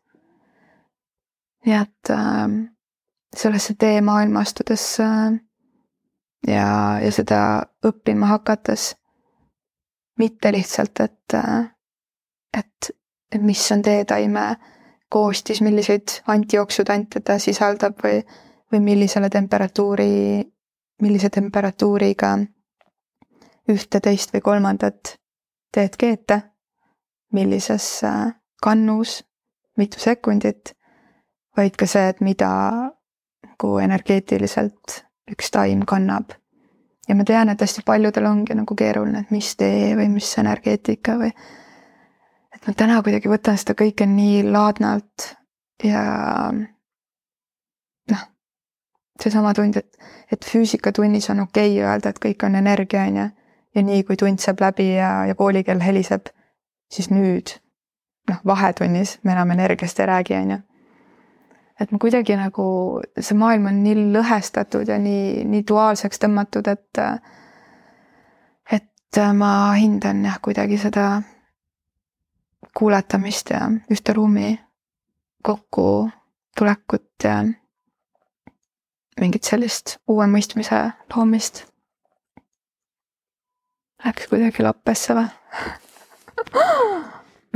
nii 1.66 1.76
et 1.76 2.12
äh, 2.14 2.46
sellesse 3.36 3.76
teemaailma 3.80 4.46
astudes 4.46 4.86
äh, 5.04 5.36
ja, 6.48 6.70
ja 7.04 7.12
seda 7.12 7.42
õppima 7.86 8.32
hakates 8.36 8.94
mitte 10.18 10.52
lihtsalt, 10.52 11.00
et, 11.00 11.36
et, 12.58 12.90
et 13.32 13.42
mis 13.42 13.62
on 13.72 13.84
teetaime 13.86 14.46
koostis, 15.14 15.62
milliseid 15.62 16.20
antijooksutante 16.28 17.22
ta 17.22 17.38
sisaldab 17.40 18.02
või, 18.04 18.24
või 18.72 18.82
millisele 18.84 19.30
temperatuuri, 19.30 20.42
millise 21.02 21.30
temperatuuriga 21.30 22.38
ühte, 23.70 24.00
teist 24.00 24.34
või 24.34 24.42
kolmandat 24.42 25.18
teed 25.76 25.98
keeta, 26.00 26.40
millises 27.34 28.02
kannus, 28.64 29.20
mitu 29.78 30.00
sekundit, 30.00 30.74
vaid 31.58 31.76
ka 31.78 31.86
see, 31.90 32.08
et 32.10 32.22
mida 32.24 32.50
nagu 33.44 33.78
energeetiliselt 33.84 35.02
üks 35.32 35.52
taim 35.52 35.84
kannab 35.86 36.34
ja 37.08 37.16
ma 37.16 37.26
tean, 37.28 37.50
et 37.50 37.62
hästi 37.62 37.84
paljudel 37.88 38.28
ongi 38.30 38.56
nagu 38.58 38.76
keeruline, 38.78 39.24
et 39.24 39.34
mis 39.34 39.54
tee 39.60 39.96
või 39.98 40.10
mis 40.12 40.30
energeetika 40.40 41.18
või. 41.20 41.32
et 42.56 42.68
ma 42.68 42.74
täna 42.74 43.02
kuidagi 43.04 43.32
võtan 43.32 43.60
seda 43.60 43.78
kõike 43.80 44.08
nii 44.10 44.44
laadnalt 44.52 45.32
ja 45.84 46.04
seesama 49.24 49.54
tund, 49.58 49.78
et, 49.78 50.10
et 50.32 50.46
füüsikatunnis 50.46 51.30
on 51.34 51.46
okei 51.46 51.78
okay 51.78 51.86
öelda, 51.86 52.10
et 52.10 52.22
kõik 52.24 52.46
on 52.46 52.56
energia, 52.56 53.04
on 53.10 53.22
ju. 53.22 53.28
ja 53.76 53.84
nii, 53.84 54.04
kui 54.04 54.18
tund 54.18 54.42
saab 54.42 54.62
läbi 54.62 54.94
ja, 54.96 55.26
ja 55.30 55.36
koolikell 55.36 55.84
heliseb, 55.84 56.32
siis 56.92 57.12
nüüd 57.12 57.58
noh, 58.30 58.42
vahetunnis 58.46 59.20
me 59.24 59.36
enam 59.36 59.52
energiast 59.56 60.00
ei 60.00 60.10
räägi, 60.10 60.40
on 60.42 60.56
ju 60.56 60.64
et 61.80 61.92
ma 61.92 62.00
kuidagi 62.02 62.36
nagu, 62.38 62.68
see 63.20 63.38
maailm 63.38 63.68
on 63.70 63.82
nii 63.84 64.08
lõhestatud 64.16 64.90
ja 64.90 64.98
nii, 65.02 65.44
nii 65.46 65.66
duaalseks 65.68 66.24
tõmmatud, 66.24 66.70
et 66.74 67.02
et 68.78 69.20
ma 69.34 69.74
hindan 69.78 70.26
jah, 70.26 70.40
kuidagi 70.44 70.78
seda 70.82 71.22
kuuletamist 72.78 73.54
ja 73.54 73.68
ühte 73.94 74.14
ruumi 74.14 74.58
kokkutulekut 75.46 77.24
ja 77.24 77.40
mingit 79.20 79.48
sellist 79.48 79.98
uue 80.08 80.28
mõistmise 80.30 80.84
loomist. 81.16 81.66
Läks 84.06 84.30
kuidagi 84.30 84.66
lappesse 84.66 85.16
või 85.18 85.28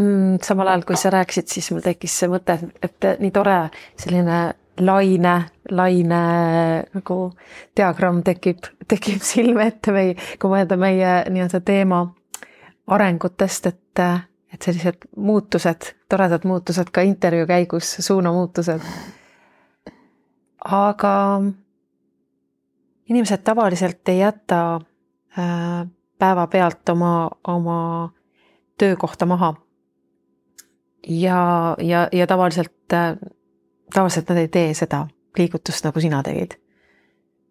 mm,. 0.02 0.40
samal 0.44 0.72
ajal, 0.72 0.86
kui 0.88 0.98
sa 0.98 1.12
rääkisid, 1.14 1.50
siis 1.52 1.70
mul 1.74 1.84
tekkis 1.86 2.16
see 2.22 2.32
mõte, 2.32 2.58
et 2.82 3.08
nii 3.22 3.34
tore 3.36 3.58
selline 4.00 4.40
laine, 4.82 5.36
laine 5.70 6.24
nagu 6.96 7.18
diagramm 7.78 8.24
tekib, 8.26 8.66
tekib 8.90 9.22
silme 9.26 9.68
ette 9.70 9.94
või 9.94 10.16
kui 10.40 10.52
mõelda 10.52 10.78
meie 10.80 11.22
nii-öelda 11.30 11.62
teema 11.66 12.04
arengutest, 12.92 13.72
et, 13.72 14.04
et 14.54 14.62
sellised 14.62 15.08
muutused, 15.16 15.94
toredad 16.10 16.46
muutused 16.48 16.92
ka 16.94 17.06
intervjuu 17.08 17.48
käigus, 17.50 17.96
suunamuutused. 18.04 18.86
Aga 20.66 21.42
inimesed 23.10 23.38
tavaliselt 23.44 24.10
ei 24.10 24.20
jäta 24.20 24.76
äh, 24.76 25.88
päevapealt 26.20 26.90
oma, 26.90 27.30
oma 27.48 28.14
töökohta 28.78 29.26
maha. 29.26 29.54
ja, 31.08 31.76
ja, 31.80 32.08
ja 32.12 32.28
tavaliselt, 32.28 32.94
äh, 32.94 33.18
tavaliselt 33.94 34.30
nad 34.30 34.38
ei 34.38 34.48
tee 34.48 34.74
seda 34.74 35.08
liigutust, 35.38 35.86
nagu 35.86 36.00
sina 36.00 36.24
tegid. 36.24 36.56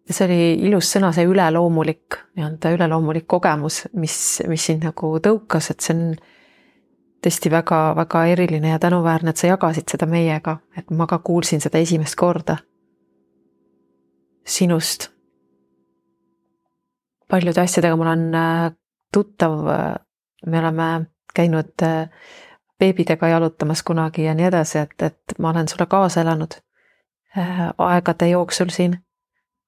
ja 0.07 0.13
see 0.13 0.25
oli 0.25 0.69
ilus 0.69 0.93
sõna, 0.95 1.11
see 1.13 1.27
üleloomulik, 1.27 2.17
nii-öelda 2.35 2.71
üleloomulik 2.77 3.27
kogemus, 3.27 3.83
mis, 3.93 4.15
mis 4.47 4.65
sind 4.65 4.87
nagu 4.87 5.13
tõukas, 5.19 5.71
et 5.71 5.83
see 5.83 5.95
on 5.97 6.15
tõesti 7.21 7.51
väga-väga 7.53 8.25
eriline 8.33 8.71
ja 8.73 8.79
tänuväärne, 8.81 9.29
et 9.29 9.37
sa 9.37 9.51
jagasid 9.51 9.93
seda 9.93 10.07
meiega, 10.09 10.57
et 10.77 10.89
ma 10.89 11.05
ka 11.07 11.19
kuulsin 11.21 11.61
seda 11.61 11.77
esimest 11.83 12.17
korda 12.17 12.57
sinust 14.45 15.11
paljude 17.31 17.61
asjadega 17.61 17.95
ma 17.95 18.07
olen 18.09 18.35
äh, 18.35 18.71
tuttav, 19.13 19.53
me 20.45 20.59
oleme 20.59 20.87
käinud 21.35 21.83
äh, 21.83 22.09
beebidega 22.79 23.27
jalutamas 23.27 23.83
kunagi 23.87 24.25
ja 24.25 24.35
nii 24.35 24.49
edasi, 24.49 24.81
et, 24.83 24.97
et 25.01 25.39
ma 25.39 25.53
olen 25.53 25.69
sulle 25.69 25.87
kaasa 25.87 26.21
elanud 26.25 26.59
äh, 27.37 27.69
aegade 27.77 28.29
jooksul 28.29 28.69
siin. 28.69 28.99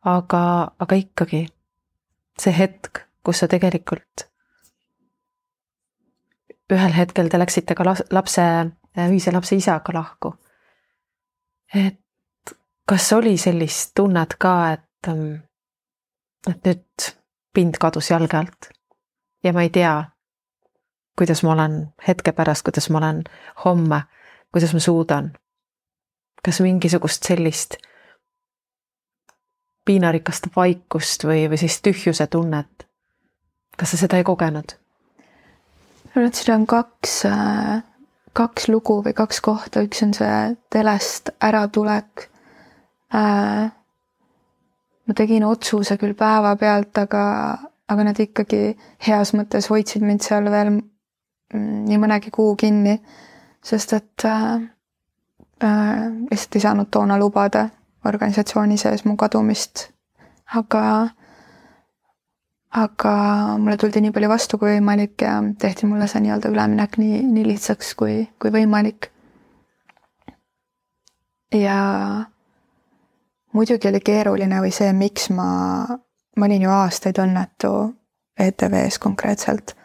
aga, 0.03 0.71
aga 0.80 0.95
ikkagi 0.99 1.45
see 2.39 2.51
hetk, 2.57 3.05
kus 3.24 3.39
sa 3.39 3.47
tegelikult 3.47 4.28
ühel 6.74 6.95
hetkel 6.95 7.30
te 7.30 7.39
läksite 7.39 7.76
ka 7.78 7.86
lapse, 7.88 8.43
ühise 9.07 9.32
lapse 9.32 9.55
isaga 9.55 9.93
lahku. 9.95 10.34
et 11.74 12.03
kas 12.89 13.13
oli 13.13 13.38
sellist 13.38 13.91
tunnet 13.95 14.36
ka, 14.39 14.71
et, 14.71 15.09
et 16.49 16.65
nüüd 16.67 17.13
pind 17.53 17.77
kadus 17.79 18.09
jalge 18.11 18.38
alt. 18.38 18.69
ja 19.43 19.53
ma 19.53 19.61
ei 19.61 19.69
tea, 19.69 20.03
kuidas 21.17 21.43
ma 21.43 21.51
olen 21.51 21.93
hetke 22.07 22.31
pärast, 22.31 22.63
kuidas 22.63 22.89
ma 22.89 22.97
olen 22.97 23.23
homme, 23.65 24.03
kuidas 24.51 24.73
ma 24.73 24.79
suudan. 24.79 25.34
kas 26.43 26.59
mingisugust 26.59 27.23
sellist 27.23 27.77
piinarikast 29.86 30.47
vaikust 30.55 31.23
või, 31.23 31.47
või 31.49 31.57
sellist 31.57 31.84
tühjuse 31.84 32.27
tunnet. 32.27 32.88
kas 33.77 33.91
sa 33.91 33.97
seda 33.97 34.17
ei 34.17 34.23
kogenud? 34.23 34.75
ma 36.03 36.11
arvan, 36.15 36.27
et 36.27 36.36
siin 36.36 36.55
on 36.55 36.67
kaks, 36.67 37.23
kaks 38.34 38.67
lugu 38.67 38.99
või 39.05 39.13
kaks 39.13 39.41
kohta, 39.41 39.81
üks 39.81 40.03
on 40.03 40.13
see 40.13 40.38
telest 40.69 41.31
äratulek 41.41 42.32
äh, 43.16 43.72
ma 45.07 45.14
tegin 45.18 45.45
otsuse 45.47 45.97
küll 46.01 46.16
päevapealt, 46.18 46.97
aga, 47.03 47.24
aga 47.91 48.07
nad 48.07 48.20
ikkagi 48.20 48.74
heas 49.07 49.34
mõttes 49.38 49.70
hoidsid 49.72 50.05
mind 50.05 50.24
seal 50.26 50.49
veel 50.51 50.76
mm, 50.78 51.84
nii 51.89 52.01
mõnegi 52.01 52.34
kuu 52.34 52.55
kinni, 52.59 52.97
sest 53.64 53.95
et 53.97 54.28
äh, 54.28 54.53
äh, 55.64 56.05
lihtsalt 56.32 56.59
ei 56.59 56.68
saanud 56.68 56.91
toona 56.91 57.20
lubada 57.20 57.68
organisatsiooni 58.07 58.78
sees 58.78 59.05
mu 59.05 59.16
kadumist. 59.18 59.89
aga, 60.53 61.09
aga 62.78 63.14
mulle 63.57 63.78
tuldi 63.82 64.01
nii 64.03 64.11
palju 64.14 64.30
vastu 64.30 64.59
kui 64.61 64.76
võimalik 64.76 65.24
ja 65.26 65.39
tehti 65.59 65.88
mulle 65.89 66.07
see 66.11 66.22
nii-öelda 66.26 66.51
üleminek 66.51 66.99
nii, 67.01 67.24
nii 67.26 67.47
lihtsaks 67.47 67.95
kui, 67.97 68.20
kui 68.39 68.51
võimalik. 68.53 69.09
ja 71.53 71.80
muidugi 73.54 73.88
oli 73.88 73.99
keeruline 73.99 74.62
või 74.62 74.72
see, 74.74 74.93
miks 74.93 75.30
ma, 75.30 75.86
ma 76.38 76.45
olin 76.45 76.66
ju 76.66 76.72
aastaid 76.74 77.20
õnnetu 77.22 77.74
ETV-s 78.39 78.99
konkreetselt. 78.99 79.76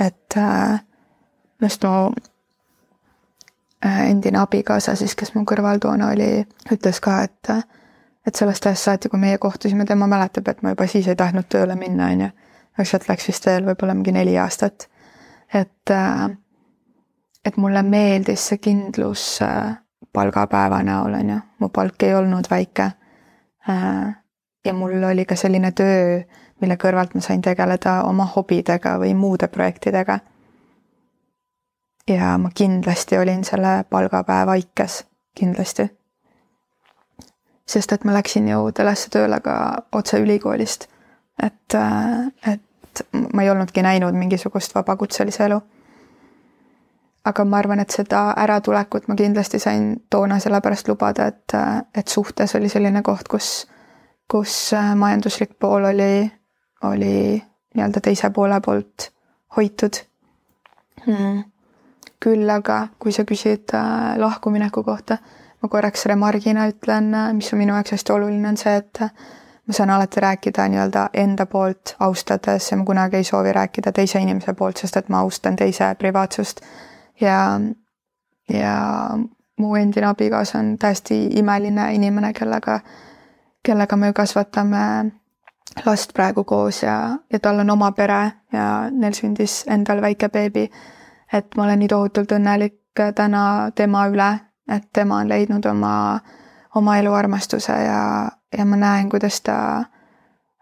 et 0.00 0.36
äh, 0.36 0.80
just 1.62 1.84
mu 1.84 2.12
äh, 3.84 4.10
endine 4.10 4.38
abikaasa 4.38 4.94
siis, 4.96 5.14
kes 5.14 5.34
mu 5.34 5.44
kõrval 5.44 5.78
toona 5.78 6.12
oli, 6.12 6.46
ütles 6.72 7.00
ka, 7.00 7.22
et 7.22 7.52
et 8.26 8.36
sellest 8.36 8.66
ajast 8.66 8.84
saati, 8.84 9.08
kui 9.08 9.18
meie 9.20 9.38
kohtusime, 9.38 9.84
tema 9.88 10.06
mäletab, 10.06 10.48
et 10.48 10.62
ma 10.62 10.74
juba 10.74 10.86
siis 10.86 11.08
ei 11.08 11.16
tahtnud 11.16 11.48
tööle 11.48 11.76
minna, 11.76 12.10
on 12.12 12.26
ju. 12.26 12.30
aga 12.76 12.86
sealt 12.86 13.08
läks 13.08 13.26
vist 13.28 13.46
veel 13.46 13.64
võib-olla 13.66 13.94
mingi 13.96 14.12
neli 14.12 14.36
aastat. 14.38 14.88
et, 15.54 15.90
äh, 15.90 16.30
et 17.44 17.56
mulle 17.56 17.82
meeldis 17.82 18.48
see 18.48 18.58
kindlus 18.58 19.42
äh, 19.42 19.76
palgapäeva 20.12 20.82
näol, 20.82 21.14
on 21.14 21.30
ju, 21.30 21.36
mu 21.58 21.68
palk 21.68 22.02
ei 22.02 22.14
olnud 22.14 22.50
väike. 22.50 22.90
Äh, 23.70 24.16
ja 24.64 24.74
mul 24.74 25.02
oli 25.04 25.24
ka 25.24 25.36
selline 25.36 25.72
töö, 25.72 26.20
mille 26.60 26.76
kõrvalt 26.76 27.14
ma 27.14 27.20
sain 27.24 27.42
tegeleda 27.42 28.02
oma 28.08 28.26
hobidega 28.34 28.98
või 29.00 29.14
muude 29.14 29.48
projektidega. 29.48 30.18
ja 32.08 32.38
ma 32.38 32.50
kindlasti 32.54 33.18
olin 33.18 33.44
selle 33.44 33.84
palgapäeva 33.90 34.54
ikkes, 34.54 35.04
kindlasti. 35.34 35.90
sest 37.66 37.92
et 37.92 38.04
ma 38.04 38.12
läksin 38.12 38.48
ju 38.48 38.72
telesse 38.72 39.10
tööle 39.10 39.40
ka 39.40 39.82
otse 39.92 40.18
ülikoolist. 40.18 40.88
et, 41.42 41.74
äh, 41.74 42.52
et 42.52 43.06
ma 43.34 43.42
ei 43.42 43.50
olnudki 43.50 43.82
näinud 43.82 44.14
mingisugust 44.14 44.74
vabakutselise 44.74 45.44
elu 45.44 45.60
aga 47.24 47.44
ma 47.44 47.58
arvan, 47.58 47.80
et 47.80 47.92
seda 47.92 48.30
äratulekut 48.40 49.08
ma 49.08 49.16
kindlasti 49.16 49.60
sain 49.60 49.92
toona 50.10 50.38
sellepärast 50.40 50.88
lubada, 50.88 51.26
et, 51.28 51.56
et 51.94 52.08
suhtes 52.08 52.54
oli 52.56 52.68
selline 52.72 53.02
koht, 53.06 53.28
kus, 53.28 53.50
kus 54.30 54.56
äh, 54.76 54.94
majanduslik 54.96 55.58
pool 55.60 55.84
oli, 55.92 56.30
oli 56.88 57.14
nii-öelda 57.74 58.00
teise 58.04 58.30
poole 58.30 58.60
poolt 58.64 59.10
hoitud. 59.56 60.04
Hmm.. 61.00 61.44
küll 62.20 62.50
aga, 62.52 62.90
kui 63.00 63.12
sa 63.16 63.24
küsid 63.24 63.72
äh, 63.72 64.16
lahkumineku 64.20 64.82
kohta, 64.84 65.16
ma 65.62 65.68
korraks 65.72 66.04
remargina 66.06 66.66
ütlen, 66.68 67.14
äh, 67.16 67.30
mis 67.36 67.52
on 67.52 67.62
minu 67.62 67.76
jaoks 67.76 67.96
hästi 67.96 68.12
oluline, 68.12 68.48
on 68.48 68.60
see, 68.60 68.74
et 68.76 69.00
ma 69.00 69.76
saan 69.76 69.92
alati 69.94 70.20
rääkida 70.20 70.66
nii-öelda 70.68 71.06
enda 71.22 71.46
poolt 71.46 71.94
austades 72.00 72.68
ja 72.70 72.76
ma 72.76 72.84
kunagi 72.84 73.16
ei 73.16 73.24
soovi 73.24 73.52
rääkida 73.56 73.92
teise 73.96 74.20
inimese 74.20 74.52
poolt, 74.52 74.80
sest 74.80 75.00
et 75.00 75.08
ma 75.08 75.20
austan 75.24 75.56
teise 75.56 75.94
privaatsust 75.98 76.60
ja, 77.20 77.60
ja 78.48 78.74
mu 79.60 79.74
endine 79.76 80.06
abikaasa 80.06 80.58
on 80.58 80.78
täiesti 80.78 81.26
imeline 81.38 81.94
inimene, 81.94 82.32
kellega, 82.32 82.80
kellega 83.62 83.96
me 83.96 84.12
kasvatame 84.12 84.84
last 85.86 86.14
praegu 86.14 86.44
koos 86.44 86.82
ja, 86.82 87.18
ja 87.32 87.40
tal 87.40 87.58
on 87.58 87.70
oma 87.70 87.92
pere 87.92 88.20
ja 88.52 88.66
neil 88.90 89.14
sündis 89.14 89.64
endal 89.68 90.02
väike 90.02 90.28
beebi. 90.28 90.70
et 91.32 91.56
ma 91.56 91.64
olen 91.64 91.78
nii 91.78 91.88
tohutult 91.88 92.32
õnnelik 92.32 93.00
täna 93.14 93.70
tema 93.74 94.06
üle, 94.10 94.30
et 94.68 94.88
tema 94.92 95.20
on 95.22 95.28
leidnud 95.28 95.66
oma, 95.66 96.20
oma 96.74 96.96
eluarmastuse 96.98 97.72
ja, 97.72 98.02
ja 98.58 98.64
ma 98.64 98.76
näen, 98.76 99.08
kuidas 99.08 99.40
ta 99.40 99.56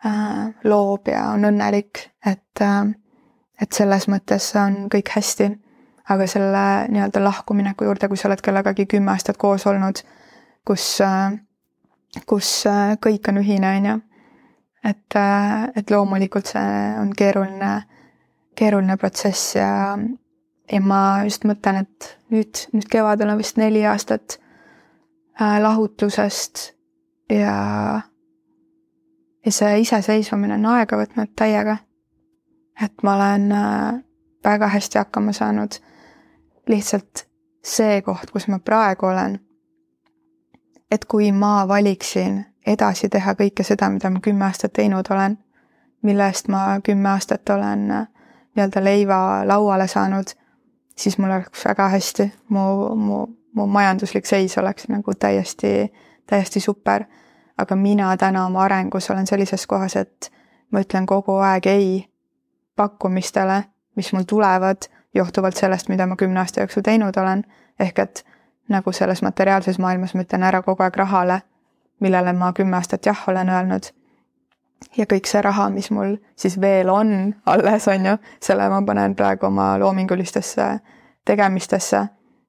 äh, 0.05 0.51
loob 0.65 1.09
ja 1.09 1.31
on 1.33 1.49
õnnelik, 1.49 2.11
et 2.27 2.61
äh,, 2.61 2.93
et 3.61 3.73
selles 3.73 4.07
mõttes 4.09 4.53
on 4.61 4.87
kõik 4.93 5.17
hästi 5.17 5.49
aga 6.09 6.27
selle 6.27 6.65
nii-öelda 6.89 7.21
lahkumineku 7.25 7.85
juurde, 7.85 8.09
kui 8.09 8.17
sa 8.17 8.29
oled 8.29 8.41
kellegagi 8.45 8.87
kümme 8.87 9.13
aastat 9.13 9.37
koos 9.37 9.67
olnud, 9.69 10.01
kus, 10.67 10.87
kus 12.27 12.53
kõik 13.05 13.29
on 13.29 13.43
ühine, 13.43 13.73
on 13.77 13.89
ju. 13.91 13.97
et, 14.89 15.19
et 15.77 15.91
loomulikult 15.91 16.49
see 16.55 16.79
on 17.01 17.13
keeruline, 17.17 17.73
keeruline 18.57 18.97
protsess 18.97 19.57
ja, 19.57 19.71
ja 20.73 20.81
ma 20.81 21.01
just 21.29 21.45
mõtlen, 21.49 21.83
et 21.85 22.13
nüüd, 22.33 22.65
nüüd 22.73 22.89
kevadel 22.91 23.35
on 23.35 23.41
vist 23.41 23.61
neli 23.61 23.85
aastat 23.87 24.39
äh, 25.41 25.59
lahutusest 25.63 26.71
ja, 27.33 28.01
ja 29.45 29.53
see 29.53 29.83
iseseisvumine 29.85 30.57
on 30.57 30.71
aega 30.73 31.01
võtnud 31.01 31.35
täiega. 31.37 31.79
et 32.81 33.03
ma 33.03 33.15
olen 33.19 33.53
äh, 33.53 34.01
väga 34.45 34.73
hästi 34.73 34.99
hakkama 34.99 35.33
saanud 35.37 35.81
lihtsalt 36.69 37.27
see 37.65 38.03
koht, 38.03 38.31
kus 38.33 38.49
ma 38.49 38.59
praegu 38.59 39.07
olen. 39.07 39.41
et 40.91 41.05
kui 41.05 41.33
ma 41.33 41.69
valiksin 41.69 42.45
edasi 42.67 43.09
teha 43.09 43.35
kõike 43.37 43.65
seda, 43.65 43.91
mida 43.93 44.11
ma 44.11 44.21
kümme 44.25 44.45
aastat 44.45 44.73
teinud 44.73 45.11
olen, 45.11 45.37
mille 46.03 46.27
eest 46.27 46.49
ma 46.49 46.81
kümme 46.85 47.09
aastat 47.09 47.51
olen 47.51 47.91
äh, 47.91 48.07
nii-öelda 48.57 48.85
leiva 48.85 49.19
lauale 49.49 49.87
saanud, 49.89 50.33
siis 50.97 51.19
mul 51.19 51.31
oleks 51.31 51.65
väga 51.65 51.89
hästi, 51.89 52.33
mu, 52.49 52.65
mu, 52.97 53.27
mu 53.55 53.67
majanduslik 53.67 54.27
seis 54.27 54.59
oleks 54.59 54.89
nagu 54.89 55.15
täiesti, 55.15 55.93
täiesti 56.27 56.61
super. 56.61 57.05
aga 57.59 57.77
mina 57.77 58.17
täna 58.17 58.47
oma 58.47 58.63
arengus 58.63 59.11
olen 59.11 59.27
sellises 59.27 59.67
kohas, 59.67 59.97
et 59.97 60.31
ma 60.71 60.81
ütlen 60.81 61.07
kogu 61.07 61.35
aeg 61.43 61.67
ei 61.67 61.89
pakkumistele, 62.77 63.65
mis 63.97 64.13
mul 64.13 64.23
tulevad 64.23 64.87
johtuvalt 65.15 65.57
sellest, 65.57 65.89
mida 65.89 66.07
ma 66.07 66.17
kümne 66.17 66.41
aasta 66.41 66.61
jooksul 66.61 66.83
teinud 66.83 67.17
olen. 67.17 67.45
ehk 67.81 67.99
et 67.99 68.25
nagu 68.69 68.93
selles 68.93 69.23
materiaalses 69.23 69.79
maailmas 69.79 70.15
ma 70.15 70.23
ütlen 70.23 70.43
ära 70.43 70.63
kogu 70.63 70.83
aeg 70.83 70.97
rahale, 70.97 71.41
millele 72.01 72.33
ma 72.33 72.53
kümme 72.53 72.77
aastat 72.77 73.07
jah 73.07 73.25
olen 73.29 73.49
öelnud. 73.49 73.91
ja 74.97 75.05
kõik 75.05 75.27
see 75.27 75.43
raha, 75.43 75.71
mis 75.71 75.91
mul 75.91 76.17
siis 76.37 76.61
veel 76.61 76.89
on 76.89 77.35
alles, 77.47 77.89
on 77.89 78.07
ju, 78.07 78.17
selle 78.41 78.69
ma 78.69 78.83
panen 78.83 79.15
praegu 79.15 79.47
oma 79.47 79.79
loomingulistesse 79.79 80.79
tegemistesse, 81.25 82.07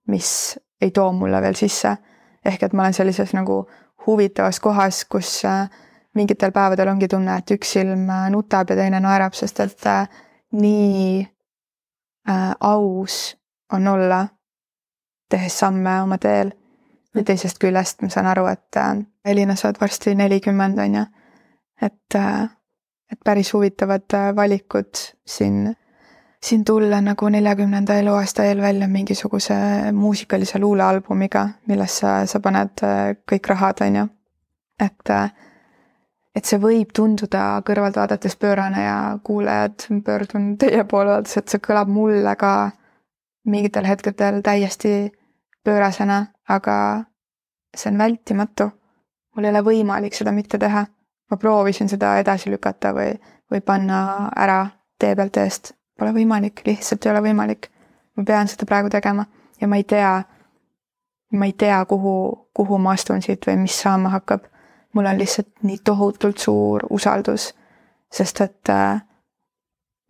mis 0.07 0.59
ei 0.81 0.91
too 0.91 1.11
mulle 1.11 1.41
veel 1.41 1.55
sisse. 1.55 1.97
ehk 2.45 2.63
et 2.63 2.73
ma 2.73 2.83
olen 2.83 2.93
sellises 2.93 3.33
nagu 3.33 3.67
huvitavas 4.07 4.59
kohas, 4.59 5.05
kus 5.05 5.45
äh, 5.45 5.69
mingitel 6.15 6.51
päevadel 6.51 6.87
ongi 6.87 7.07
tunne, 7.07 7.37
et 7.37 7.51
üks 7.51 7.73
silm 7.77 8.09
äh, 8.09 8.29
nutab 8.29 8.69
ja 8.69 8.75
teine 8.75 8.99
naerab, 9.03 9.33
sest 9.33 9.59
et 9.59 9.85
äh, 9.87 10.07
nii 10.51 11.27
aus 12.59 13.37
on 13.73 13.87
olla, 13.87 14.27
tehes 15.29 15.59
samme 15.59 16.01
oma 16.01 16.17
teel. 16.17 16.51
ja 17.15 17.23
teisest 17.25 17.57
küljest 17.57 18.01
ma 18.05 18.09
saan 18.13 18.27
aru, 18.29 18.45
et 18.45 18.77
äh, 18.77 18.97
Elina, 19.25 19.55
sa 19.55 19.67
oled 19.67 19.79
varsti 19.81 20.15
nelikümmend, 20.15 20.79
on 20.79 20.95
ju. 20.95 21.05
et 21.81 22.15
äh,, 22.15 22.49
et 23.11 23.19
päris 23.25 23.53
huvitavad 23.53 24.13
äh, 24.13 24.35
valikud 24.35 24.95
siin, 25.25 25.75
siin 26.43 26.65
tulla 26.65 27.01
nagu 27.01 27.29
neljakümnenda 27.29 27.95
eluaasta 27.99 28.43
eel 28.45 28.61
välja 28.61 28.87
mingisuguse 28.87 29.55
muusikalise 29.93 30.59
luulealbumiga, 30.59 31.47
millesse 31.67 32.13
sa 32.25 32.39
paned 32.39 32.83
äh, 32.83 33.15
kõik 33.31 33.49
rahad, 33.53 33.81
on 33.81 33.95
ju. 33.95 34.07
et 34.79 35.09
äh, 35.09 35.31
et 36.39 36.47
see 36.47 36.59
võib 36.61 36.93
tunduda 36.95 37.59
kõrvalt 37.67 37.97
vaadates 37.99 38.37
pöörane 38.39 38.83
ja 38.85 38.97
kuulajad, 39.23 39.87
pöördun 40.05 40.53
teie 40.61 40.85
poole 40.87 41.17
vaadates, 41.17 41.35
et 41.37 41.51
see 41.51 41.63
kõlab 41.63 41.91
mulle 41.91 42.35
ka 42.39 42.51
mingitel 43.49 43.87
hetkedel 43.87 44.39
täiesti 44.45 44.93
pöörasena, 45.67 46.19
aga 46.47 46.75
see 47.75 47.91
on 47.91 47.97
vältimatu. 47.99 48.71
mul 49.35 49.45
ei 49.45 49.51
ole 49.51 49.63
võimalik 49.63 50.15
seda 50.15 50.31
mitte 50.31 50.57
teha. 50.57 50.85
ma 51.29 51.37
proovisin 51.37 51.89
seda 51.89 52.17
edasi 52.17 52.49
lükata 52.49 52.93
või, 52.93 53.11
või 53.51 53.61
panna 53.61 54.29
ära 54.35 54.67
tee 54.99 55.15
pealt 55.15 55.37
eest. 55.37 55.73
Pole 55.99 56.13
võimalik, 56.15 56.61
lihtsalt 56.65 57.05
ei 57.05 57.11
ole 57.11 57.21
võimalik. 57.21 57.69
ma 58.15 58.23
pean 58.23 58.47
seda 58.47 58.65
praegu 58.65 58.89
tegema 58.89 59.25
ja 59.61 59.67
ma 59.67 59.75
ei 59.75 59.83
tea, 59.83 60.23
ma 61.31 61.45
ei 61.45 61.53
tea, 61.53 61.85
kuhu, 61.85 62.47
kuhu 62.53 62.77
ma 62.77 62.95
astun 62.95 63.21
siit 63.21 63.45
või 63.47 63.57
mis 63.57 63.81
saama 63.81 64.09
hakkab 64.09 64.47
mul 64.93 65.05
on 65.05 65.17
lihtsalt 65.17 65.63
nii 65.63 65.77
tohutult 65.83 66.37
suur 66.37 66.85
usaldus, 66.89 67.53
sest 68.11 68.41
et 68.41 68.69
äh, 68.69 69.01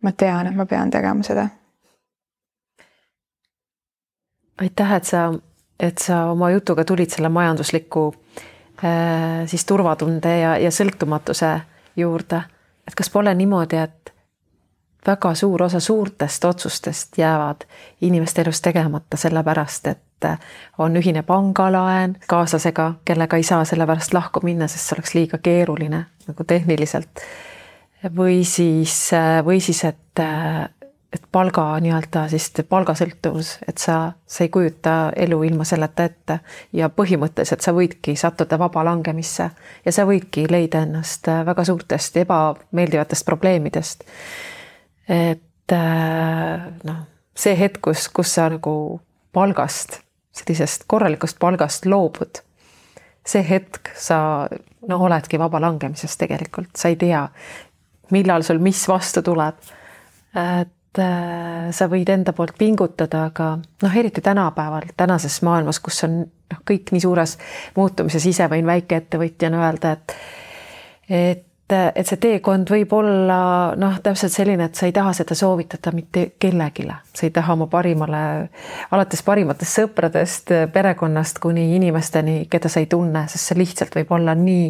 ma 0.02 0.12
tean, 0.12 0.46
et 0.46 0.56
ma 0.56 0.66
pean 0.66 0.90
tegema 0.90 1.22
seda. 1.22 1.48
aitäh, 4.60 4.92
et 4.92 5.04
sa, 5.08 5.30
et 5.80 5.98
sa 5.98 6.24
oma 6.30 6.50
jutuga 6.52 6.84
tulid 6.84 7.08
selle 7.08 7.28
majandusliku 7.32 8.02
äh, 8.84 9.46
siis 9.48 9.64
turvatunde 9.64 10.34
ja, 10.38 10.56
ja 10.60 10.70
sõltumatuse 10.70 11.54
juurde. 11.96 12.42
et 12.88 12.94
kas 12.94 13.10
pole 13.10 13.34
niimoodi, 13.34 13.76
et 13.76 14.12
väga 15.06 15.34
suur 15.34 15.62
osa 15.62 15.80
suurtest 15.80 16.44
otsustest 16.44 17.18
jäävad 17.18 17.64
inimeste 18.00 18.42
elus 18.42 18.60
tegemata 18.60 19.16
sellepärast, 19.16 19.86
et 19.86 20.28
on 20.78 20.96
ühine 20.96 21.22
pangalaen 21.22 22.16
kaaslasega, 22.28 22.92
kellega 23.04 23.36
ei 23.36 23.42
saa 23.42 23.64
sellepärast 23.64 24.14
lahku 24.14 24.40
minna, 24.44 24.68
sest 24.68 24.88
see 24.88 24.96
oleks 24.98 25.14
liiga 25.14 25.38
keeruline 25.38 26.04
nagu 26.28 26.44
tehniliselt. 26.44 27.24
või 28.16 28.44
siis, 28.44 29.10
või 29.44 29.60
siis, 29.60 29.84
et, 29.84 30.20
et 31.12 31.24
palga 31.32 31.64
nii-öelda 31.80 32.28
siis 32.28 32.52
palgasõltuvus, 32.68 33.58
et 33.68 33.78
sa, 33.78 34.12
sa 34.26 34.44
ei 34.44 34.48
kujuta 34.48 35.12
elu 35.16 35.42
ilma 35.42 35.64
selleta 35.64 36.04
ette 36.04 36.38
ja 36.72 36.88
põhimõtteliselt 36.88 37.60
sa 37.60 37.72
võidki 37.76 38.16
sattuda 38.16 38.58
vaba 38.58 38.84
langemisse 38.84 39.50
ja 39.84 39.92
sa 39.92 40.04
võidki 40.08 40.46
leida 40.50 40.84
ennast 40.84 41.28
väga 41.46 41.64
suurtest 41.64 42.16
ebameeldivatest 42.16 43.24
probleemidest 43.24 44.08
et 45.10 45.74
äh, 45.74 46.68
noh, 46.86 47.02
see 47.34 47.56
hetk, 47.58 47.80
kus, 47.82 48.08
kus 48.14 48.34
sa 48.36 48.48
nagu 48.52 48.74
palgast, 49.34 50.00
sellisest 50.36 50.86
korralikust 50.90 51.38
palgast 51.42 51.86
loobud, 51.90 52.42
see 53.26 53.42
hetk 53.46 53.92
sa 53.98 54.20
no 54.88 55.00
oledki 55.06 55.38
vaba 55.38 55.60
langemises 55.62 56.16
tegelikult, 56.20 56.72
sa 56.76 56.90
ei 56.92 56.98
tea, 57.00 57.24
millal 58.14 58.46
sul 58.46 58.62
mis 58.62 58.82
vastu 58.88 59.22
tuleb. 59.26 59.58
et 60.30 60.98
äh, 61.02 61.70
sa 61.74 61.86
võid 61.90 62.10
enda 62.10 62.32
poolt 62.32 62.54
pingutada, 62.58 63.24
aga 63.30 63.56
noh, 63.58 63.96
eriti 63.96 64.22
tänapäeval, 64.22 64.92
tänases 64.96 65.40
maailmas, 65.42 65.80
kus 65.82 66.04
on 66.06 66.20
noh, 66.22 66.60
kõik 66.66 66.94
nii 66.94 67.02
suures 67.02 67.36
muutumises, 67.76 68.26
ise 68.26 68.46
võin 68.50 68.66
väikeettevõtjana 68.66 69.64
öelda, 69.66 69.96
et 69.98 70.16
et 71.10 71.46
et, 71.72 72.06
see 72.08 72.18
teekond 72.20 72.70
võib 72.70 72.92
olla 72.96 73.38
noh, 73.78 73.96
täpselt 74.02 74.32
selline, 74.34 74.68
et 74.68 74.78
sa 74.78 74.88
ei 74.88 74.94
taha 74.96 75.12
seda 75.16 75.36
soovitada 75.38 75.92
mitte 75.94 76.26
kellelegi, 76.40 76.86
sa 77.14 77.26
ei 77.26 77.32
taha 77.34 77.56
oma 77.56 77.66
parimale, 77.70 78.20
alates 78.90 79.22
parimatest 79.26 79.80
sõpradest, 79.80 80.52
perekonnast 80.74 81.40
kuni 81.42 81.68
inimesteni, 81.76 82.44
keda 82.50 82.70
sa 82.72 82.82
ei 82.82 82.88
tunne, 82.90 83.26
sest 83.30 83.50
see 83.50 83.60
lihtsalt 83.60 83.96
võib 83.98 84.14
olla 84.16 84.34
nii 84.38 84.68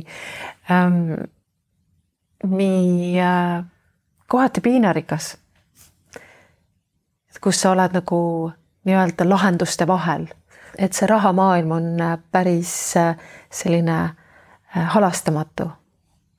ähm,, 0.75 1.01
nii 2.47 3.21
äh, 3.21 3.65
kohati 4.29 4.61
piinarikas. 4.65 5.37
kus 7.41 7.57
sa 7.61 7.71
oled 7.73 7.95
nagu 7.97 8.53
nii-öelda 8.85 9.25
lahenduste 9.29 9.87
vahel, 9.89 10.27
et 10.77 10.93
see 10.93 11.09
rahamaailm 11.09 11.73
on 11.73 11.87
päris 12.33 12.97
äh, 13.01 13.17
selline 13.51 14.01
äh, 14.05 14.89
halastamatu 14.95 15.71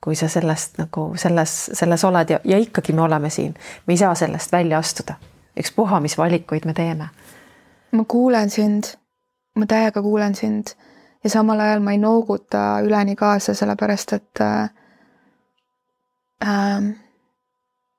kui 0.02 0.16
sa 0.18 0.28
sellest 0.28 0.78
nagu 0.82 1.12
selles, 1.16 1.70
selles 1.78 2.04
oled 2.04 2.30
ja, 2.30 2.40
ja 2.44 2.58
ikkagi 2.58 2.92
me 2.92 3.04
oleme 3.06 3.30
siin, 3.30 3.54
me 3.86 3.94
ei 3.94 4.00
saa 4.00 4.14
sellest 4.18 4.52
välja 4.52 4.78
astuda. 4.78 5.14
ükspuha, 5.58 6.00
mis 6.00 6.18
valikuid 6.18 6.64
me 6.64 6.74
teeme. 6.74 7.08
ma 7.92 8.04
kuulen 8.08 8.50
sind, 8.50 8.84
ma 9.54 9.66
täiega 9.66 10.02
kuulen 10.02 10.34
sind 10.34 10.74
ja 11.24 11.30
samal 11.30 11.60
ajal 11.60 11.80
ma 11.80 11.92
ei 11.92 11.98
nooguta 11.98 12.80
üleni 12.82 13.16
kaasa, 13.16 13.54
sellepärast 13.54 14.12
et 14.12 14.40
äh, 14.40 14.70
äh, 16.44 16.82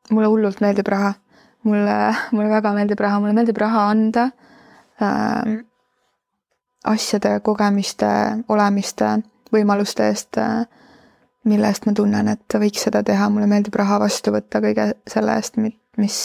mulle 0.10 0.28
hullult 0.28 0.62
meeldib 0.62 0.88
raha. 0.88 1.14
mulle, 1.64 2.16
mulle 2.32 2.50
väga 2.50 2.74
meeldib 2.74 3.00
raha, 3.00 3.20
mulle 3.20 3.34
meeldib 3.34 3.58
raha 3.58 3.90
anda 3.90 4.30
äh, 5.02 5.60
asjade, 6.84 7.40
kogemiste, 7.40 8.08
olemiste, 8.50 9.18
võimaluste 9.54 10.10
eest 10.12 10.38
äh, 10.38 10.66
mille 11.44 11.68
eest 11.68 11.86
ma 11.86 11.94
tunnen, 11.98 12.28
et 12.32 12.58
võiks 12.60 12.86
seda 12.86 13.04
teha, 13.04 13.30
mulle 13.30 13.48
meeldib 13.52 13.76
raha 13.80 14.00
vastu 14.04 14.32
võtta 14.34 14.62
kõige 14.64 14.90
selle 15.10 15.36
eest, 15.40 15.58
mis, 15.60 16.20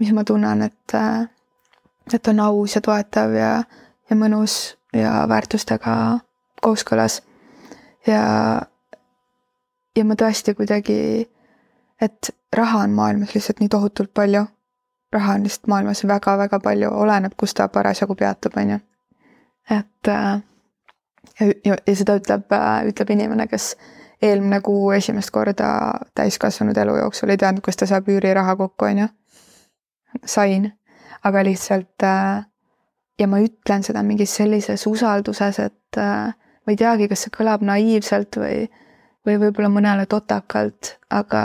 mis 0.00 0.12
ma 0.16 0.24
tunnen, 0.24 0.62
et, 0.68 0.96
et 2.14 2.32
on 2.32 2.42
aus 2.46 2.76
ja 2.76 2.82
toetav 2.84 3.34
ja, 3.34 3.52
ja 4.10 4.18
mõnus 4.18 4.76
ja 4.94 5.24
väärtustega 5.28 5.94
kooskõlas. 6.62 7.20
ja, 8.06 8.22
ja 9.96 10.04
ma 10.04 10.16
tõesti 10.18 10.54
kuidagi, 10.54 11.26
et 12.00 12.30
raha 12.56 12.84
on 12.84 12.94
maailmas 12.94 13.34
lihtsalt 13.34 13.60
nii 13.60 13.68
tohutult 13.68 14.14
palju. 14.14 14.46
raha 15.12 15.34
on 15.34 15.42
lihtsalt 15.42 15.66
maailmas 15.66 16.04
väga-väga 16.06 16.60
palju, 16.60 16.90
oleneb, 16.90 17.34
kus 17.36 17.54
ta 17.54 17.68
parasjagu 17.68 18.14
peatub, 18.14 18.56
on 18.56 18.70
ju. 18.70 18.78
et 19.70 20.08
äh, 20.08 20.42
ja, 21.40 21.74
ja, 21.86 21.94
seda 21.94 22.16
ütleb, 22.20 22.52
äh, 22.52 22.84
ütleb 22.90 23.10
inimene, 23.14 23.46
kes 23.50 23.74
eelmine 24.22 24.60
kuu 24.64 24.90
esimest 24.92 25.32
korda 25.32 25.70
täiskasvanud 26.14 26.76
elu 26.76 26.96
jooksul 27.00 27.32
ei 27.32 27.40
teadnud, 27.40 27.64
kust 27.64 27.80
ta 27.80 27.88
saab 27.88 28.08
üüriraha 28.12 28.56
kokku, 28.56 28.84
on 28.90 29.04
ju. 29.04 29.08
sain, 30.26 30.72
aga 31.24 31.44
lihtsalt 31.46 32.04
äh, 32.04 32.44
ja 33.18 33.28
ma 33.30 33.40
ütlen 33.44 33.84
seda 33.86 34.02
mingis 34.02 34.34
sellises 34.36 34.86
usalduses, 34.86 35.58
et 35.58 35.98
äh, 35.98 36.32
ma 36.34 36.74
ei 36.74 36.78
teagi, 36.80 37.08
kas 37.08 37.26
see 37.26 37.34
kõlab 37.34 37.64
naiivselt 37.66 38.36
või, 38.40 38.64
või 39.26 39.40
võib-olla 39.44 39.72
mõnele 39.72 40.06
totakalt, 40.10 40.96
aga 41.10 41.42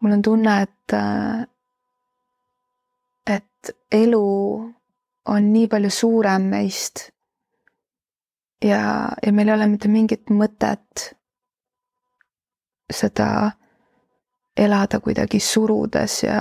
mul 0.00 0.16
on 0.18 0.22
tunne, 0.22 0.56
et, 0.62 0.96
et 3.26 3.72
elu 3.92 4.26
on 5.28 5.52
nii 5.52 5.68
palju 5.68 5.90
suurem 5.92 6.46
meist 6.52 7.08
ja, 8.64 9.08
ja 9.26 9.32
meil 9.32 9.48
ei 9.48 9.54
ole 9.54 9.66
mitte 9.70 9.88
mingit 9.88 10.30
mõtet 10.34 11.12
seda 12.92 13.52
elada 14.58 15.00
kuidagi 15.00 15.40
surudes 15.40 16.22
ja 16.24 16.40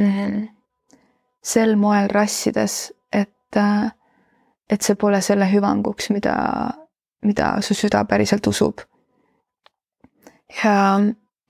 mm, 0.00 0.46
sel 1.44 1.76
moel 1.76 2.08
rassides, 2.10 2.92
et, 3.12 3.58
et 4.70 4.82
see 4.82 4.96
pole 4.98 5.20
selle 5.22 5.46
hüvanguks, 5.50 6.10
mida, 6.10 6.36
mida 7.24 7.50
su 7.62 7.76
süda 7.78 8.04
päriselt 8.08 8.46
usub. 8.46 8.80
ja, 10.64 10.74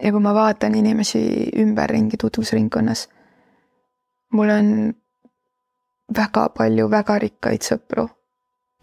ja 0.02 0.10
kui 0.12 0.20
ma 0.20 0.34
vaatan 0.34 0.74
inimesi 0.74 1.22
ümberringi 1.62 2.18
tutvusringkonnas, 2.20 3.08
mul 4.32 4.50
on 4.50 4.68
väga 6.16 6.48
palju 6.56 6.90
väga 6.90 7.18
rikkaid 7.22 7.64
sõpru, 7.64 8.08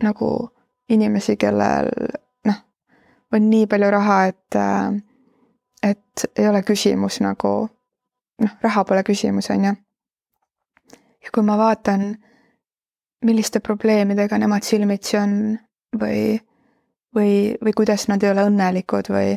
nagu 0.03 0.49
inimesi, 0.89 1.37
kellel 1.37 1.89
noh, 2.47 2.59
on 3.33 3.49
nii 3.49 3.67
palju 3.71 3.91
raha, 3.91 4.17
et, 4.31 4.59
et 5.83 6.25
ei 6.35 6.47
ole 6.49 6.63
küsimus 6.67 7.21
nagu 7.23 7.53
noh, 8.41 8.57
raha 8.63 8.83
pole 8.87 9.03
küsimus, 9.07 9.49
on 9.53 9.65
ju. 9.69 9.73
ja 11.21 11.33
kui 11.33 11.45
ma 11.45 11.57
vaatan, 11.57 12.15
milliste 13.25 13.59
probleemidega 13.59 14.37
nemad 14.41 14.65
silmitsi 14.65 15.17
on 15.17 15.35
või, 15.99 16.39
või, 17.15 17.33
või 17.61 17.73
kuidas 17.77 18.07
nad 18.09 18.23
ei 18.23 18.31
ole 18.33 18.47
õnnelikud 18.49 19.11
või, 19.13 19.35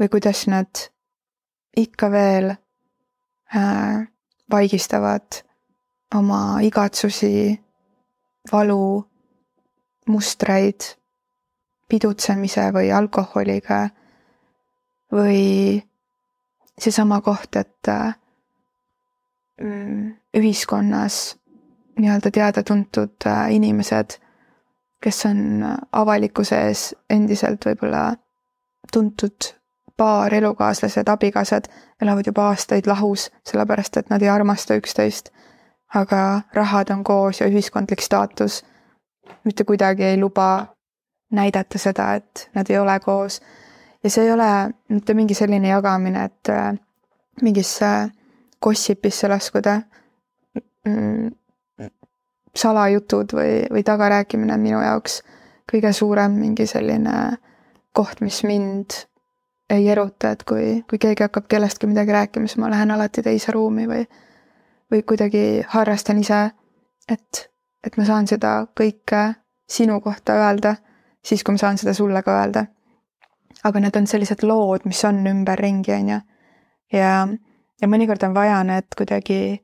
või 0.00 0.10
kuidas 0.12 0.44
nad 0.52 0.86
ikka 1.76 2.10
veel 2.12 2.52
äh, 2.52 4.04
vaigistavad 4.50 5.40
oma 6.14 6.60
igatsusi, 6.62 7.60
valu, 8.52 9.04
mustreid 10.08 10.94
pidutsemise 11.88 12.68
või 12.72 12.90
alkoholiga 12.92 13.88
või 15.12 15.82
seesama 16.78 17.20
koht, 17.20 17.56
et 17.56 17.88
äh, 17.88 18.16
ühiskonnas 20.34 21.36
nii-öelda 21.98 22.30
teada-tuntud 22.30 23.26
äh, 23.26 23.54
inimesed, 23.54 24.18
kes 25.00 25.26
on 25.26 25.62
avalikkuse 25.92 26.58
ees 26.68 26.94
endiselt 27.10 27.66
võib-olla 27.66 28.14
tuntud 28.92 29.52
paar, 29.96 30.34
elukaaslased, 30.34 31.08
abikaasad, 31.08 31.68
elavad 32.02 32.26
juba 32.26 32.48
aastaid 32.50 32.88
lahus, 32.90 33.30
sellepärast 33.46 33.96
et 33.96 34.10
nad 34.10 34.22
ei 34.22 34.28
armasta 34.28 34.74
üksteist. 34.80 35.30
aga 35.94 36.40
rahad 36.54 36.90
on 36.90 37.04
koos 37.04 37.38
ja 37.40 37.46
ühiskondlik 37.46 38.00
staatus 38.02 38.64
mitte 39.44 39.64
kuidagi 39.64 40.04
ei 40.04 40.20
luba 40.20 40.66
näidata 41.30 41.78
seda, 41.78 42.14
et 42.14 42.48
nad 42.54 42.70
ei 42.70 42.78
ole 42.78 42.98
koos. 43.00 43.40
ja 44.04 44.10
see 44.10 44.24
ei 44.24 44.32
ole 44.32 44.70
mitte 44.88 45.14
mingi 45.14 45.34
selline 45.34 45.68
jagamine, 45.68 46.24
et 46.24 46.48
äh, 46.48 46.74
mingisse 47.42 48.10
gossipisse 48.62 49.28
laskuda 49.28 49.80
mm, 50.84 51.30
salajutud 52.56 53.32
või, 53.32 53.64
või 53.70 53.82
tagarääkimine 53.82 54.54
on 54.54 54.60
minu 54.60 54.82
jaoks 54.82 55.22
kõige 55.72 55.92
suurem 55.92 56.36
mingi 56.38 56.66
selline 56.66 57.38
koht, 57.92 58.20
mis 58.20 58.42
mind 58.44 58.98
ei 59.70 59.88
eruta, 59.88 60.34
et 60.34 60.44
kui, 60.44 60.82
kui 60.90 61.00
keegi 61.00 61.24
hakkab 61.24 61.48
kellestki 61.48 61.88
midagi 61.88 62.12
rääkima, 62.12 62.48
siis 62.48 62.60
ma 62.60 62.70
lähen 62.70 62.92
alati 62.94 63.24
teise 63.24 63.52
ruumi 63.54 63.86
või, 63.88 64.04
või 64.92 65.02
kuidagi 65.08 65.64
harrastan 65.72 66.20
ise, 66.20 66.42
et, 67.08 67.46
et 67.86 67.96
ma 67.96 68.04
saan 68.04 68.26
seda 68.26 68.66
kõike 68.76 69.24
sinu 69.68 70.00
kohta 70.00 70.36
öelda, 70.40 70.76
siis 71.24 71.44
kui 71.44 71.56
ma 71.56 71.60
saan 71.60 71.78
seda 71.78 71.94
sulle 71.94 72.22
ka 72.22 72.38
öelda. 72.40 72.66
aga 73.64 73.80
need 73.80 73.96
on 73.96 74.06
sellised 74.06 74.42
lood, 74.44 74.82
mis 74.84 75.04
on 75.04 75.26
ümberringi, 75.26 75.92
on 75.92 76.08
ju. 76.08 76.18
ja, 76.92 77.28
ja 77.80 77.88
mõnikord 77.88 78.24
on 78.26 78.34
vaja 78.34 78.62
need 78.64 78.96
kuidagi 78.96 79.62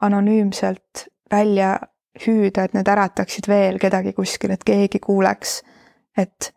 anonüümselt 0.00 1.06
välja 1.30 1.78
hüüda, 2.26 2.64
et 2.64 2.74
need 2.74 2.88
ärataksid 2.88 3.48
veel 3.48 3.78
kedagi 3.78 4.12
kuskil, 4.12 4.50
et 4.50 4.64
keegi 4.64 4.98
kuuleks, 4.98 5.60
et 6.16 6.52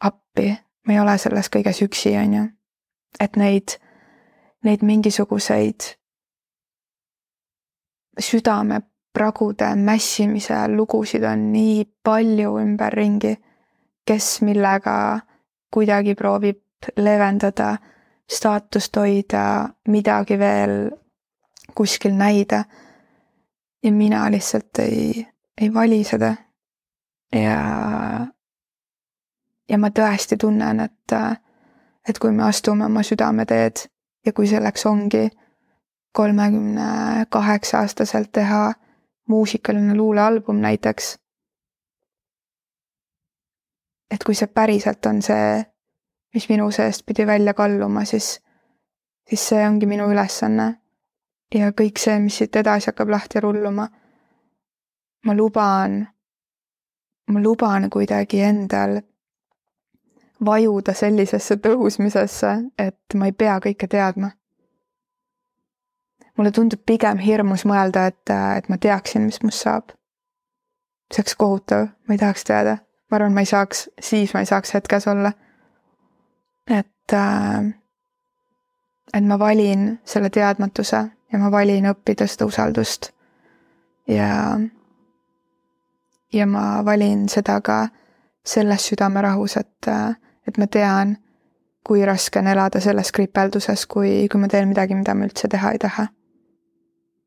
appi 0.00 0.50
ma 0.86 0.92
ei 0.92 1.00
ole 1.00 1.16
selles 1.18 1.48
kõiges 1.48 1.82
üksi, 1.86 2.16
on 2.18 2.34
ju. 2.34 2.44
et 3.20 3.36
neid, 3.36 3.78
neid 4.64 4.82
mingisuguseid 4.82 5.94
südamepragude 9.10 9.74
mässimise 9.76 10.68
lugusid 10.68 11.22
on 11.24 11.52
nii 11.52 11.84
palju 12.04 12.58
ümberringi, 12.58 13.36
kes 14.06 14.42
millega 14.42 15.20
kuidagi 15.72 16.14
proovib 16.14 16.58
leevendada, 16.96 17.76
staatust 18.30 18.96
hoida, 18.96 19.68
midagi 19.88 20.38
veel 20.38 20.90
kuskil 21.74 22.12
näida. 22.12 22.64
ja 23.82 23.92
mina 23.92 24.30
lihtsalt 24.30 24.78
ei, 24.78 25.26
ei 25.60 25.74
vali 25.74 26.04
seda. 26.04 26.34
ja 27.32 28.26
ja 29.68 29.78
ma 29.78 29.88
tõesti 29.88 30.36
tunnen, 30.36 30.80
et, 30.80 31.12
et 32.08 32.18
kui 32.18 32.30
me 32.32 32.42
astume 32.42 32.84
oma 32.84 33.02
südameteed 33.02 33.86
ja 34.26 34.32
kui 34.32 34.46
selleks 34.46 34.86
ongi 34.86 35.30
kolmekümne 36.12 37.26
kaheksa 37.30 37.78
aastaselt 37.78 38.32
teha 38.32 38.72
muusikaline 39.30 39.94
luulealbum 39.96 40.60
näiteks. 40.66 41.18
et 44.10 44.24
kui 44.26 44.34
see 44.34 44.50
päriselt 44.50 45.06
on 45.06 45.20
see, 45.22 45.50
mis 46.34 46.48
minu 46.50 46.70
seest 46.74 47.04
pidi 47.06 47.26
välja 47.26 47.54
kalluma, 47.54 48.02
siis, 48.04 48.40
siis 49.28 49.44
see 49.52 49.60
ongi 49.66 49.86
minu 49.86 50.08
ülesanne. 50.10 50.66
ja 51.54 51.70
kõik 51.80 51.98
see, 51.98 52.18
mis 52.18 52.40
siit 52.40 52.56
edasi 52.56 52.90
hakkab 52.90 53.14
lahti 53.14 53.40
rulluma. 53.40 53.88
ma 55.26 55.36
luban, 55.36 56.00
ma 57.28 57.42
luban 57.42 57.90
kuidagi 57.90 58.42
endal 58.42 59.00
vajuda 60.44 60.94
sellisesse 60.94 61.56
tõusmisesse, 61.56 62.52
et 62.78 63.14
ma 63.14 63.30
ei 63.30 63.32
pea 63.32 63.58
kõike 63.60 63.88
teadma. 63.88 64.30
Mulle 66.40 66.52
tundub 66.56 66.80
pigem 66.88 67.18
hirmus 67.20 67.66
mõelda, 67.68 68.06
et, 68.08 68.32
et 68.56 68.68
ma 68.72 68.78
teaksin, 68.80 69.26
mis 69.28 69.42
must 69.44 69.66
saab. 69.66 69.92
see 71.12 71.20
oleks 71.20 71.34
kohutav, 71.36 71.88
ma 72.08 72.14
ei 72.14 72.22
tahaks 72.22 72.44
teada. 72.48 72.78
ma 73.10 73.18
arvan, 73.18 73.34
ma 73.36 73.44
ei 73.44 73.50
saaks, 73.50 73.88
siis 74.00 74.32
ma 74.34 74.40
ei 74.40 74.48
saaks 74.48 74.74
hetkes 74.74 75.08
olla. 75.12 75.32
et, 76.70 77.12
äh, 77.12 77.70
et 79.14 79.24
ma 79.24 79.38
valin 79.38 80.00
selle 80.04 80.30
teadmatuse 80.30 81.04
ja 81.32 81.38
ma 81.38 81.50
valin 81.50 81.92
õppida 81.92 82.26
seda 82.26 82.48
usaldust. 82.48 83.12
ja, 84.08 84.58
ja 86.32 86.46
ma 86.46 86.84
valin 86.84 87.28
seda 87.28 87.60
ka 87.60 87.88
selles 88.44 88.88
südamerahus, 88.88 89.56
et 89.56 89.88
äh, 89.88 90.16
et 90.48 90.58
ma 90.58 90.66
tean, 90.66 91.16
kui 91.86 92.04
raske 92.06 92.40
on 92.40 92.48
elada 92.50 92.80
selles 92.82 93.12
kripelduses, 93.12 93.86
kui, 93.86 94.26
kui 94.30 94.40
ma 94.40 94.48
teen 94.48 94.68
midagi, 94.70 94.96
mida 94.98 95.14
ma 95.14 95.28
üldse 95.28 95.48
teha 95.50 95.74
ei 95.74 95.80
taha. 95.82 96.08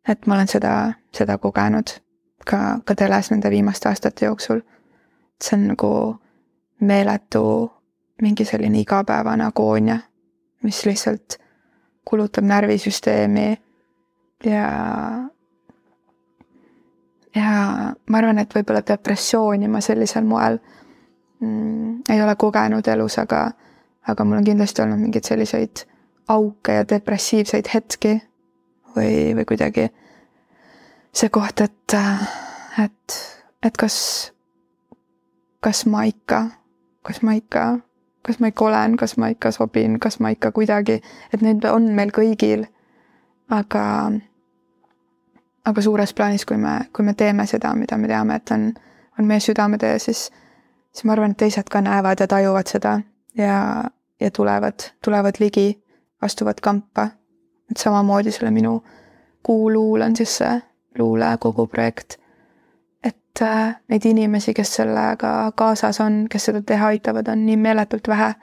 Et 0.07 0.27
ma 0.27 0.35
olen 0.35 0.47
seda, 0.47 0.93
seda 1.15 1.37
kogenud 1.37 1.95
ka, 2.45 2.79
ka 2.85 2.95
teles 2.95 3.31
nende 3.31 3.49
viimaste 3.49 3.89
aastate 3.89 4.25
jooksul. 4.25 4.61
see 5.43 5.57
on 5.57 5.67
nagu 5.67 6.19
meeletu 6.79 7.71
mingi 8.21 8.45
selline 8.45 8.79
igapäevane 8.79 9.45
agoonia, 9.45 9.97
mis 10.63 10.85
lihtsalt 10.85 11.37
kulutab 12.05 12.43
närvisüsteemi 12.43 13.57
ja 14.45 14.67
ja 17.35 17.49
ma 18.09 18.17
arvan, 18.17 18.39
et 18.39 18.55
võib-olla 18.55 18.83
depressiooni 18.87 19.67
ma 19.67 19.81
sellisel 19.81 20.23
moel 20.23 20.59
mm, 21.39 22.03
ei 22.09 22.21
ole 22.21 22.35
kogenud 22.35 22.87
elus, 22.87 23.17
aga, 23.19 23.47
aga 24.07 24.25
mul 24.25 24.41
on 24.41 24.47
kindlasti 24.47 24.83
olnud 24.83 25.01
mingeid 25.01 25.27
selliseid 25.27 25.85
auke 26.27 26.77
ja 26.79 26.85
depressiivseid 26.89 27.71
hetki 27.73 28.19
või, 28.95 29.33
või 29.37 29.45
kuidagi 29.49 29.87
see 31.13 31.29
koht, 31.29 31.61
et, 31.61 31.95
et, 32.83 33.17
et 33.63 33.77
kas, 33.77 33.95
kas 35.61 35.85
ma 35.85 36.05
ikka, 36.09 36.43
kas 37.05 37.21
ma 37.21 37.37
ikka, 37.37 37.65
kas 38.25 38.39
ma 38.39 38.49
ikka 38.49 38.65
olen, 38.65 38.97
kas 38.97 39.17
ma 39.17 39.29
ikka 39.33 39.51
sobin, 39.53 39.99
kas 39.99 40.19
ma 40.19 40.33
ikka 40.33 40.51
kuidagi, 40.51 41.01
et 41.33 41.41
need 41.45 41.65
on 41.69 41.91
meil 41.95 42.13
kõigil. 42.15 42.67
aga, 43.53 44.11
aga 45.65 45.81
suures 45.81 46.13
plaanis, 46.13 46.45
kui 46.45 46.57
me, 46.57 46.79
kui 46.93 47.05
me 47.05 47.13
teeme 47.13 47.45
seda, 47.47 47.75
mida 47.75 47.97
me 47.97 48.07
teame, 48.07 48.35
et 48.35 48.51
on, 48.55 48.71
on 49.19 49.27
meie 49.27 49.43
südametee, 49.43 49.99
siis 49.99 50.31
siis 50.93 51.05
ma 51.05 51.13
arvan, 51.13 51.33
et 51.33 51.37
teised 51.37 51.69
ka 51.69 51.81
näevad 51.81 52.21
ja 52.21 52.27
tajuvad 52.27 52.69
seda 52.69 52.99
ja, 53.37 53.83
ja 54.21 54.31
tulevad, 54.31 54.89
tulevad 55.05 55.39
ligi, 55.39 55.83
astuvad 56.21 56.61
kampa. 56.61 57.07
Et 57.73 57.81
samamoodi 57.81 58.31
selle 58.31 58.51
minu 58.53 58.83
Kuuluul 59.43 60.01
on 60.05 60.15
siis 60.15 60.37
see 60.37 60.61
luulekogu 60.97 61.67
projekt. 61.67 62.17
et 63.03 63.41
äh, 63.41 63.75
neid 63.89 64.05
inimesi, 64.05 64.53
kes 64.53 64.75
sellega 64.75 65.51
kaasas 65.55 65.99
on, 66.01 66.27
kes 66.29 66.45
seda 66.45 66.61
teha 66.61 66.87
aitavad, 66.93 67.27
on 67.27 67.45
nii 67.45 67.57
meeletult 67.57 68.07
vähe 68.07 68.33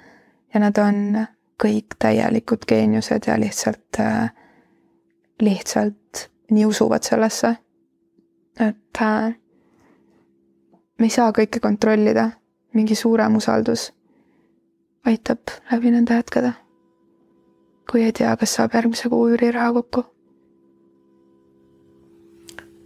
ja 0.55 0.61
nad 0.61 0.79
on 0.79 1.27
kõik 1.63 1.97
täielikud 1.99 2.67
geeniused 2.69 3.27
ja 3.27 3.39
lihtsalt 3.41 4.01
äh,, 4.01 4.33
lihtsalt 5.41 6.27
nii 6.51 6.67
usuvad 6.67 7.07
sellesse. 7.07 7.57
et 8.61 9.03
äh, 9.03 9.35
me 10.99 11.07
ei 11.07 11.11
saa 11.11 11.31
kõike 11.33 11.61
kontrollida 11.61 12.31
mingi 12.75 12.95
suurem 12.95 13.37
usaldus 13.37 13.93
aitab 15.07 15.39
läbi 15.73 15.91
nende 15.91 16.15
hetkede. 16.15 16.53
Kui 17.91 18.05
ei 18.07 18.13
tea, 18.15 18.37
kas 18.39 18.55
saab 18.55 18.75
järgmise 18.75 19.11
kuu 19.11 19.29
üüriraha 19.33 19.73
kokku. 19.81 20.05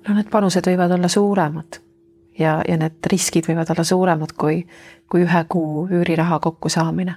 no 0.05 0.15
need 0.15 0.29
panused 0.33 0.67
võivad 0.69 0.93
olla 0.97 1.09
suuremad 1.09 1.79
ja, 2.39 2.59
ja 2.69 2.77
need 2.77 3.07
riskid 3.09 3.49
võivad 3.49 3.71
olla 3.73 3.85
suuremad 3.89 4.35
kui, 4.37 4.63
kui 5.11 5.25
ühe 5.25 5.45
kuu 5.49 5.87
üüriraha 5.89 6.39
kokkusaamine. 6.45 7.15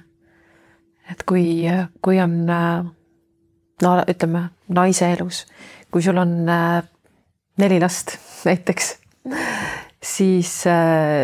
et 1.12 1.24
kui, 1.24 1.64
kui 2.02 2.20
on 2.20 2.38
no 2.46 3.92
ütleme 4.08 4.48
naise 4.68 5.12
elus, 5.12 5.44
kui 5.90 6.02
sul 6.02 6.18
on 6.20 6.34
neli 7.58 7.80
last 7.80 8.18
näiteks, 8.44 8.90
siis, 10.02 10.52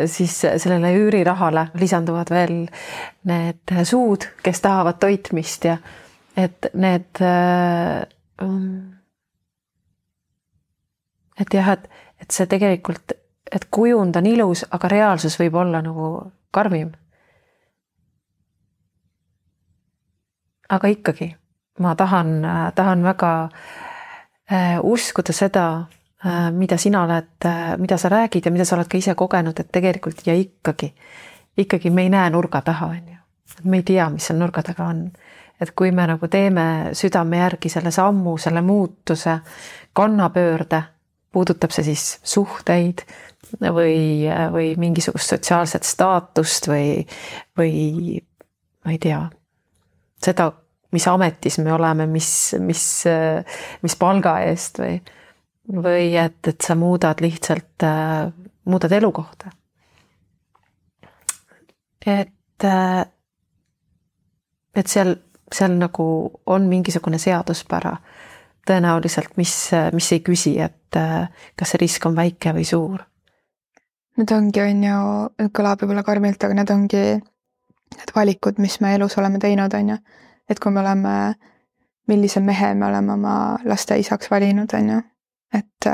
siis 0.06 0.38
sellele 0.40 0.94
üürirahale 0.96 1.68
lisanduvad 1.80 2.32
veel 2.32 2.56
need 3.28 3.76
suud, 3.84 4.28
kes 4.42 4.64
tahavad 4.64 4.98
toitmist 5.02 5.68
ja 5.68 5.76
et 6.36 6.66
need 6.74 7.22
um, 8.42 8.94
et 11.38 11.54
jah, 11.54 11.72
et, 11.72 11.88
et 12.22 12.30
see 12.30 12.46
tegelikult, 12.50 13.14
et 13.52 13.64
kujund 13.70 14.16
on 14.16 14.26
ilus, 14.26 14.64
aga 14.70 14.90
reaalsus 14.90 15.38
võib 15.40 15.58
olla 15.62 15.82
nagu 15.82 16.10
karmim. 16.54 16.92
aga 20.74 20.88
ikkagi 20.88 21.26
ma 21.78 21.92
tahan, 21.94 22.28
tahan 22.74 23.02
väga 23.04 23.30
äh, 24.50 24.78
uskuda 24.82 25.32
seda 25.32 25.64
äh,, 26.24 26.50
mida 26.50 26.78
sina 26.80 27.02
oled 27.04 27.46
äh,, 27.46 27.76
mida 27.78 27.98
sa 27.98 28.08
räägid 28.08 28.46
ja 28.46 28.50
mida 28.50 28.64
sa 28.64 28.76
oled 28.76 28.88
ka 28.88 28.98
ise 28.98 29.14
kogenud, 29.14 29.60
et 29.60 29.70
tegelikult 29.72 30.26
ja 30.26 30.34
ikkagi, 30.34 30.94
ikkagi 31.56 31.90
me 31.90 32.02
ei 32.02 32.10
näe 32.10 32.30
nurga 32.30 32.62
taha, 32.62 32.86
on 32.86 33.12
ju. 33.12 33.18
me 33.64 33.76
ei 33.76 33.82
tea, 33.82 34.08
mis 34.10 34.26
seal 34.26 34.38
nurga 34.38 34.62
taga 34.62 34.88
on. 34.88 35.04
Et 35.64 35.72
kui 35.76 35.92
me 35.94 36.06
nagu 36.08 36.28
teeme 36.30 36.66
südame 36.96 37.40
järgi 37.42 37.72
selle 37.72 37.90
sammu, 37.94 38.36
selle 38.40 38.62
muutuse, 38.64 39.38
kannapöörde 39.96 40.82
puudutab 41.34 41.72
see 41.74 41.88
siis 41.90 42.04
suhteid 42.22 43.02
või, 43.60 44.28
või 44.52 44.74
mingisugust 44.80 45.34
sotsiaalset 45.34 45.86
staatust 45.86 46.68
või, 46.70 47.02
või 47.58 48.20
ma 48.84 48.94
ei 48.94 49.00
tea, 49.02 49.20
seda, 50.22 50.50
mis 50.94 51.06
ametis 51.10 51.58
me 51.62 51.72
oleme, 51.74 52.06
mis, 52.10 52.28
mis, 52.62 52.84
mis 53.82 53.98
palga 53.98 54.36
eest 54.46 54.78
või, 54.82 54.98
või 55.74 56.08
et, 56.20 56.40
et 56.50 56.60
sa 56.62 56.76
muudad 56.78 57.20
lihtsalt, 57.24 57.86
muudad 58.70 58.92
elukohta. 59.00 59.52
et, 62.06 62.66
et 64.74 64.90
seal, 64.90 65.14
seal 65.52 65.76
nagu 65.78 66.06
on 66.46 66.68
mingisugune 66.68 67.18
seaduspära 67.18 67.96
tõenäoliselt, 68.68 69.34
mis, 69.36 69.70
mis 69.92 70.12
ei 70.12 70.22
küsi, 70.24 70.54
et 70.60 70.96
kas 71.58 71.74
see 71.74 71.82
risk 71.82 72.06
on 72.08 72.16
väike 72.16 72.54
või 72.56 72.64
suur. 72.64 73.02
Need 74.16 74.30
ongi, 74.32 74.62
on 74.62 74.84
ju, 74.86 74.98
kõlab 75.52 75.82
võib-olla 75.82 76.04
karmilt, 76.06 76.44
aga 76.46 76.56
need 76.56 76.70
ongi 76.72 77.02
need 77.94 78.12
valikud, 78.14 78.60
mis 78.62 78.78
me 78.80 78.94
elus 78.94 79.18
oleme 79.18 79.40
teinud, 79.42 79.74
on 79.74 79.94
ju. 79.94 79.96
et 80.48 80.60
kui 80.60 80.72
me 80.72 80.80
oleme, 80.80 81.34
millise 82.08 82.40
mehe 82.40 82.74
me 82.74 82.86
oleme 82.86 83.12
oma 83.12 83.34
laste 83.64 83.98
isaks 83.98 84.30
valinud, 84.30 84.72
on 84.74 84.90
ju, 84.94 85.00
et 85.54 85.90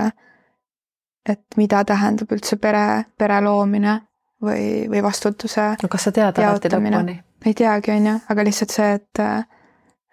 et 1.29 1.57
mida 1.57 1.83
tähendab 1.85 2.31
üldse 2.33 2.57
pere, 2.57 3.05
pere 3.19 3.41
loomine 3.45 3.99
või, 4.43 4.89
või 4.89 5.03
vastutuse 5.05 5.67
no 5.83 5.91
kas 5.93 6.09
sa 6.09 6.13
tead 6.17 6.39
alati 6.41 6.73
lõpuni? 6.73 7.19
Ei 7.47 7.55
teagi, 7.55 7.91
on 7.91 8.07
ju, 8.07 8.19
aga 8.29 8.45
lihtsalt 8.45 8.75
see, 8.75 8.93
et 8.99 9.25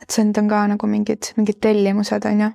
et 0.01 0.13
see 0.13 0.23
on 0.37 0.49
ka 0.49 0.61
nagu 0.71 0.87
mingid, 0.87 1.33
mingid 1.37 1.59
tellimused, 1.61 2.25
on 2.25 2.41
ju. 2.41 2.49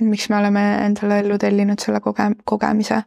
et 0.00 0.06
miks 0.06 0.28
me 0.30 0.36
oleme 0.36 0.62
endale 0.84 1.20
ellu 1.22 1.38
tellinud 1.38 1.80
selle 1.80 2.00
koge-, 2.00 2.34
kogemise. 2.44 3.02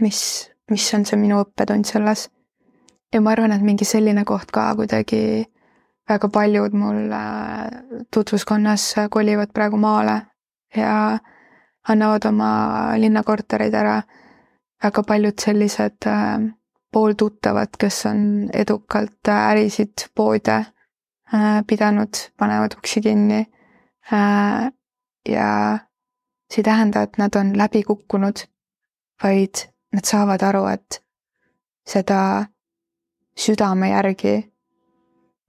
mis, 0.00 0.50
mis 0.70 0.94
on 0.94 1.04
see 1.04 1.18
minu 1.20 1.40
õppetund 1.44 1.86
selles. 1.86 2.28
ja 3.12 3.20
ma 3.20 3.30
arvan, 3.32 3.52
et 3.52 3.62
mingi 3.62 3.84
selline 3.84 4.24
koht 4.24 4.50
ka 4.52 4.74
kuidagi 4.76 5.46
väga 6.08 6.28
paljud 6.28 6.74
mul 6.74 7.12
äh, 7.12 7.66
tutvuskonnas 8.14 8.94
kolivad 9.10 9.52
praegu 9.54 9.76
maale 9.76 10.20
ja 10.76 11.18
annavad 11.88 12.24
oma 12.26 12.50
linnakorterid 12.98 13.74
ära. 13.74 14.02
väga 14.82 15.02
paljud 15.02 15.40
sellised 15.40 16.06
äh, 16.06 16.40
pooltuttavad, 16.96 17.76
kes 17.78 18.06
on 18.08 18.20
edukalt 18.56 19.28
ärisid, 19.28 20.08
poode 20.16 20.62
Äh, 21.34 21.64
pidanud, 21.66 22.08
panevad 22.36 22.72
uksi 22.78 23.00
kinni. 23.00 23.46
Äh, 24.12 24.72
ja 25.28 25.78
see 26.50 26.60
ei 26.60 26.62
tähenda, 26.62 27.02
et 27.02 27.18
nad 27.18 27.34
on 27.34 27.58
läbi 27.58 27.82
kukkunud, 27.82 28.36
vaid 29.22 29.54
nad 29.92 30.04
saavad 30.04 30.42
aru, 30.42 30.66
et 30.66 31.02
seda 31.86 32.46
südame 33.38 33.90
järgi 33.90 34.52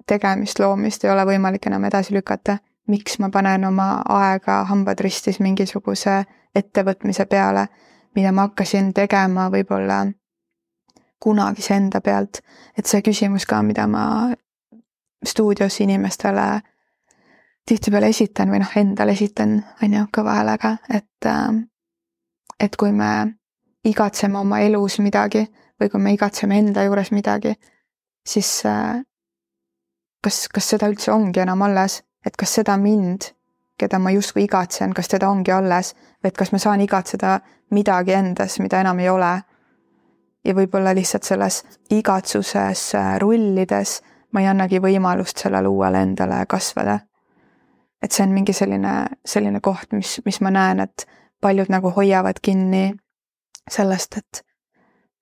tegemist, 0.07 0.59
loomist 0.59 1.05
ei 1.05 1.11
ole 1.11 1.25
võimalik 1.25 1.67
enam 1.67 1.85
edasi 1.85 2.13
lükata. 2.13 2.57
miks 2.87 3.19
ma 3.19 3.29
panen 3.29 3.65
oma 3.65 4.01
aega 4.09 4.63
hambad 4.63 4.99
ristis 4.99 5.39
mingisuguse 5.39 6.23
ettevõtmise 6.55 7.25
peale, 7.25 7.67
mida 8.15 8.31
ma 8.31 8.47
hakkasin 8.47 8.93
tegema 8.93 9.49
võib-olla 9.51 10.05
kunagise 11.19 11.75
enda 11.75 12.01
pealt, 12.01 12.41
et 12.77 12.85
see 12.85 13.01
küsimus 13.01 13.45
ka, 13.45 13.61
mida 13.65 13.87
ma 13.87 14.03
stuudios 15.25 15.79
inimestele 15.81 16.61
tihtipeale 17.67 18.11
esitan 18.13 18.51
või 18.53 18.61
noh, 18.61 18.75
endale 18.79 19.15
esitan, 19.17 19.57
on 19.83 19.97
ju, 19.97 20.05
kõva 20.13 20.37
häälega, 20.39 20.77
et 20.93 21.25
äh, 21.25 21.63
et 22.59 22.75
kui 22.75 22.91
me 22.91 23.37
igatseme 23.85 24.39
oma 24.39 24.59
elus 24.65 24.99
midagi 24.99 25.43
või 25.79 25.89
kui 25.91 26.01
me 26.01 26.13
igatseme 26.15 26.57
enda 26.57 26.83
juures 26.87 27.11
midagi, 27.13 27.53
siis 28.27 28.49
äh, 28.65 29.01
kas, 30.23 30.47
kas 30.53 30.69
seda 30.73 30.89
üldse 30.89 31.11
ongi 31.13 31.43
enam 31.43 31.61
alles, 31.67 32.01
et 32.25 32.37
kas 32.37 32.57
seda 32.59 32.77
mind, 32.81 33.31
keda 33.77 33.99
ma 34.01 34.11
justkui 34.11 34.47
igatsen, 34.47 34.93
kas 34.97 35.11
teda 35.11 35.29
ongi 35.29 35.53
alles? 35.53 35.93
Või 36.23 36.31
et 36.31 36.37
kas 36.37 36.51
ma 36.51 36.59
saan 36.59 36.81
igatseda 36.81 37.37
midagi 37.71 38.15
endas, 38.17 38.57
mida 38.59 38.81
enam 38.81 38.99
ei 38.99 39.09
ole. 39.09 39.33
Ja 40.47 40.55
võib-olla 40.55 40.95
lihtsalt 40.95 41.27
selles 41.27 41.63
igatsuses 41.91 42.93
äh, 42.95 43.17
rullides 43.19 43.99
ma 44.31 44.43
ei 44.43 44.49
annagi 44.51 44.79
võimalust 44.83 45.43
sellele 45.43 45.67
uuele 45.67 46.01
endale 46.03 46.45
kasvada. 46.49 46.99
et 48.01 48.11
see 48.11 48.23
on 48.23 48.33
mingi 48.33 48.53
selline, 48.53 49.07
selline 49.25 49.59
koht, 49.59 49.91
mis, 49.91 50.19
mis 50.25 50.37
ma 50.45 50.51
näen, 50.53 50.79
et 50.79 51.07
paljud 51.41 51.71
nagu 51.73 51.89
hoiavad 51.95 52.37
kinni 52.41 52.91
sellest, 53.69 54.17
et, 54.17 54.43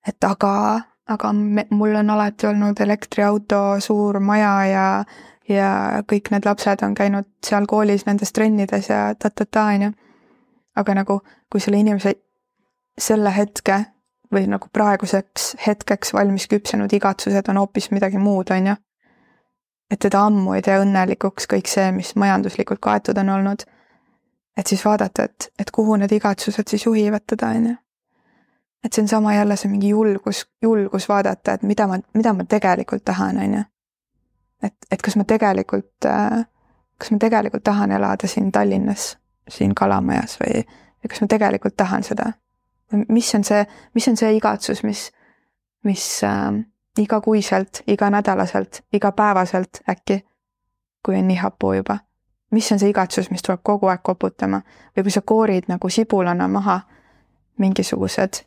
et 0.08 0.24
aga, 0.24 0.82
aga 1.08 1.32
me, 1.32 1.64
mul 1.70 1.96
on 1.96 2.10
alati 2.12 2.46
olnud 2.46 2.80
elektriauto, 2.80 3.80
suur 3.80 4.20
maja 4.20 4.52
ja, 4.68 4.84
ja 5.48 5.70
kõik 6.12 6.30
need 6.34 6.44
lapsed 6.44 6.84
on 6.84 6.94
käinud 6.94 7.30
seal 7.46 7.66
koolis 7.66 8.04
nendes 8.06 8.32
trennides 8.36 8.90
ja 8.92 9.14
ta-ta-ta, 9.18 9.64
on 9.72 9.88
ju. 9.88 9.92
aga 10.76 11.00
nagu, 11.00 11.20
kui 11.50 11.64
selle 11.64 11.80
inimese 11.80 12.14
selle 13.00 13.32
hetke 13.36 13.80
või 14.32 14.46
nagu 14.50 14.68
praeguseks 14.72 15.54
hetkeks 15.66 16.12
valmis 16.14 16.48
küpsenud 16.50 16.92
igatsused 16.92 17.48
on 17.48 17.62
hoopis 17.62 17.90
midagi 17.90 18.18
muud, 18.18 18.50
on 18.50 18.72
ju 18.72 18.76
et 19.90 19.98
teda 19.98 20.24
ammu 20.26 20.56
ei 20.56 20.62
tee 20.66 20.76
õnnelikuks 20.82 21.48
kõik 21.50 21.70
see, 21.70 21.90
mis 21.94 22.14
majanduslikult 22.18 22.80
kaetud 22.82 23.18
on 23.22 23.28
olnud. 23.38 23.64
et 24.56 24.66
siis 24.66 24.84
vaadata, 24.84 25.22
et, 25.22 25.48
et 25.58 25.70
kuhu 25.70 25.96
need 26.00 26.12
igatsused 26.12 26.68
siis 26.68 26.86
juhivad 26.86 27.26
teda, 27.26 27.48
on 27.48 27.66
ju. 27.66 27.74
et 28.84 28.92
see 28.92 29.02
on 29.02 29.08
sama 29.08 29.34
jälle 29.34 29.56
see 29.56 29.70
mingi 29.70 29.88
julgus, 29.88 30.46
julgus 30.62 31.08
vaadata, 31.08 31.52
et 31.52 31.62
mida 31.62 31.86
ma, 31.86 31.98
mida 32.14 32.32
ma 32.32 32.44
tegelikult 32.44 33.04
tahan, 33.04 33.38
on 33.38 33.54
ju. 33.54 33.62
et, 34.62 34.76
et 34.90 35.02
kas 35.02 35.16
ma 35.16 35.24
tegelikult, 35.24 36.08
kas 36.98 37.10
ma 37.10 37.18
tegelikult 37.18 37.64
tahan 37.64 37.92
elada 37.92 38.26
siin 38.26 38.52
Tallinnas, 38.52 39.16
siin 39.48 39.74
Kalamajas 39.74 40.38
või, 40.40 40.64
või 40.66 41.14
kas 41.14 41.20
ma 41.20 41.30
tegelikult 41.30 41.76
tahan 41.76 42.02
seda? 42.02 42.32
Mis 43.08 43.34
on 43.34 43.44
see, 43.44 43.66
mis 43.94 44.08
on 44.08 44.16
see 44.16 44.32
igatsus, 44.36 44.82
mis, 44.82 45.10
mis 45.84 46.06
äh, 46.24 46.52
igakuiselt, 46.98 47.82
iganädalaselt, 47.86 48.82
igapäevaselt 48.92 49.82
äkki, 49.90 50.20
kui 51.04 51.18
on 51.18 51.28
nii 51.28 51.36
hapu 51.42 51.72
juba. 51.72 51.98
mis 52.50 52.72
on 52.72 52.78
see 52.78 52.88
igatsus, 52.88 53.30
mis 53.30 53.42
tuleb 53.42 53.60
kogu 53.62 53.88
aeg 53.90 54.04
koputama 54.06 54.62
või 54.96 55.02
kui 55.02 55.12
sa 55.12 55.20
koorid 55.20 55.66
nagu 55.68 55.88
sibulana 55.90 56.46
maha 56.48 56.80
mingisugused 57.58 58.46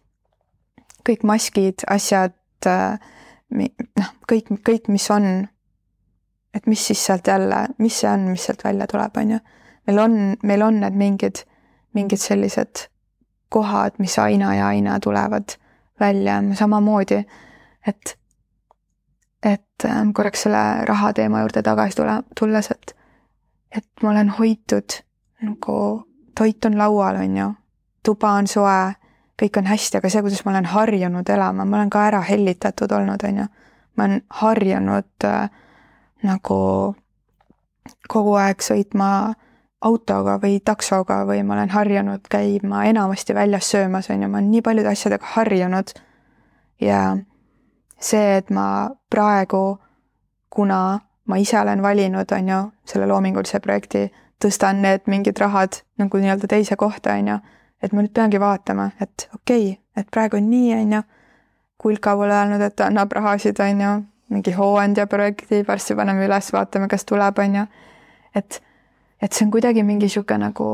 kõik 1.10 1.26
maskid, 1.28 1.86
asjad, 1.90 2.36
noh, 2.66 4.12
kõik, 4.30 4.52
kõik, 4.66 4.90
mis 4.92 5.08
on, 5.14 5.48
et 6.54 6.68
mis 6.70 6.86
siis 6.90 7.02
sealt 7.06 7.28
jälle, 7.28 7.66
mis 7.80 8.02
see 8.02 8.10
on, 8.12 8.30
mis 8.34 8.46
sealt 8.46 8.64
välja 8.66 8.88
tuleb, 8.90 9.18
on 9.18 9.36
ju. 9.36 9.40
meil 9.88 10.00
on, 10.04 10.18
meil 10.44 10.62
on 10.62 10.80
need 10.84 10.98
mingid, 10.98 11.44
mingid 11.98 12.22
sellised 12.22 12.88
kohad, 13.50 13.98
mis 13.98 14.20
aina 14.20 14.56
ja 14.56 14.68
aina 14.68 15.00
tulevad 15.00 15.58
välja, 16.00 16.44
samamoodi, 16.54 17.24
et 17.88 18.20
et 19.44 19.86
ähm, 19.86 20.12
korraks 20.14 20.42
selle 20.42 20.86
raha 20.86 21.14
teema 21.14 21.40
juurde 21.40 21.64
tagasi 21.64 21.96
tule, 21.96 22.22
tulles, 22.40 22.72
et 22.72 22.96
et 23.78 24.04
ma 24.04 24.10
olen 24.10 24.30
hoitud 24.30 25.00
nagu 25.42 26.06
toit 26.38 26.66
on 26.66 26.78
laual, 26.78 27.16
on 27.16 27.38
ju, 27.38 27.48
tuba 28.06 28.32
on 28.40 28.48
soe, 28.48 28.94
kõik 29.42 29.60
on 29.60 29.70
hästi, 29.70 30.00
aga 30.00 30.10
see, 30.12 30.24
kuidas 30.24 30.44
ma 30.46 30.52
olen 30.52 30.68
harjunud 30.72 31.30
elama, 31.30 31.66
ma 31.66 31.78
olen 31.78 31.92
ka 31.94 32.04
ära 32.10 32.22
hellitatud 32.26 32.92
olnud, 32.92 33.24
on 33.24 33.44
ju. 33.44 33.46
ma 33.98 34.06
olen 34.06 34.22
harjunud 34.42 35.28
äh, 35.28 35.50
nagu 36.24 36.60
kogu 38.10 38.34
aeg 38.40 38.64
sõitma 38.64 39.10
autoga 39.82 40.38
või 40.42 40.60
taksoga 40.66 41.22
või 41.26 41.44
ma 41.44 41.56
olen 41.56 41.70
harjunud 41.70 42.28
käima 42.30 42.84
enamasti 42.90 43.36
väljas 43.36 43.70
söömas, 43.72 44.10
on 44.10 44.24
ju, 44.24 44.30
ma 44.30 44.38
olen 44.38 44.52
nii 44.52 44.62
paljude 44.62 44.92
asjadega 44.92 45.26
harjunud. 45.36 45.94
ja 46.82 47.18
see, 48.00 48.38
et 48.38 48.50
ma 48.50 48.90
praegu, 49.10 49.80
kuna 50.50 51.00
ma 51.26 51.38
ise 51.38 51.60
olen 51.60 51.82
valinud, 51.82 52.32
on 52.32 52.50
ju, 52.50 52.60
selle 52.86 53.08
loomingulise 53.08 53.60
projekti, 53.60 54.10
tõstan 54.44 54.82
need 54.82 55.08
mingid 55.08 55.40
rahad 55.40 55.82
nagu 56.00 56.18
nii-öelda 56.18 56.48
teise 56.48 56.76
kohta, 56.76 57.14
on 57.14 57.28
ju, 57.28 57.40
et 57.84 57.94
ma 57.94 58.04
nüüd 58.04 58.14
peangi 58.16 58.40
vaatama, 58.40 58.92
et 59.02 59.30
okei 59.36 59.72
okay,, 59.72 59.78
et 59.98 60.08
praegu 60.12 60.40
on 60.40 60.50
nii, 60.50 60.74
on 60.82 61.00
ju, 61.00 61.02
Kulka 61.80 62.12
pole 62.20 62.34
öelnud, 62.36 62.60
et 62.60 62.74
ta 62.76 62.90
annab 62.90 63.14
rahasid, 63.16 63.60
on 63.64 63.82
ju, 63.82 63.92
mingi 64.36 64.52
hooandja 64.52 65.06
projekti, 65.08 65.62
varsti 65.68 65.96
paneme 65.96 66.26
üles, 66.28 66.50
vaatame, 66.52 66.90
kas 66.92 67.08
tuleb, 67.08 67.40
on 67.40 67.56
ju. 67.56 67.62
et, 68.36 68.60
et 69.22 69.34
see 69.34 69.46
on 69.46 69.52
kuidagi 69.52 69.84
mingi 69.84 70.08
niisugune 70.08 70.50
nagu, 70.50 70.70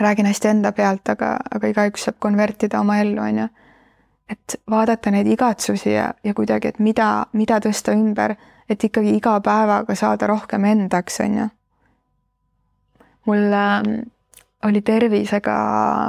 räägin 0.00 0.26
hästi 0.26 0.48
enda 0.48 0.72
pealt, 0.72 1.08
aga, 1.08 1.36
aga 1.54 1.70
igaüks 1.72 2.08
saab 2.08 2.18
konvertida 2.18 2.80
oma 2.80 2.98
ellu, 2.98 3.22
on 3.22 3.38
ju. 3.38 3.48
et 4.28 4.56
vaadata 4.70 5.10
neid 5.10 5.26
igatsusi 5.30 5.92
ja, 5.92 6.10
ja 6.24 6.34
kuidagi, 6.34 6.68
et 6.68 6.78
mida, 6.78 7.26
mida 7.32 7.60
tõsta 7.62 7.94
ümber 7.94 8.34
et 8.68 8.84
ikkagi 8.84 9.14
iga 9.16 9.38
päevaga 9.40 9.94
saada 9.94 10.26
rohkem 10.30 10.64
endaks, 10.64 11.20
on 11.20 11.38
ju. 11.38 11.46
mul 13.26 13.52
äh, 13.52 13.82
oli 14.66 14.82
tervisega 14.82 15.56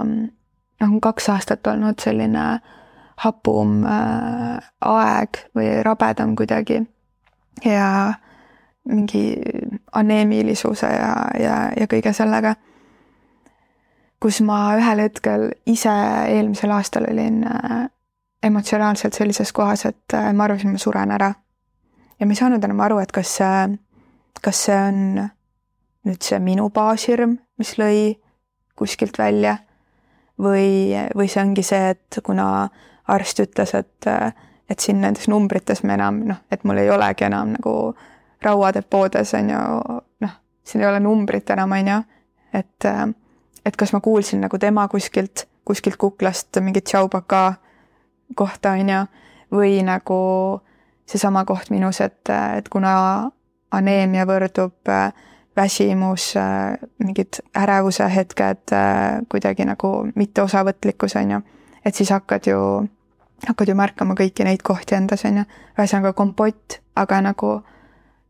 noh, 0.05 0.99
kaks 1.01 1.30
aastat 1.34 1.67
olnud 1.67 2.01
selline 2.01 2.45
hapum 3.23 3.82
äh, 3.86 4.57
aeg 4.86 5.41
või 5.57 5.71
rabedam 5.86 6.36
kuidagi 6.38 6.84
ja 7.65 7.89
mingi 8.88 9.36
aneemilisuse 9.96 10.88
ja, 10.88 11.14
ja, 11.40 11.58
ja 11.78 11.88
kõige 11.92 12.14
sellega. 12.14 12.56
kus 14.20 14.42
ma 14.42 14.76
ühel 14.78 15.04
hetkel 15.04 15.52
ise 15.66 15.94
eelmisel 16.34 16.72
aastal 16.74 17.06
olin 17.12 17.44
äh, 17.46 17.90
emotsionaalselt 18.44 19.14
sellises 19.14 19.54
kohas, 19.54 19.86
et 19.86 20.14
äh, 20.14 20.32
ma 20.34 20.48
arvasin, 20.48 20.72
ma 20.72 20.82
suren 20.82 21.12
ära 21.12 21.34
ja 22.20 22.26
ma 22.26 22.34
ei 22.34 22.40
saanud 22.40 22.64
enam 22.64 22.80
aru, 22.82 23.00
et 23.00 23.12
kas 23.12 23.38
kas 24.42 24.64
see 24.68 24.78
on 24.78 25.30
nüüd 26.08 26.24
see 26.24 26.40
minu 26.40 26.70
baashirm, 26.74 27.38
mis 27.60 27.76
lõi 27.80 28.18
kuskilt 28.78 29.18
välja 29.20 29.58
või, 30.40 30.94
või 31.18 31.30
see 31.32 31.42
ongi 31.44 31.66
see, 31.66 31.94
et 31.96 32.20
kuna 32.24 32.68
arst 33.10 33.42
ütles, 33.44 33.74
et, 33.78 34.10
et 34.70 34.84
siin 34.84 35.02
nendes 35.02 35.28
numbrites 35.32 35.84
me 35.84 35.98
enam 35.98 36.22
noh, 36.30 36.44
et 36.52 36.64
mul 36.68 36.82
ei 36.84 36.92
olegi 36.94 37.28
enam 37.28 37.56
nagu 37.58 37.74
rauadepoodes 38.44 39.34
on 39.34 39.50
ju 39.50 39.62
noh, 40.22 40.34
siin 40.64 40.84
ei 40.84 40.90
ole 40.90 41.00
numbrit 41.00 41.50
enam, 41.50 41.72
on 41.72 41.88
ju, 41.88 42.02
et, 42.54 42.90
et 43.66 43.78
kas 43.78 43.94
ma 43.94 44.02
kuulsin 44.04 44.42
nagu 44.46 44.60
tema 44.60 44.88
kuskilt, 44.88 45.48
kuskilt 45.66 45.98
kuklast 45.98 46.60
mingit 46.62 46.86
tšaubaka 46.88 47.54
kohta, 48.36 48.76
on 48.78 48.90
ju, 48.90 49.02
või 49.58 49.80
nagu 49.88 50.20
seesama 51.08 51.46
koht 51.48 51.72
minus, 51.72 52.02
et, 52.02 52.30
et 52.30 52.70
kuna 52.70 52.94
aneemia 53.72 54.26
võrdub 54.28 54.92
väsimus, 55.58 56.34
mingid 57.04 57.40
ärevuse 57.58 58.06
hetked, 58.14 58.76
kuidagi 59.32 59.66
nagu 59.66 59.94
mitteosavõtlikkus, 60.16 61.16
on 61.18 61.32
ju, 61.32 61.40
et 61.86 61.96
siis 61.96 62.12
hakkad 62.14 62.50
ju, 62.52 62.60
hakkad 63.48 63.72
ju 63.72 63.78
märkama 63.78 64.18
kõiki 64.20 64.46
neid 64.46 64.62
kohti 64.64 64.98
endas, 65.00 65.26
on 65.26 65.42
ju. 65.42 65.48
ühesõnaga 65.78 66.14
kompott, 66.18 66.80
aga 66.96 67.22
nagu 67.32 67.58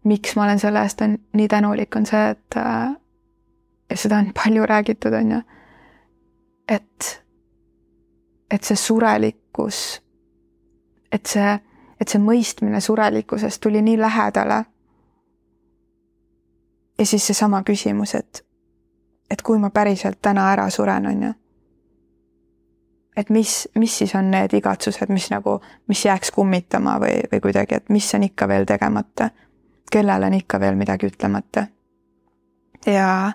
miks 0.07 0.35
ma 0.35 0.47
olen 0.47 0.59
selle 0.59 0.81
eest 0.85 1.03
nii 1.07 1.47
tänulik, 1.51 1.95
on 1.95 2.05
see, 2.05 2.23
et 2.31 2.57
ja 2.57 3.95
seda 3.95 4.17
on 4.23 4.33
palju 4.35 4.65
räägitud, 4.65 5.13
on 5.13 5.31
ju, 5.31 5.39
et, 6.67 7.07
et 8.51 8.63
see 8.63 8.79
surelikkus, 8.79 9.81
et 11.11 11.25
see 11.25 11.57
et 12.01 12.09
see 12.09 12.21
mõistmine 12.21 12.81
surelikkusest 12.81 13.61
tuli 13.61 13.81
nii 13.81 13.97
lähedale. 13.99 14.65
ja 16.99 17.05
siis 17.05 17.27
seesama 17.27 17.61
küsimus, 17.63 18.15
et, 18.15 18.45
et 19.29 19.41
kui 19.41 19.59
ma 19.61 19.69
päriselt 19.69 20.17
täna 20.21 20.51
ära 20.51 20.69
suren, 20.69 21.05
on 21.05 21.23
ju. 21.23 21.33
et 23.17 23.29
mis, 23.29 23.67
mis 23.75 23.97
siis 23.97 24.15
on 24.15 24.31
need 24.31 24.53
igatsused, 24.53 25.09
mis 25.09 25.29
nagu, 25.33 25.59
mis 25.87 26.05
jääks 26.05 26.31
kummitama 26.31 26.99
või, 27.01 27.21
või 27.31 27.41
kuidagi, 27.41 27.75
et 27.75 27.89
mis 27.89 28.13
on 28.15 28.23
ikka 28.23 28.47
veel 28.47 28.65
tegemata. 28.65 29.29
Kellele 29.91 30.25
on 30.25 30.33
ikka 30.33 30.59
veel 30.59 30.75
midagi 30.75 31.07
ütlemata. 31.07 31.67
ja, 32.85 33.31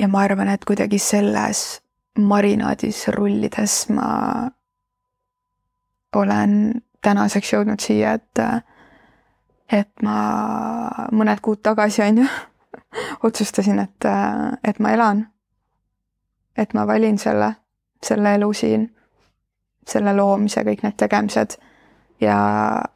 ja 0.00 0.08
ma 0.08 0.20
arvan, 0.20 0.48
et 0.48 0.64
kuidagi 0.64 0.98
selles 0.98 1.82
marinaadis 2.18 3.08
rullides 3.08 3.88
ma 3.88 4.10
olen 6.14 6.82
tänaseks 7.02 7.52
jõudnud 7.52 7.80
siia, 7.80 8.12
et, 8.12 8.40
et 9.72 10.02
ma 10.02 10.16
mõned 11.12 11.40
kuud 11.40 11.62
tagasi, 11.62 12.02
on 12.02 12.22
ju, 12.24 12.28
otsustasin, 13.28 13.78
et, 13.78 14.08
et 14.64 14.78
ma 14.78 14.92
elan. 14.96 15.26
et 16.56 16.74
ma 16.74 16.86
valin 16.86 17.18
selle, 17.18 17.54
selle 18.04 18.34
elu 18.34 18.52
siin, 18.52 18.82
selle 19.86 20.12
loomise, 20.16 20.64
kõik 20.66 20.82
need 20.82 20.96
tegemised 20.98 21.56
ja 22.20 22.38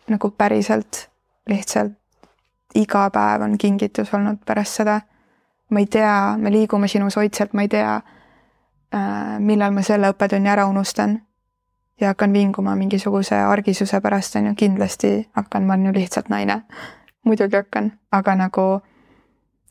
nagu 0.09 0.31
päriselt 0.31 1.09
lihtsalt 1.49 1.93
iga 2.75 3.11
päev 3.11 3.43
on 3.43 3.59
kingitus 3.59 4.15
olnud 4.15 4.39
pärast 4.47 4.81
seda. 4.81 5.01
ma 5.71 5.81
ei 5.81 5.87
tea, 5.87 6.37
me 6.39 6.53
liigume 6.53 6.89
sinus 6.89 7.17
hoidselt, 7.17 7.53
ma 7.53 7.63
ei 7.63 7.69
tea, 7.69 7.95
äh, 8.95 9.39
millal 9.41 9.73
ma 9.73 9.83
selle 9.83 10.11
õppetunni 10.13 10.51
ära 10.51 10.67
unustan 10.67 11.17
ja 12.01 12.13
hakkan 12.13 12.33
vinguma 12.33 12.77
mingisuguse 12.77 13.35
argisuse 13.35 14.01
pärast, 14.01 14.37
on 14.37 14.47
ju, 14.47 14.55
kindlasti 14.55 15.13
hakkan, 15.33 15.67
ma 15.67 15.75
olen 15.75 15.87
ju 15.87 15.95
lihtsalt 15.95 16.29
naine. 16.29 16.63
muidugi 17.25 17.57
hakkan, 17.57 17.93
aga 18.13 18.35
nagu 18.35 18.81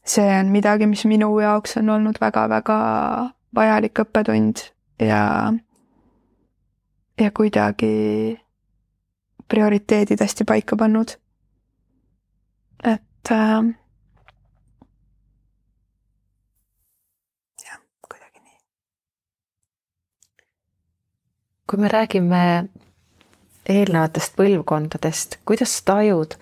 see 0.06 0.39
on 0.39 0.49
midagi, 0.51 0.88
mis 0.88 1.06
minu 1.06 1.30
jaoks 1.39 1.78
on 1.78 1.89
olnud 1.89 2.18
väga-väga 2.22 2.78
vajalik 3.56 3.99
õppetund 3.99 4.66
ja, 4.99 5.54
ja 7.22 7.32
kuidagi 7.32 8.42
prioriteedid 9.47 10.21
hästi 10.21 10.43
paika 10.43 10.75
pannud. 10.75 11.17
et 12.83 13.31
äh, 13.31 13.73
kui 21.73 21.81
me 21.81 21.87
räägime 21.87 22.69
eelnevatest 23.69 24.35
põlvkondadest, 24.37 25.39
kuidas 25.45 25.71
sa 25.77 25.85
tajud, 25.87 26.35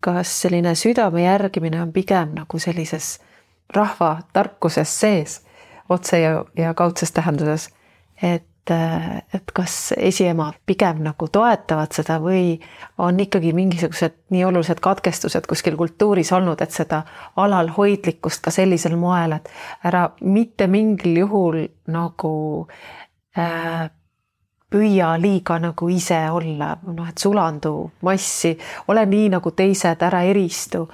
kas 0.00 0.30
selline 0.40 0.72
südame 0.74 1.20
järgimine 1.24 1.82
on 1.82 1.92
pigem 1.92 2.32
nagu 2.32 2.58
sellises 2.58 3.18
rahva 3.76 4.22
tarkuses 4.32 4.94
sees, 5.00 5.42
otse 5.88 6.20
ja, 6.20 6.44
ja 6.56 6.72
kaudses 6.74 7.12
tähenduses, 7.12 7.68
et, 8.22 8.46
et 8.70 9.50
kas 9.52 9.92
esiemad 9.96 10.56
pigem 10.66 11.02
nagu 11.04 11.28
toetavad 11.28 11.92
seda 11.92 12.16
või 12.22 12.54
on 13.04 13.18
ikkagi 13.20 13.52
mingisugused 13.52 14.14
nii 14.32 14.44
olulised 14.48 14.80
katkestused 14.80 15.44
kuskil 15.48 15.76
kultuuris 15.76 16.32
olnud, 16.32 16.60
et 16.64 16.72
seda 16.72 17.02
alalhoidlikkust 17.36 18.44
ka 18.44 18.52
sellisel 18.54 18.96
moel, 18.96 19.36
et 19.36 19.50
ära 19.84 20.06
mitte 20.24 20.66
mingil 20.70 21.18
juhul 21.24 21.60
nagu 21.92 22.32
äh, 23.36 23.90
püüa 24.74 25.10
liiga 25.20 25.58
nagu 25.62 25.88
ise 25.92 26.22
olla, 26.32 26.72
noh, 26.88 27.08
et 27.08 27.20
sulandu 27.20 27.74
massi, 28.02 28.54
ole 28.88 29.04
nii 29.06 29.28
nagu 29.36 29.52
teised, 29.54 30.02
ära 30.02 30.24
eristu. 30.24 30.86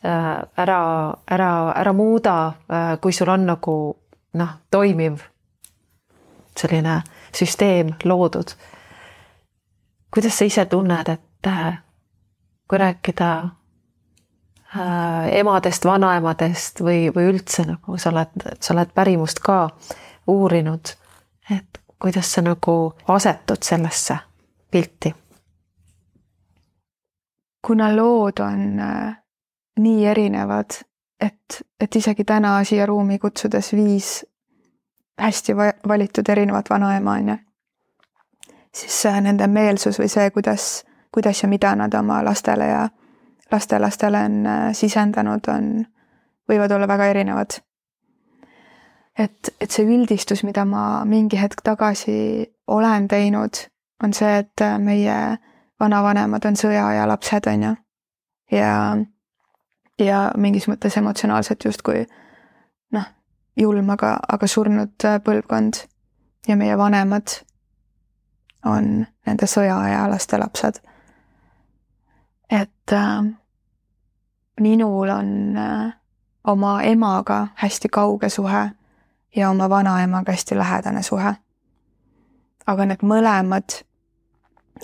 Äh, 0.00 0.38
ära, 0.56 0.80
ära, 1.28 1.50
ära 1.76 1.92
muuda, 1.92 2.36
äh, 2.72 2.94
kui 3.00 3.12
sul 3.12 3.28
on 3.28 3.44
nagu 3.52 3.76
noh, 4.40 4.56
toimiv 4.72 5.20
selline 6.56 7.02
süsteem 7.36 7.94
loodud. 8.04 8.54
kuidas 10.10 10.38
sa 10.38 10.44
ise 10.44 10.64
tunned, 10.66 11.08
et 11.08 11.46
äh, 11.46 11.78
kui 12.68 12.78
rääkida 12.78 13.48
emadest, 15.32 15.84
vanaemadest 15.84 16.80
või, 16.80 17.10
või 17.14 17.32
üldse 17.32 17.64
nagu 17.66 17.98
sa 17.98 18.10
oled, 18.10 18.44
sa 18.60 18.74
oled 18.74 18.92
pärimust 18.94 19.40
ka 19.42 19.68
uurinud, 20.30 20.92
et 21.50 21.80
kuidas 21.98 22.32
sa 22.32 22.42
nagu 22.42 22.94
asetud 23.08 23.62
sellesse 23.62 24.18
pilti? 24.70 25.14
kuna 27.66 27.96
lood 27.96 28.40
on 28.40 28.80
äh, 28.80 29.16
nii 29.78 30.06
erinevad, 30.06 30.70
et, 31.20 31.62
et 31.80 31.96
isegi 31.96 32.24
täna 32.24 32.54
siia 32.64 32.86
ruumi 32.86 33.18
kutsudes 33.18 33.72
viis 33.76 34.24
hästi 35.20 35.56
valitud 35.88 36.28
erinevat 36.28 36.70
vanaema, 36.70 37.12
on 37.12 37.28
ju. 37.28 37.36
siis 38.74 39.04
nende 39.20 39.46
meelsus 39.46 39.98
või 39.98 40.08
see, 40.08 40.30
kuidas, 40.30 40.84
kuidas 41.12 41.42
ja 41.42 41.48
mida 41.48 41.74
nad 41.76 41.94
oma 41.94 42.24
lastele 42.24 42.66
ja 42.66 42.88
lastelastele 43.52 44.18
on 44.18 44.46
äh, 44.46 44.68
sisendanud, 44.72 45.48
on, 45.48 45.86
võivad 46.48 46.72
olla 46.72 46.88
väga 46.88 47.06
erinevad. 47.06 47.60
et, 49.18 49.54
et 49.60 49.70
see 49.70 49.84
üldistus, 49.84 50.44
mida 50.46 50.64
ma 50.64 51.04
mingi 51.04 51.36
hetk 51.40 51.60
tagasi 51.64 52.46
olen 52.66 53.08
teinud, 53.08 53.66
on 54.04 54.14
see, 54.14 54.38
et 54.38 54.62
äh, 54.62 54.78
meie 54.78 55.16
vanavanemad 55.80 56.44
on 56.46 56.56
sõjaaja 56.56 57.08
lapsed, 57.08 57.46
on 57.46 57.62
ju. 57.62 57.74
ja, 58.56 58.96
ja 59.98 60.30
mingis 60.36 60.68
mõttes 60.68 60.96
emotsionaalselt 60.96 61.64
justkui 61.64 62.06
julm, 63.56 63.90
aga, 63.90 64.16
aga 64.28 64.46
surnud 64.46 65.04
äh, 65.04 65.18
põlvkond 65.24 65.84
ja 66.48 66.56
meie 66.56 66.78
vanemad 66.78 67.40
on 68.66 69.06
nende 69.26 69.46
sõjaaja 69.46 70.08
laste 70.10 70.38
lapsed. 70.38 70.80
et 72.50 72.92
äh, 72.92 73.24
minul 74.60 75.08
on 75.08 75.56
äh, 75.56 75.92
oma 76.44 76.82
emaga 76.82 77.46
hästi 77.54 77.88
kauge 77.88 78.28
suhe 78.28 78.70
ja 79.36 79.50
oma 79.50 79.68
vanaemaga 79.70 80.32
hästi 80.32 80.56
lähedane 80.56 81.02
suhe. 81.02 81.34
aga 82.66 82.86
need 82.86 83.02
mõlemad 83.02 83.82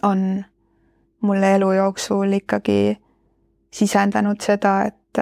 on 0.03 0.45
mulle 1.21 1.55
elu 1.55 1.73
jooksul 1.73 2.33
ikkagi 2.33 2.99
sisendanud 3.71 4.41
seda, 4.41 4.83
et, 4.83 5.19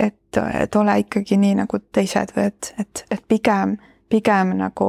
et, 0.00 0.38
et 0.62 0.76
ole 0.76 0.98
ikkagi 1.04 1.38
nii 1.40 1.56
nagu 1.62 1.80
teised 1.92 2.34
või 2.36 2.48
et, 2.50 2.72
et, 2.78 3.04
et 3.10 3.22
pigem, 3.28 3.76
pigem 4.08 4.54
nagu 4.58 4.88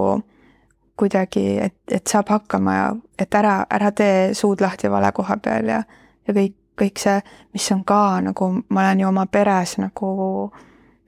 kuidagi, 0.99 1.45
et, 1.66 1.78
et 1.91 2.07
saab 2.07 2.30
hakkama 2.30 2.76
ja 2.76 2.89
et 3.20 3.36
ära, 3.36 3.62
ära 3.70 3.91
tee 3.95 4.34
suud 4.38 4.62
lahti 4.62 4.89
vale 4.91 5.12
koha 5.18 5.38
peal 5.41 5.72
ja, 5.72 5.80
ja 6.28 6.36
kõik, 6.36 6.57
kõik 6.82 7.01
see, 7.01 7.22
mis 7.53 7.70
on 7.74 7.84
ka 7.88 8.01
nagu, 8.26 8.51
ma 8.70 8.84
olen 8.86 9.03
ju 9.03 9.07
oma 9.09 9.26
peres 9.32 9.78
nagu 9.82 10.12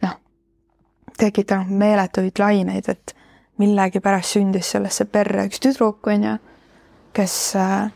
noh, 0.04 0.16
tekitanud 1.18 1.74
meeletuid 1.84 2.40
laineid, 2.42 2.90
et 2.90 3.16
millegipärast 3.62 4.38
sündis 4.38 4.74
sellesse 4.74 5.06
perre 5.06 5.48
üks 5.50 5.62
tüdruk, 5.62 6.02
on 6.10 6.26
ju, 6.30 6.38
kes 7.14 7.38
äh, 7.60 7.92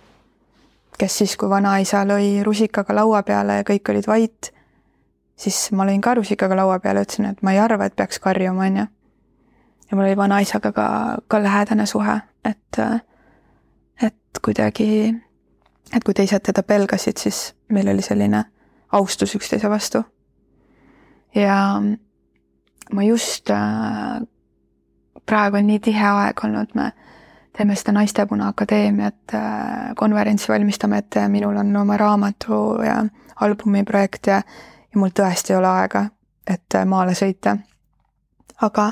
kes 0.98 1.18
siis, 1.22 1.36
kui 1.38 1.50
vanaisa 1.50 2.04
lõi 2.08 2.42
rusikaga 2.46 2.96
laua 2.96 3.24
peale 3.24 3.60
ja 3.60 3.66
kõik 3.68 3.92
olid 3.94 4.08
vait, 4.10 4.52
siis 5.38 5.72
ma 5.72 5.86
lõin 5.88 6.02
ka 6.02 6.16
rusikaga 6.18 6.58
laua 6.58 6.80
peale, 6.84 7.04
ütlesin, 7.06 7.30
et 7.32 7.44
ma 7.46 7.54
ei 7.54 7.62
arva, 7.62 7.88
et 7.88 7.96
peaks 7.96 8.20
karjuma, 8.20 8.66
on 8.66 8.82
ju. 8.82 8.86
ja 9.90 9.98
mul 9.98 10.06
oli 10.06 10.18
vanaisaga 10.18 10.72
ka, 10.72 10.88
ka 11.28 11.42
lähedane 11.44 11.86
suhe, 11.86 12.20
et, 12.46 12.80
et 14.02 14.42
kuidagi, 14.44 15.14
et 15.94 16.04
kui 16.04 16.14
teised 16.14 16.44
teda 16.50 16.64
pelgasid, 16.64 17.18
siis 17.22 17.54
meil 17.70 17.90
oli 17.94 18.02
selline 18.02 18.44
austus 18.92 19.36
üksteise 19.36 19.70
vastu. 19.70 20.04
ja 21.36 21.82
ma 22.94 23.04
just, 23.04 23.52
praegu 25.26 25.58
on 25.58 25.68
nii 25.68 25.80
tihe 25.84 26.08
aeg 26.08 26.44
olnud, 26.44 26.74
me 26.74 26.92
teeme 27.58 27.76
seda 27.76 27.92
Naistepuna 27.92 28.48
Akadeemiat 28.54 29.34
konverentsi 29.98 30.52
valmistame 30.52 30.98
ette 31.02 31.20
ja 31.20 31.30
minul 31.30 31.58
on 31.58 31.76
oma 31.76 31.98
raamatu 31.98 32.60
ja 32.86 33.00
albumi 33.42 33.84
projekt 33.84 34.28
ja, 34.28 34.42
ja 34.94 35.00
mul 35.00 35.12
tõesti 35.16 35.54
ei 35.54 35.60
ole 35.60 35.68
aega, 35.68 36.06
et 36.48 36.76
äh, 36.76 36.86
maale 36.86 37.16
sõita. 37.18 37.58
aga 38.62 38.92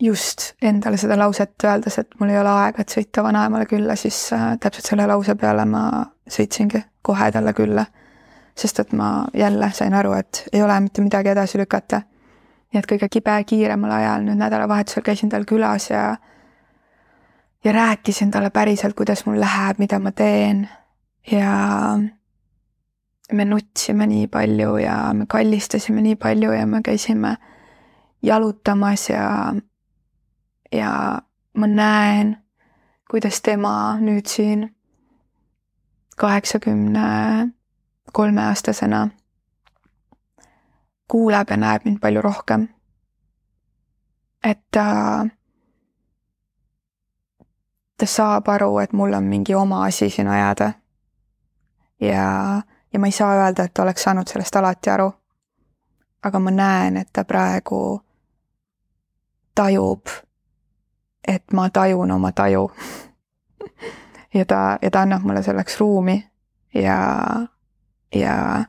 just 0.00 0.52
endale 0.62 0.96
seda 0.96 1.16
lauset 1.18 1.64
öeldes, 1.64 1.98
et 1.98 2.14
mul 2.20 2.30
ei 2.30 2.38
ole 2.38 2.50
aega, 2.50 2.82
et 2.82 2.94
sõita 2.94 3.22
vanaemale 3.22 3.66
külla, 3.66 3.96
siis 3.96 4.32
äh, 4.32 4.52
täpselt 4.60 4.86
selle 4.92 5.06
lause 5.06 5.34
peale 5.34 5.64
ma 5.64 6.04
sõitsingi 6.28 6.82
kohe 7.02 7.32
talle 7.32 7.54
külla. 7.54 7.86
sest 8.58 8.80
et 8.80 8.92
ma 8.92 9.24
jälle 9.34 9.70
sain 9.72 9.94
aru, 9.94 10.12
et 10.12 10.48
ei 10.52 10.62
ole 10.62 10.80
mitte 10.80 11.02
midagi 11.02 11.28
edasi 11.28 11.58
lükata. 11.58 12.02
nii 12.72 12.78
et 12.78 12.86
kõige 12.86 13.08
kibe 13.08 13.44
kiiremal 13.44 13.90
ajal 13.90 14.22
nüüd 14.22 14.38
nädalavahetusel 14.38 15.02
käisin 15.02 15.28
tal 15.28 15.44
külas 15.44 15.90
ja 15.90 16.16
ja 17.64 17.72
rääkisin 17.72 18.30
talle 18.30 18.50
päriselt, 18.50 18.94
kuidas 18.94 19.26
mul 19.26 19.40
läheb, 19.40 19.78
mida 19.78 19.98
ma 19.98 20.12
teen 20.12 20.68
ja 21.30 21.98
me 23.32 23.44
nutsime 23.44 24.06
nii 24.06 24.26
palju 24.26 24.76
ja 24.76 25.12
me 25.12 25.26
kallistasime 25.28 26.02
nii 26.02 26.16
palju 26.16 26.52
ja 26.52 26.66
me 26.66 26.80
käisime 26.82 27.36
jalutamas 28.22 29.08
ja, 29.10 29.54
ja 30.72 31.22
ma 31.54 31.66
näen, 31.66 32.36
kuidas 33.10 33.42
tema 33.42 33.96
nüüd 34.00 34.26
siin 34.26 34.68
kaheksakümne 36.16 37.08
kolme 38.12 38.42
aastasena 38.42 39.08
kuuleb 41.08 41.50
ja 41.50 41.56
näeb 41.56 41.84
mind 41.84 42.00
palju 42.00 42.22
rohkem. 42.22 42.68
et 44.44 44.60
ta 44.70 44.86
äh, 45.20 45.30
ta 47.98 48.06
saab 48.06 48.48
aru, 48.48 48.78
et 48.78 48.92
mul 48.92 49.12
on 49.12 49.26
mingi 49.26 49.54
oma 49.54 49.84
asi 49.84 50.10
siin 50.10 50.28
ajada. 50.28 50.72
ja, 52.00 52.62
ja 52.92 52.98
ma 52.98 53.06
ei 53.06 53.12
saa 53.12 53.34
öelda, 53.34 53.64
et 53.64 53.78
oleks 53.78 54.02
saanud 54.02 54.28
sellest 54.28 54.56
alati 54.56 54.90
aru. 54.90 55.12
aga 56.22 56.38
ma 56.38 56.50
näen, 56.50 56.96
et 56.96 57.08
ta 57.12 57.24
praegu 57.24 58.02
tajub, 59.54 60.08
et 61.28 61.52
ma 61.52 61.70
tajun 61.70 62.10
oma 62.10 62.32
taju 62.32 62.70
ja 64.34 64.44
ta, 64.44 64.78
ja 64.82 64.90
ta 64.90 65.00
annab 65.00 65.22
mulle 65.22 65.42
selleks 65.42 65.80
ruumi 65.80 66.30
ja, 66.74 66.98
ja, 68.14 68.64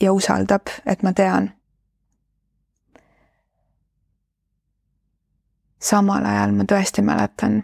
ja 0.00 0.12
usaldab, 0.12 0.70
et 0.86 1.02
ma 1.02 1.12
tean 1.12 1.50
samal 5.84 6.24
ajal 6.24 6.54
ma 6.56 6.64
tõesti 6.68 7.02
mäletan 7.04 7.60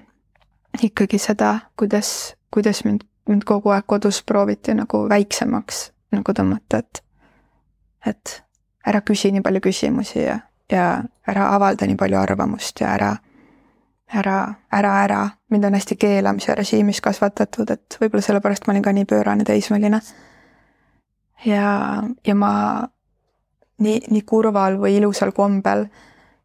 ikkagi 0.82 1.18
seda, 1.18 1.54
kuidas, 1.78 2.34
kuidas 2.52 2.84
mind, 2.84 3.06
mind 3.30 3.46
kogu 3.48 3.72
aeg 3.74 3.86
kodus 3.86 4.22
prooviti 4.26 4.74
nagu 4.74 5.04
väiksemaks 5.08 5.90
nagu 6.14 6.34
tõmmata, 6.34 6.80
et, 6.82 7.02
et 8.06 8.36
ära 8.86 9.00
küsi 9.06 9.30
nii 9.32 9.44
palju 9.44 9.62
küsimusi 9.64 10.24
ja, 10.24 10.38
ja 10.70 10.86
ära 11.28 11.50
avalda 11.54 11.86
nii 11.86 11.98
palju 11.98 12.18
arvamust 12.18 12.82
ja 12.82 12.94
ära, 12.96 13.10
ära, 14.10 14.38
ära, 14.72 14.94
ära. 15.04 15.20
mind 15.50 15.64
on 15.64 15.78
hästi 15.78 15.96
keelamise 15.96 16.54
režiimis 16.58 17.00
kasvatatud, 17.00 17.70
et 17.70 17.98
võib-olla 18.00 18.24
sellepärast 18.26 18.66
ma 18.66 18.74
olin 18.74 18.86
ka 18.86 18.94
nii 18.96 19.06
pöörane 19.06 19.44
teismeline. 19.44 20.00
ja, 21.44 22.02
ja 22.26 22.34
ma 22.34 22.52
nii, 23.78 24.00
nii 24.10 24.22
kurval 24.26 24.78
või 24.80 24.96
ilusal 24.98 25.32
kombel 25.36 25.86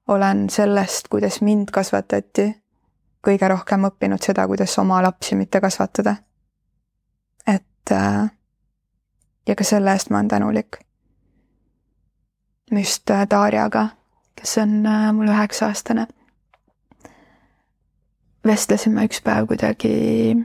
olen 0.07 0.49
sellest, 0.49 1.09
kuidas 1.09 1.41
mind 1.41 1.71
kasvatati, 1.73 2.51
kõige 3.25 3.49
rohkem 3.49 3.87
õppinud 3.89 4.21
seda, 4.21 4.45
kuidas 4.47 4.77
oma 4.79 5.01
lapsi 5.01 5.35
mitte 5.35 5.61
kasvatada. 5.61 6.15
Äh, 7.91 8.29
ja 9.47 9.55
ka 9.55 9.63
selle 9.63 9.91
eest 9.91 10.09
ma 10.09 10.17
olen 10.17 10.27
tänulik. 10.27 10.77
just 12.71 13.09
äh, 13.09 13.27
Darjaga, 13.29 13.87
kes 14.35 14.57
on 14.57 14.85
äh, 14.85 15.13
mul 15.13 15.27
üheksa-aastane, 15.27 16.07
vestlesime 18.45 19.05
üks 19.05 19.21
päev 19.21 19.47
kuidagi 19.47 20.35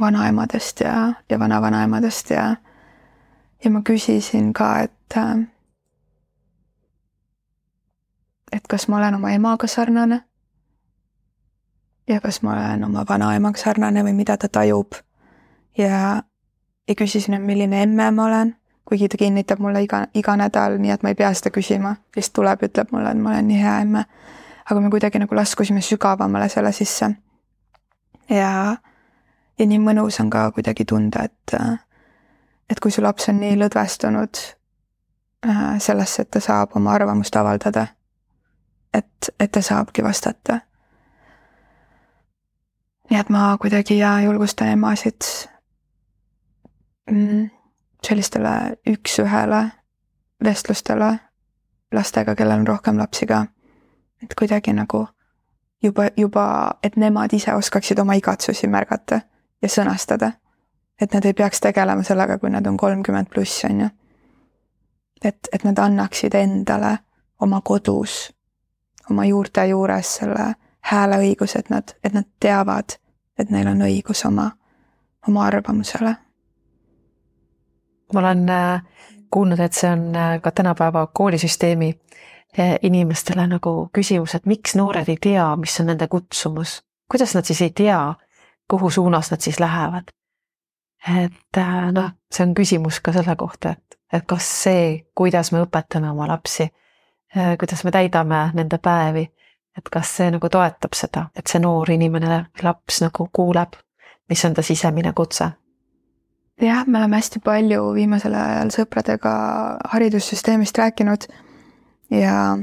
vanaemadest 0.00 0.80
ja, 0.80 1.12
ja 1.30 1.38
vanavanaemadest 1.38 2.30
ja, 2.30 2.56
ja 3.64 3.70
ma 3.70 3.82
küsisin 3.84 4.52
ka, 4.52 4.78
et 4.78 5.18
et 8.52 8.66
kas 8.68 8.88
ma 8.88 8.96
olen 8.96 9.14
oma 9.14 9.30
emaga 9.30 9.66
sarnane 9.66 10.22
ja 12.10 12.20
kas 12.20 12.42
ma 12.42 12.52
olen 12.52 12.84
oma 12.84 13.04
vanaemaga 13.08 13.58
sarnane 13.58 14.02
või 14.04 14.12
mida 14.12 14.36
ta 14.36 14.48
tajub. 14.48 14.94
ja, 15.78 16.22
ja 16.90 16.94
küsisin, 16.98 17.36
et 17.38 17.42
milline 17.42 17.82
emme 17.82 18.10
ma 18.10 18.26
olen, 18.26 18.56
kuigi 18.84 19.08
ta 19.08 19.16
kinnitab 19.16 19.62
mulle 19.62 19.82
iga, 19.86 20.02
iga 20.14 20.34
nädal, 20.36 20.78
nii 20.82 20.90
et 20.90 21.04
ma 21.06 21.12
ei 21.12 21.18
pea 21.18 21.30
seda 21.38 21.52
küsima, 21.54 21.94
lihtsalt 22.16 22.34
tuleb, 22.40 22.64
ütleb 22.66 22.90
mulle, 22.92 23.12
et 23.14 23.22
ma 23.22 23.30
olen 23.34 23.46
nii 23.48 23.60
hea 23.62 23.76
emme. 23.84 24.04
aga 24.70 24.80
me 24.80 24.90
kuidagi 24.90 25.18
nagu 25.18 25.34
laskusime 25.34 25.80
sügavamale 25.80 26.48
selle 26.48 26.72
sisse. 26.72 27.10
ja, 28.28 28.76
ja 29.58 29.66
nii 29.66 29.78
mõnus 29.78 30.20
on 30.20 30.30
ka 30.30 30.50
kuidagi 30.50 30.84
tunda, 30.84 31.22
et, 31.24 31.54
et 32.70 32.80
kui 32.80 32.90
su 32.90 33.02
laps 33.02 33.28
on 33.28 33.40
nii 33.40 33.56
lõdvestunud 33.62 34.42
äh, 35.46 35.78
sellesse, 35.78 36.22
et 36.22 36.30
ta 36.30 36.40
saab 36.40 36.76
oma 36.76 36.92
arvamust 36.98 37.36
avaldada 37.36 37.86
et, 38.94 39.30
et 39.40 39.52
ta 39.52 39.62
saabki 39.62 40.02
vastata. 40.04 40.60
nii 43.10 43.18
et 43.20 43.28
ma 43.28 43.56
kuidagi 43.60 43.98
ja 43.98 44.20
julgustan 44.22 44.68
emasid 44.68 45.26
sellistele 48.06 48.76
üks-ühele 48.86 49.70
vestlustele 50.44 51.18
lastega, 51.92 52.34
kellel 52.34 52.58
on 52.58 52.66
rohkem 52.66 52.98
lapsi 52.98 53.26
ka. 53.26 53.46
et 54.22 54.34
kuidagi 54.38 54.72
nagu 54.72 55.06
juba, 55.82 56.10
juba, 56.16 56.70
et 56.82 56.96
nemad 56.96 57.32
ise 57.32 57.54
oskaksid 57.54 57.98
oma 57.98 58.14
igatsusi 58.14 58.66
märgata 58.66 59.20
ja 59.62 59.68
sõnastada. 59.68 60.32
et 61.00 61.14
nad 61.14 61.24
ei 61.24 61.32
peaks 61.32 61.60
tegelema 61.60 62.02
sellega, 62.02 62.38
kui 62.38 62.50
nad 62.50 62.66
on 62.66 62.76
kolmkümmend 62.76 63.28
pluss, 63.28 63.64
on 63.64 63.80
ju. 63.80 63.88
et, 65.24 65.48
et 65.52 65.64
nad 65.64 65.78
annaksid 65.78 66.34
endale 66.34 66.98
oma 67.40 67.60
kodus, 67.60 68.32
oma 69.10 69.24
juurte 69.24 69.66
juures 69.66 70.16
selle 70.16 70.54
hääleõiguse, 70.80 71.58
et 71.58 71.70
nad, 71.70 71.94
et 72.04 72.12
nad 72.12 72.26
teavad, 72.40 72.96
et 73.38 73.50
neil 73.50 73.68
on 73.68 73.82
õigus 73.82 74.24
oma, 74.26 74.50
oma 75.28 75.46
arvamusele. 75.46 76.14
Ma 78.12 78.20
olen 78.20 78.48
äh, 78.48 78.82
kuulnud, 79.30 79.58
et 79.58 79.72
see 79.72 79.90
on 79.90 80.16
äh, 80.16 80.40
ka 80.40 80.50
tänapäeva 80.50 81.06
koolisüsteemi 81.06 82.00
äh, 82.58 82.76
inimestele 82.82 83.46
nagu 83.46 83.90
küsimus, 83.92 84.34
et 84.34 84.46
miks 84.46 84.74
noored 84.76 85.08
ei 85.08 85.18
tea, 85.20 85.46
mis 85.56 85.80
on 85.80 85.90
nende 85.92 86.08
kutsumus, 86.08 86.80
kuidas 87.10 87.34
nad 87.34 87.44
siis 87.44 87.62
ei 87.62 87.70
tea, 87.70 88.14
kuhu 88.70 88.90
suunas 88.90 89.30
nad 89.30 89.40
siis 89.40 89.60
lähevad. 89.60 90.10
et 91.18 91.56
noh, 91.92 92.10
see 92.32 92.44
on 92.44 92.54
küsimus 92.54 93.00
ka 93.00 93.12
selle 93.12 93.36
kohta, 93.36 93.70
et, 93.70 93.96
et 94.12 94.24
kas 94.28 94.44
see, 94.62 95.06
kuidas 95.16 95.48
me 95.52 95.62
õpetame 95.64 96.10
oma 96.10 96.26
lapsi, 96.28 96.66
kuidas 97.58 97.84
me 97.84 97.90
täidame 97.90 98.50
nende 98.54 98.78
päevi, 98.78 99.22
et 99.78 99.88
kas 99.88 100.12
see 100.16 100.28
nagu 100.30 100.48
toetab 100.52 100.92
seda, 100.94 101.30
et 101.34 101.48
see 101.48 101.62
noor 101.64 101.90
inimene, 101.90 102.42
laps 102.62 103.00
nagu 103.00 103.30
kuuleb, 103.32 103.80
mis 104.28 104.44
on 104.44 104.54
ta 104.54 104.62
sisemine 104.62 105.14
kutse 105.16 105.48
jah, 106.60 106.86
me 106.86 106.98
oleme 106.98 107.16
hästi 107.16 107.40
palju 107.44 107.92
viimasel 107.94 108.34
ajal 108.34 108.72
sõpradega 108.74 109.32
haridussüsteemist 109.92 110.78
rääkinud 110.78 111.26
ja 112.10 112.58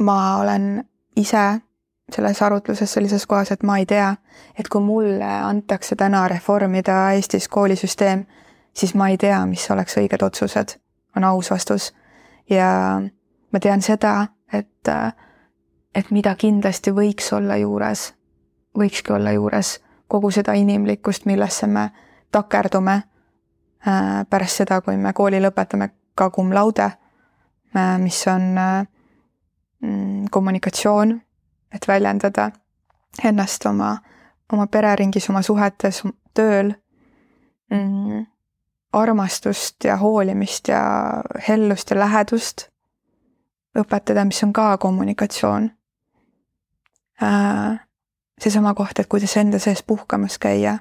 ma 0.00 0.18
olen 0.40 0.84
ise 1.16 1.46
selles 2.12 2.42
arutluses 2.42 2.92
sellises 2.92 3.26
kohas, 3.26 3.50
et 3.50 3.62
ma 3.62 3.78
ei 3.78 3.86
tea, 3.86 4.14
et 4.58 4.68
kui 4.68 4.80
mulle 4.80 5.26
antakse 5.26 5.96
täna 5.96 6.28
reformida 6.28 7.10
Eestis 7.16 7.48
koolisüsteem, 7.48 8.26
siis 8.74 8.94
ma 8.94 9.08
ei 9.08 9.18
tea, 9.18 9.40
mis 9.46 9.70
oleks 9.70 9.96
õiged 9.98 10.22
otsused, 10.22 10.76
on 11.16 11.24
aus 11.24 11.50
vastus. 11.50 11.92
ja 12.50 13.00
ma 13.52 13.60
tean 13.60 13.82
seda, 13.82 14.26
et, 14.52 14.88
et 15.94 16.10
mida 16.10 16.34
kindlasti 16.38 16.92
võiks 16.94 17.32
olla 17.32 17.56
juures, 17.56 18.12
võikski 18.78 19.12
olla 19.12 19.32
juures 19.32 19.80
kogu 20.08 20.30
seda 20.30 20.52
inimlikkust, 20.52 21.26
millesse 21.26 21.66
me 21.66 21.90
takerdume 22.32 23.02
äh, 23.86 24.26
pärast 24.30 24.62
seda, 24.62 24.80
kui 24.80 24.96
me 24.96 25.12
kooli 25.12 25.40
lõpetame 25.42 25.90
ka 26.14 26.30
cum 26.30 26.52
laude, 26.54 26.90
äh, 27.76 27.96
mis 28.02 28.20
on 28.30 28.58
äh, 28.58 28.86
mm, 29.82 30.28
kommunikatsioon, 30.30 31.20
et 31.74 31.88
väljendada 31.88 32.50
ennast 33.24 33.66
oma, 33.66 33.96
oma 34.52 34.66
pereringis, 34.66 35.30
oma 35.30 35.42
suhetes, 35.42 36.02
tööl 36.34 36.72
mm,, 37.70 38.24
armastust 38.92 39.84
ja 39.84 39.96
hoolimist 40.00 40.68
ja 40.68 40.82
hellust 41.48 41.90
ja 41.90 41.98
lähedust 41.98 42.68
õpetada, 43.76 44.24
mis 44.24 44.42
on 44.44 44.52
ka 44.56 44.76
kommunikatsioon. 44.80 45.70
seesama 48.40 48.74
koht, 48.74 48.98
et 48.98 49.08
kuidas 49.08 49.36
enda 49.36 49.58
sees 49.58 49.82
puhkamas 49.82 50.38
käia 50.38 50.78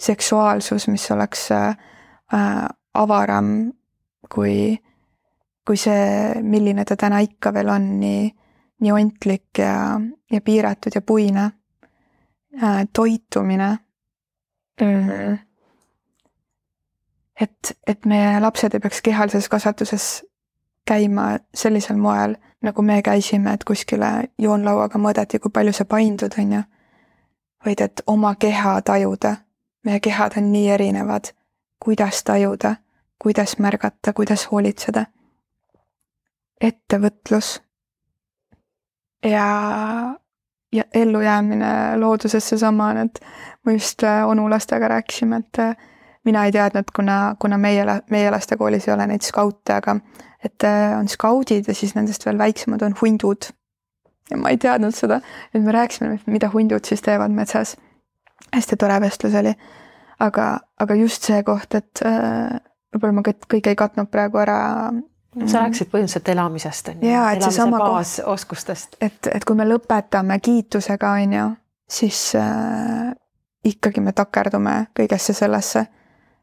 seksuaalsus, 0.00 0.88
mis 0.88 1.10
oleks 1.10 1.50
äh, 1.52 1.68
äh, 2.34 2.68
avaram 2.94 3.72
kui, 4.34 4.78
kui 5.66 5.76
see, 5.76 6.40
milline 6.42 6.84
ta 6.84 6.96
täna 6.96 7.20
ikka 7.24 7.52
veel 7.54 7.68
on, 7.68 7.92
nii, 8.00 8.30
nii 8.80 8.92
ontlik 8.92 9.60
ja, 9.60 10.00
ja 10.32 10.40
piiratud 10.40 10.94
ja 10.94 11.02
puine 11.02 11.50
äh,. 12.62 12.86
toitumine 12.92 13.78
mm. 14.80 15.08
-hmm. 15.08 15.38
et, 17.40 17.78
et 17.86 18.06
meie 18.06 18.40
lapsed 18.40 18.74
ei 18.74 18.80
peaks 18.80 19.02
kehalises 19.02 19.48
kasvatuses 19.48 20.24
käima 20.86 21.38
sellisel 21.54 21.96
moel, 21.96 22.34
nagu 22.62 22.82
me 22.82 23.02
käisime, 23.02 23.52
et 23.52 23.64
kuskile 23.64 24.06
joonlauaga 24.38 24.98
mõõdeti, 24.98 25.38
kui 25.38 25.50
palju 25.50 25.72
sa 25.72 25.84
paindud, 25.84 26.34
on 26.38 26.52
ju. 26.52 26.62
vaid 27.64 27.80
et 27.80 28.02
oma 28.06 28.34
keha 28.34 28.80
tajuda 28.82 29.36
meie 29.84 30.00
kehad 30.00 30.36
on 30.36 30.52
nii 30.52 30.70
erinevad, 30.70 31.32
kuidas 31.84 32.24
tajuda, 32.24 32.76
kuidas 33.18 33.58
märgata, 33.58 34.12
kuidas 34.12 34.48
hoolitseda. 34.52 35.06
ettevõtlus 36.60 37.62
ja, 39.24 39.46
ja 40.72 40.84
ellujäämine 40.94 41.96
loodusesse 41.96 42.58
sama, 42.58 42.92
et 42.92 43.20
me 43.64 43.72
just 43.72 44.02
äh, 44.02 44.28
onu 44.28 44.50
lastega 44.50 44.88
rääkisime, 44.88 45.36
et 45.36 45.58
äh, 45.58 45.76
mina 46.24 46.44
ei 46.44 46.52
teadnud, 46.52 46.84
kuna, 46.96 47.36
kuna 47.38 47.58
meie, 47.58 47.84
meie 48.10 48.30
lastekoolis 48.30 48.88
ei 48.88 48.94
ole 48.94 49.06
neid 49.06 49.24
skaute, 49.24 49.72
aga 49.72 49.96
et 50.44 50.64
äh, 50.64 50.98
on 50.98 51.08
skaudid 51.08 51.68
ja 51.68 51.74
siis 51.74 51.94
nendest 51.94 52.26
veel 52.26 52.38
väiksemad 52.38 52.82
on 52.82 52.94
hundud. 53.00 53.52
ja 54.30 54.36
ma 54.36 54.50
ei 54.50 54.58
teadnud 54.58 54.94
seda, 54.94 55.20
et 55.54 55.62
me 55.62 55.72
rääkisime, 55.72 56.18
mida 56.26 56.50
hundud 56.52 56.84
siis 56.84 57.02
teevad 57.02 57.32
metsas 57.34 57.76
hästi 58.54 58.76
tore 58.76 59.00
vestlus 59.00 59.34
oli. 59.34 59.54
aga, 60.20 60.48
aga 60.78 60.94
just 60.94 61.28
see 61.28 61.42
koht, 61.42 61.74
et 61.74 62.02
äh, 62.04 62.58
võib-olla 62.94 63.16
ma 63.18 63.22
kõike 63.24 63.72
ei 63.72 63.78
katnud 63.78 64.10
praegu 64.10 64.42
ära. 64.42 64.58
sa 65.46 65.62
rääkisid 65.64 65.90
põhimõtteliselt 65.92 66.28
elamisest 66.28 66.88
on 66.88 67.00
ju. 67.02 67.12
jaa, 67.12 67.32
et 67.32 67.42
seesama 67.42 67.78
baasoskustest. 67.78 68.96
et, 69.00 69.30
et 69.32 69.44
kui 69.44 69.56
me 69.56 69.68
lõpetame 69.68 70.40
kiitusega, 70.42 71.14
on 71.22 71.38
ju, 71.38 71.46
siis 71.90 72.34
äh, 72.38 73.14
ikkagi 73.64 74.00
me 74.00 74.12
takerdume 74.12 74.86
kõigesse 74.96 75.36
sellesse 75.36 75.86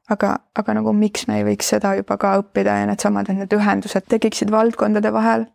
aga, 0.09 0.37
aga 0.55 0.77
nagu 0.79 0.93
miks 0.95 1.27
me 1.27 1.41
ei 1.41 1.45
võiks 1.47 1.73
seda 1.73 1.93
juba 1.97 2.17
ka 2.21 2.37
õppida 2.41 2.79
ja 2.81 2.87
needsamad, 2.89 3.29
et 3.29 3.41
need 3.41 3.53
ühendused 3.57 4.07
tekiksid 4.09 4.51
valdkondade 4.53 5.11
vahel. 5.13 5.47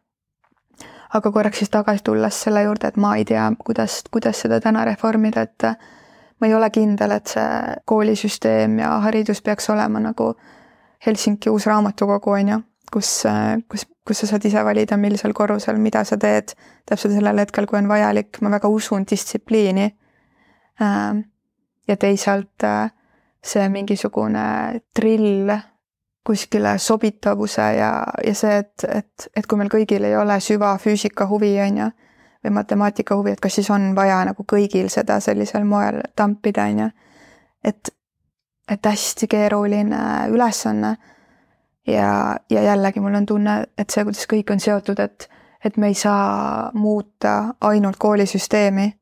aga 1.13 1.31
korraks 1.33 1.59
siis 1.61 1.69
tagasi 1.69 2.01
tulles 2.05 2.37
selle 2.45 2.63
juurde, 2.65 2.89
et 2.89 2.97
ma 2.97 3.17
ei 3.21 3.25
tea, 3.29 3.51
kuidas, 3.65 3.99
kuidas 4.11 4.39
seda 4.41 4.61
täna 4.65 4.85
reformida, 4.89 5.43
et 5.45 5.67
ma 6.43 6.49
ei 6.51 6.55
ole 6.59 6.73
kindel, 6.75 7.15
et 7.15 7.31
see 7.31 7.77
koolisüsteem 7.87 8.81
ja 8.83 8.97
haridus 9.05 9.39
peaks 9.47 9.71
olema 9.71 10.03
nagu 10.03 10.33
Helsingi 11.07 11.51
uus 11.51 11.67
raamatukogu, 11.71 12.31
on 12.35 12.49
ju, 12.51 12.57
kus, 12.93 13.11
kus, 13.71 13.87
kus 14.07 14.23
sa 14.23 14.29
saad 14.31 14.45
ise 14.47 14.63
valida, 14.67 14.99
millisel 14.99 15.35
korrusel, 15.35 15.79
mida 15.83 16.03
sa 16.07 16.19
teed 16.19 16.55
täpselt 16.87 17.15
sellel 17.15 17.39
hetkel, 17.43 17.67
kui 17.71 17.79
on 17.79 17.91
vajalik, 17.91 18.39
ma 18.43 18.51
väga 18.55 18.71
usun 18.71 19.07
distsipliini. 19.11 19.89
Ähm, 20.83 21.25
ja 21.89 21.97
teisalt 21.99 22.67
äh, 22.67 22.91
see 23.43 23.69
mingisugune 23.69 24.45
drill 24.97 25.51
kuskile 26.27 26.77
sobitavuse 26.79 27.67
ja, 27.77 27.91
ja 28.25 28.35
see, 28.35 28.59
et, 28.63 28.87
et, 28.87 29.29
et 29.37 29.47
kui 29.47 29.59
meil 29.59 29.71
kõigil 29.71 30.07
ei 30.07 30.15
ole 30.17 30.39
süvafüüsika 30.43 31.27
huvi, 31.31 31.57
on 31.63 31.83
ju 31.83 31.91
või 32.45 32.51
matemaatika 32.51 33.17
huvi, 33.17 33.33
et 33.33 33.41
kas 33.41 33.55
siis 33.55 33.71
on 33.71 33.95
vaja 33.97 34.23
nagu 34.27 34.45
kõigil 34.53 34.89
seda 34.91 35.21
sellisel 35.21 35.65
moel 35.65 36.01
tampida, 36.17 36.65
on 36.71 36.79
ju. 36.85 36.89
et, 37.65 37.91
et 38.71 38.87
hästi 38.87 39.29
keeruline 39.29 40.29
ülesanne. 40.31 40.97
ja, 41.87 42.37
ja 42.51 42.63
jällegi 42.63 43.01
mul 43.01 43.15
on 43.15 43.27
tunne, 43.27 43.67
et 43.79 43.91
see, 43.91 44.05
kuidas 44.05 44.27
kõik 44.31 44.51
on 44.53 44.61
seotud, 44.61 44.99
et, 44.99 45.29
et 45.65 45.77
me 45.77 45.87
ei 45.87 45.95
saa 45.95 46.71
muuta 46.75 47.55
ainult 47.61 47.97
koolisüsteemi. 47.99 48.93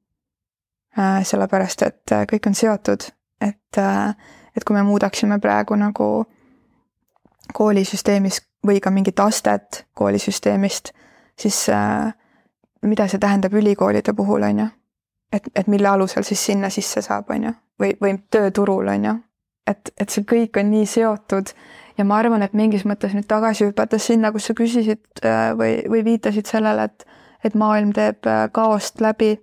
Äh, 0.99 1.23
sellepärast, 1.23 1.83
et 1.83 2.13
äh, 2.13 2.25
kõik 2.27 2.49
on 2.51 2.55
seotud, 2.55 3.05
et, 3.41 3.79
äh, 3.79 4.09
et 4.57 4.65
kui 4.67 4.75
me 4.75 4.83
muudaksime 4.83 5.39
praegu 5.39 5.77
nagu 5.79 6.09
koolisüsteemis 7.55 8.41
või 8.67 8.81
ka 8.83 8.91
mingit 8.91 9.21
astet 9.21 9.85
koolisüsteemist, 9.95 10.91
siis 11.39 11.69
äh, 11.69 12.11
mida 12.83 13.09
see 13.09 13.19
tähendab 13.19 13.55
ülikoolide 13.55 14.13
puhul, 14.17 14.43
on 14.43 14.59
ju. 14.59 14.67
et, 15.33 15.49
et 15.55 15.67
mille 15.67 15.89
alusel 15.89 16.23
siis 16.23 16.47
sinna 16.47 16.71
sisse 16.71 17.03
saab, 17.03 17.31
on 17.31 17.45
ju, 17.45 17.53
või, 17.81 17.93
või 18.01 18.17
tööturul, 18.31 18.89
on 18.89 19.05
ju. 19.05 19.15
et, 19.67 19.93
et 20.01 20.11
see 20.11 20.25
kõik 20.25 20.61
on 20.61 20.71
nii 20.71 20.87
seotud 20.87 21.55
ja 22.01 22.05
ma 22.05 22.17
arvan, 22.17 22.43
et 22.43 22.57
mingis 22.57 22.87
mõttes 22.89 23.13
nüüd 23.13 23.29
tagasi 23.29 23.67
hüpates 23.69 24.07
sinna, 24.09 24.33
kus 24.33 24.49
sa 24.49 24.57
küsisid 24.57 25.25
äh, 25.27 25.53
või, 25.59 25.75
või 25.91 26.05
viitasid 26.07 26.49
sellele, 26.49 26.89
et, 26.89 27.05
et 27.45 27.57
maailm 27.59 27.93
teeb 27.97 28.27
äh, 28.29 28.47
kaost 28.57 29.03
läbi, 29.05 29.35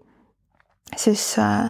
siis 0.97 1.23
äh, 1.41 1.69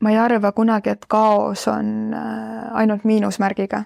ma 0.00 0.14
ei 0.14 0.18
arva 0.20 0.54
kunagi, 0.56 0.94
et 0.94 1.04
kaos 1.12 1.66
on 1.68 2.14
ainult 2.16 3.04
miinusmärgiga. 3.04 3.84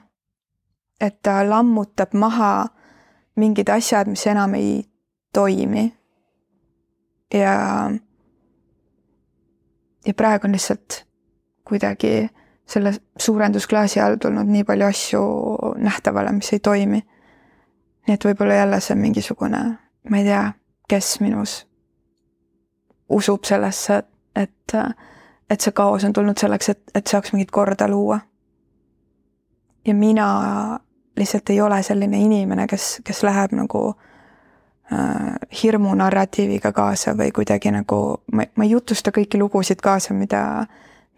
et 1.00 1.16
ta 1.22 1.42
lammutab 1.42 2.14
maha 2.14 2.68
mingid 3.36 3.68
asjad, 3.68 4.06
mis 4.06 4.26
enam 4.30 4.54
ei 4.54 4.84
toimi. 5.34 5.94
ja, 7.34 7.90
ja 10.06 10.14
praegu 10.14 10.46
on 10.46 10.52
lihtsalt 10.52 11.04
kuidagi 11.68 12.28
selle 12.66 12.92
suurendusklaasi 13.18 14.00
all 14.00 14.16
tulnud 14.16 14.48
nii 14.48 14.64
palju 14.64 14.86
asju 14.86 15.22
nähtavale, 15.76 16.32
mis 16.32 16.52
ei 16.52 16.60
toimi. 16.60 17.02
nii 18.06 18.14
et 18.14 18.24
võib-olla 18.24 18.54
jälle 18.54 18.80
see 18.84 18.96
mingisugune, 19.00 19.62
ma 20.10 20.18
ei 20.20 20.24
tea, 20.24 20.44
kes 20.88 21.20
minus 21.20 21.66
usub 23.08 23.44
sellesse, 23.48 24.02
et, 24.36 24.74
et 25.50 25.60
see 25.60 25.72
kaos 25.72 26.04
on 26.04 26.12
tulnud 26.12 26.38
selleks, 26.40 26.68
et, 26.68 26.82
et 26.94 27.06
saaks 27.06 27.32
mingit 27.32 27.50
korda 27.50 27.88
luua. 27.88 28.20
ja 29.86 29.94
mina 29.94 30.28
lihtsalt 31.16 31.50
ei 31.50 31.60
ole 31.60 31.82
selline 31.82 32.18
inimene, 32.18 32.66
kes, 32.66 33.00
kes 33.04 33.22
läheb 33.22 33.52
nagu 33.52 33.88
äh, 33.88 34.13
hirmu 35.62 35.94
narratiiviga 35.94 36.72
kaasa 36.72 37.14
või 37.16 37.32
kuidagi 37.32 37.70
nagu, 37.72 38.00
ma, 38.32 38.44
ma 38.56 38.64
ei 38.64 38.74
jutusta 38.74 39.12
kõiki 39.14 39.38
lugusid 39.40 39.80
kaasa, 39.82 40.14
mida, 40.14 40.66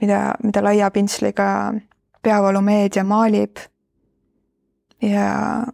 mida, 0.00 0.34
mida 0.42 0.62
laia 0.62 0.90
pintsliga 0.90 1.74
peavoolumeedia 2.22 3.04
maalib. 3.04 3.56
ja, 5.02 5.64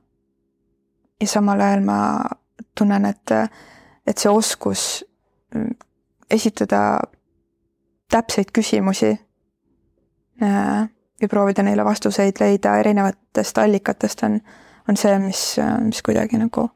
ja 1.20 1.28
samal 1.28 1.60
ajal 1.60 1.84
ma 1.84 1.98
tunnen, 2.78 3.06
et, 3.06 3.30
et 4.06 4.18
see 4.18 4.30
oskus 4.30 5.04
mm, 5.54 5.76
esitada 6.30 7.00
täpseid 8.10 8.52
küsimusi 8.52 9.12
äh, 10.42 10.88
ja 11.20 11.28
proovida 11.28 11.62
neile 11.62 11.84
vastuseid 11.84 12.40
leida 12.40 12.78
erinevatest 12.78 13.58
allikatest 13.58 14.22
on, 14.22 14.40
on 14.88 14.96
see, 14.96 15.18
mis, 15.18 15.56
mis 15.84 16.02
kuidagi 16.02 16.40
nagu 16.40 16.70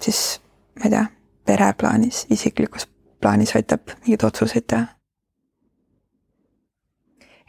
siis, 0.00 0.40
ma 0.78 0.88
ei 0.88 0.90
tea, 0.90 1.04
pereplaanis, 1.46 2.26
isiklikus 2.30 2.88
plaanis 3.20 3.54
aitab 3.56 3.92
mingeid 4.00 4.24
otsuseid 4.24 4.66
teha. 4.66 4.86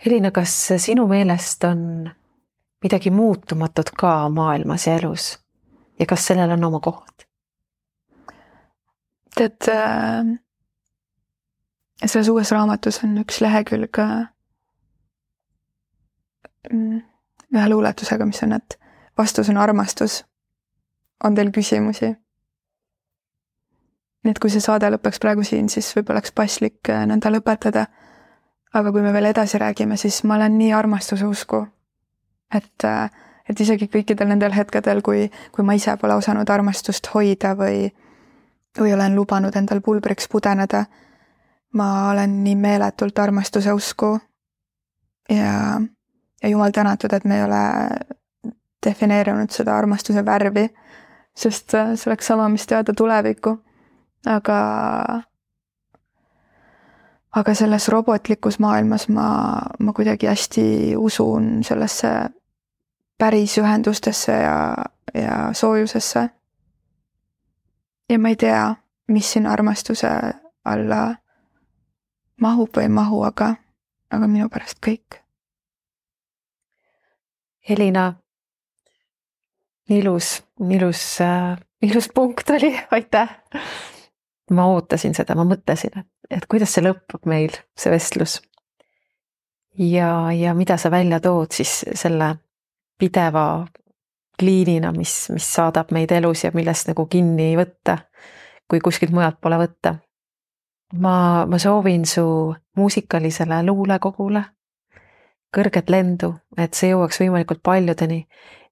Elina, 0.05 0.31
kas 0.33 0.53
sinu 0.81 1.05
meelest 1.07 1.63
on 1.63 2.09
midagi 2.83 3.11
muutumatut 3.13 3.91
ka 3.97 4.29
maailmas 4.29 4.87
ja 4.87 4.97
elus 4.97 5.35
ja 5.99 6.05
kas 6.09 6.25
sellel 6.27 6.57
on 6.57 6.63
oma 6.63 6.79
koht? 6.79 7.27
tead 9.35 9.69
äh,, 9.71 10.25
selles 12.05 12.27
uues 12.29 12.51
raamatus 12.51 12.99
on 13.05 13.13
üks 13.21 13.39
lehekülg 13.41 13.99
äh, 14.01 14.25
Mm, 16.69 17.01
ühe 17.55 17.69
luuletusega, 17.69 18.25
mis 18.29 18.43
on, 18.45 18.53
et 18.53 18.77
vastus 19.17 19.49
on 19.49 19.57
armastus. 19.57 20.23
on 21.23 21.35
teil 21.35 21.51
küsimusi? 21.51 22.15
Nii 24.23 24.31
et 24.35 24.39
kui 24.39 24.51
see 24.53 24.61
saade 24.61 24.89
lõpeks 24.93 25.19
praegu 25.21 25.43
siin, 25.47 25.69
siis 25.69 25.89
võib-olla 25.95 26.19
oleks 26.19 26.33
paslik 26.35 26.89
äh, 26.89 27.05
nõnda 27.09 27.31
lõpetada. 27.33 27.85
aga 28.73 28.91
kui 28.91 29.01
me 29.01 29.11
veel 29.13 29.25
edasi 29.25 29.59
räägime, 29.59 29.97
siis 29.97 30.23
ma 30.23 30.35
olen 30.35 30.57
nii 30.57 30.71
armastuse 30.73 31.25
usku, 31.25 31.65
et, 32.55 32.85
äh, 32.85 33.09
et 33.49 33.59
isegi 33.59 33.89
kõikidel 33.91 34.27
nendel 34.27 34.53
hetkedel, 34.55 35.01
kui, 35.01 35.29
kui 35.51 35.65
ma 35.65 35.73
ise 35.73 35.97
pole 35.97 36.15
osanud 36.15 36.49
armastust 36.49 37.07
hoida 37.13 37.55
või, 37.55 37.89
või 38.79 38.93
olen 38.93 39.15
lubanud 39.15 39.55
endal 39.55 39.81
pulbriks 39.81 40.27
pudeneda, 40.31 40.85
ma 41.73 42.11
olen 42.11 42.43
nii 42.43 42.55
meeletult 42.55 43.19
armastuse 43.19 43.73
usku 43.73 44.19
ja 45.29 45.81
ja 46.43 46.49
jumal 46.49 46.71
tänatud, 46.71 47.13
et 47.13 47.25
me 47.25 47.37
ei 47.37 47.43
ole 47.43 47.63
defineerinud 48.85 49.51
seda 49.53 49.77
armastuse 49.77 50.25
värvi, 50.25 50.67
sest 51.37 51.75
äh, 51.77 51.93
see 51.95 52.09
oleks 52.09 52.27
sama, 52.31 52.49
mis 52.49 52.65
teada 52.67 52.93
tulevikku. 52.97 53.57
Aga, 54.25 54.57
aga 57.31 57.53
selles 57.53 57.87
robotlikus 57.89 58.59
maailmas 58.59 59.07
ma, 59.09 59.29
ma 59.79 59.93
kuidagi 59.93 60.27
hästi 60.27 60.65
usun 60.97 61.63
sellesse 61.63 62.11
päris 63.17 63.57
ühendustesse 63.57 64.31
ja, 64.31 64.75
ja 65.13 65.53
soojusesse. 65.53 66.29
ja 68.09 68.19
ma 68.19 68.29
ei 68.29 68.35
tea, 68.35 68.75
mis 69.07 69.31
siin 69.31 69.47
armastuse 69.47 70.09
alla 70.65 71.15
mahub 72.41 72.69
või 72.77 72.89
ei 72.89 72.93
mahu, 72.93 73.23
aga, 73.23 73.55
aga 74.11 74.27
minu 74.27 74.49
pärast 74.49 74.81
kõik 74.83 75.21
Elina, 77.69 78.13
ilus, 79.89 80.41
ilus 80.69 81.21
äh,, 81.21 81.57
ilus 81.81 82.09
punkt 82.13 82.49
oli, 82.49 82.73
aitäh. 82.91 83.29
Ma 84.51 84.67
ootasin 84.71 85.15
seda, 85.15 85.35
ma 85.35 85.45
mõtlesin, 85.47 85.99
et, 86.01 86.07
et 86.37 86.47
kuidas 86.49 86.73
see 86.75 86.83
lõpeb 86.85 87.27
meil, 87.29 87.55
see 87.77 87.91
vestlus. 87.93 88.39
ja, 89.77 90.31
ja 90.35 90.53
mida 90.53 90.77
sa 90.77 90.91
välja 90.91 91.19
tood 91.23 91.51
siis 91.55 91.83
selle 91.95 92.35
pideva 92.99 93.65
liinina, 94.41 94.91
mis, 94.91 95.29
mis 95.33 95.47
saadab 95.53 95.91
meid 95.91 96.11
elus 96.11 96.43
ja 96.43 96.51
millest 96.53 96.89
nagu 96.91 97.05
kinni 97.05 97.53
võtta, 97.57 97.97
kui 98.69 98.79
kuskilt 98.79 99.13
mujalt 99.13 99.41
pole 99.41 99.59
võtta. 99.61 99.95
ma, 100.99 101.45
ma 101.47 101.59
soovin 101.59 102.05
su 102.05 102.25
muusikalisele 102.77 103.63
luulekogule 103.63 104.43
kõrget 105.55 105.89
lendu, 105.91 106.33
et 106.57 106.73
see 106.73 106.91
jõuaks 106.93 107.19
võimalikult 107.21 107.61
paljudeni 107.63 108.23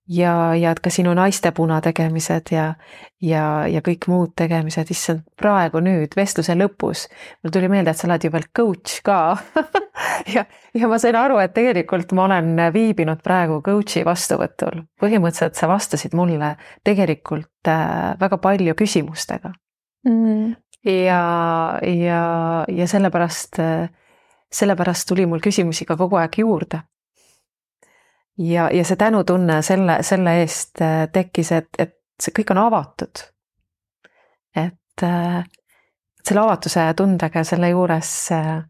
ja, 0.09 0.33
ja 0.57 0.71
et 0.73 0.81
ka 0.83 0.91
sinu 0.93 1.13
naiste 1.17 1.51
punategemised 1.55 2.51
ja, 2.53 2.65
ja, 3.21 3.43
ja 3.69 3.81
kõik 3.85 4.09
muud 4.11 4.33
tegemised, 4.39 4.91
issand, 4.93 5.25
praegu 5.39 5.81
nüüd 5.83 6.15
vestluse 6.17 6.55
lõpus 6.57 7.05
mul 7.43 7.53
tuli 7.53 7.69
meelde, 7.71 7.93
et 7.93 8.01
sa 8.01 8.09
oled 8.09 8.25
ju 8.25 8.33
veel 8.33 8.47
coach 8.55 8.99
ka 9.05 9.19
ja, 10.35 10.45
ja 10.73 10.91
ma 10.91 10.99
sain 11.01 11.17
aru, 11.19 11.39
et 11.43 11.53
tegelikult 11.55 12.15
ma 12.17 12.27
olen 12.29 12.65
viibinud 12.73 13.21
praegu 13.25 13.61
coach'i 13.65 14.03
vastuvõtul. 14.07 14.83
põhimõtteliselt 15.01 15.59
sa 15.59 15.69
vastasid 15.71 16.17
mulle 16.17 16.55
tegelikult 16.83 17.69
äh, 17.69 18.17
väga 18.19 18.41
palju 18.41 18.75
küsimustega 18.79 19.53
mm.. 20.09 20.51
ja, 20.89 21.23
ja, 21.85 22.21
ja 22.67 22.91
sellepärast 22.91 23.63
äh, 23.63 23.89
sellepärast 24.51 25.07
tuli 25.07 25.25
mul 25.25 25.41
küsimusi 25.43 25.85
ka 25.85 25.97
kogu 25.97 26.19
aeg 26.19 26.39
juurde. 26.41 26.81
Ja, 28.39 28.69
ja 28.73 28.83
see 28.85 28.95
tänutunne 28.95 29.61
selle, 29.61 29.99
selle 30.01 30.39
eest 30.41 30.81
äh, 30.81 31.07
tekkis, 31.11 31.51
et, 31.51 31.69
et 31.77 31.95
see 32.21 32.33
kõik 32.39 32.53
on 32.55 32.61
avatud. 32.63 33.23
et 34.55 35.03
äh, 35.03 35.43
selle 36.23 36.41
avatuse 36.41 36.85
tundega 36.97 37.43
selle 37.43 37.69
juures 37.69 38.11
äh, 38.35 38.63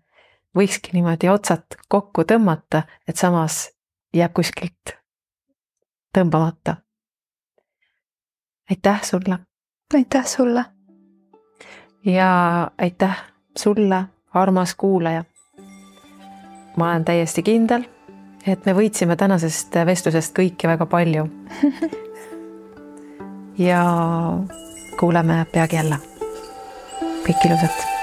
võikski 0.58 0.94
niimoodi 0.98 1.30
otsad 1.30 1.80
kokku 1.88 2.26
tõmmata, 2.28 2.84
et 3.08 3.18
samas 3.18 3.70
jääb 4.14 4.34
kuskilt 4.34 4.96
tõmbamata. 6.18 6.76
aitäh 8.70 9.04
sulle. 9.04 9.40
aitäh 9.94 10.26
sulle. 10.26 10.66
ja 12.06 12.72
aitäh 12.78 13.26
sulle, 13.58 14.04
armas 14.34 14.76
kuulaja 14.76 15.24
ma 16.78 16.90
olen 16.90 17.06
täiesti 17.06 17.44
kindel, 17.44 17.84
et 18.48 18.66
me 18.66 18.74
võitsime 18.78 19.16
tänasest 19.20 19.76
vestlusest 19.86 20.36
kõiki 20.38 20.68
väga 20.70 20.86
palju. 20.90 21.28
ja 23.70 23.84
kuuleme 25.00 25.46
peagi 25.54 25.80
jälle. 25.80 26.02
kõike 27.26 27.48
ilusat 27.48 27.99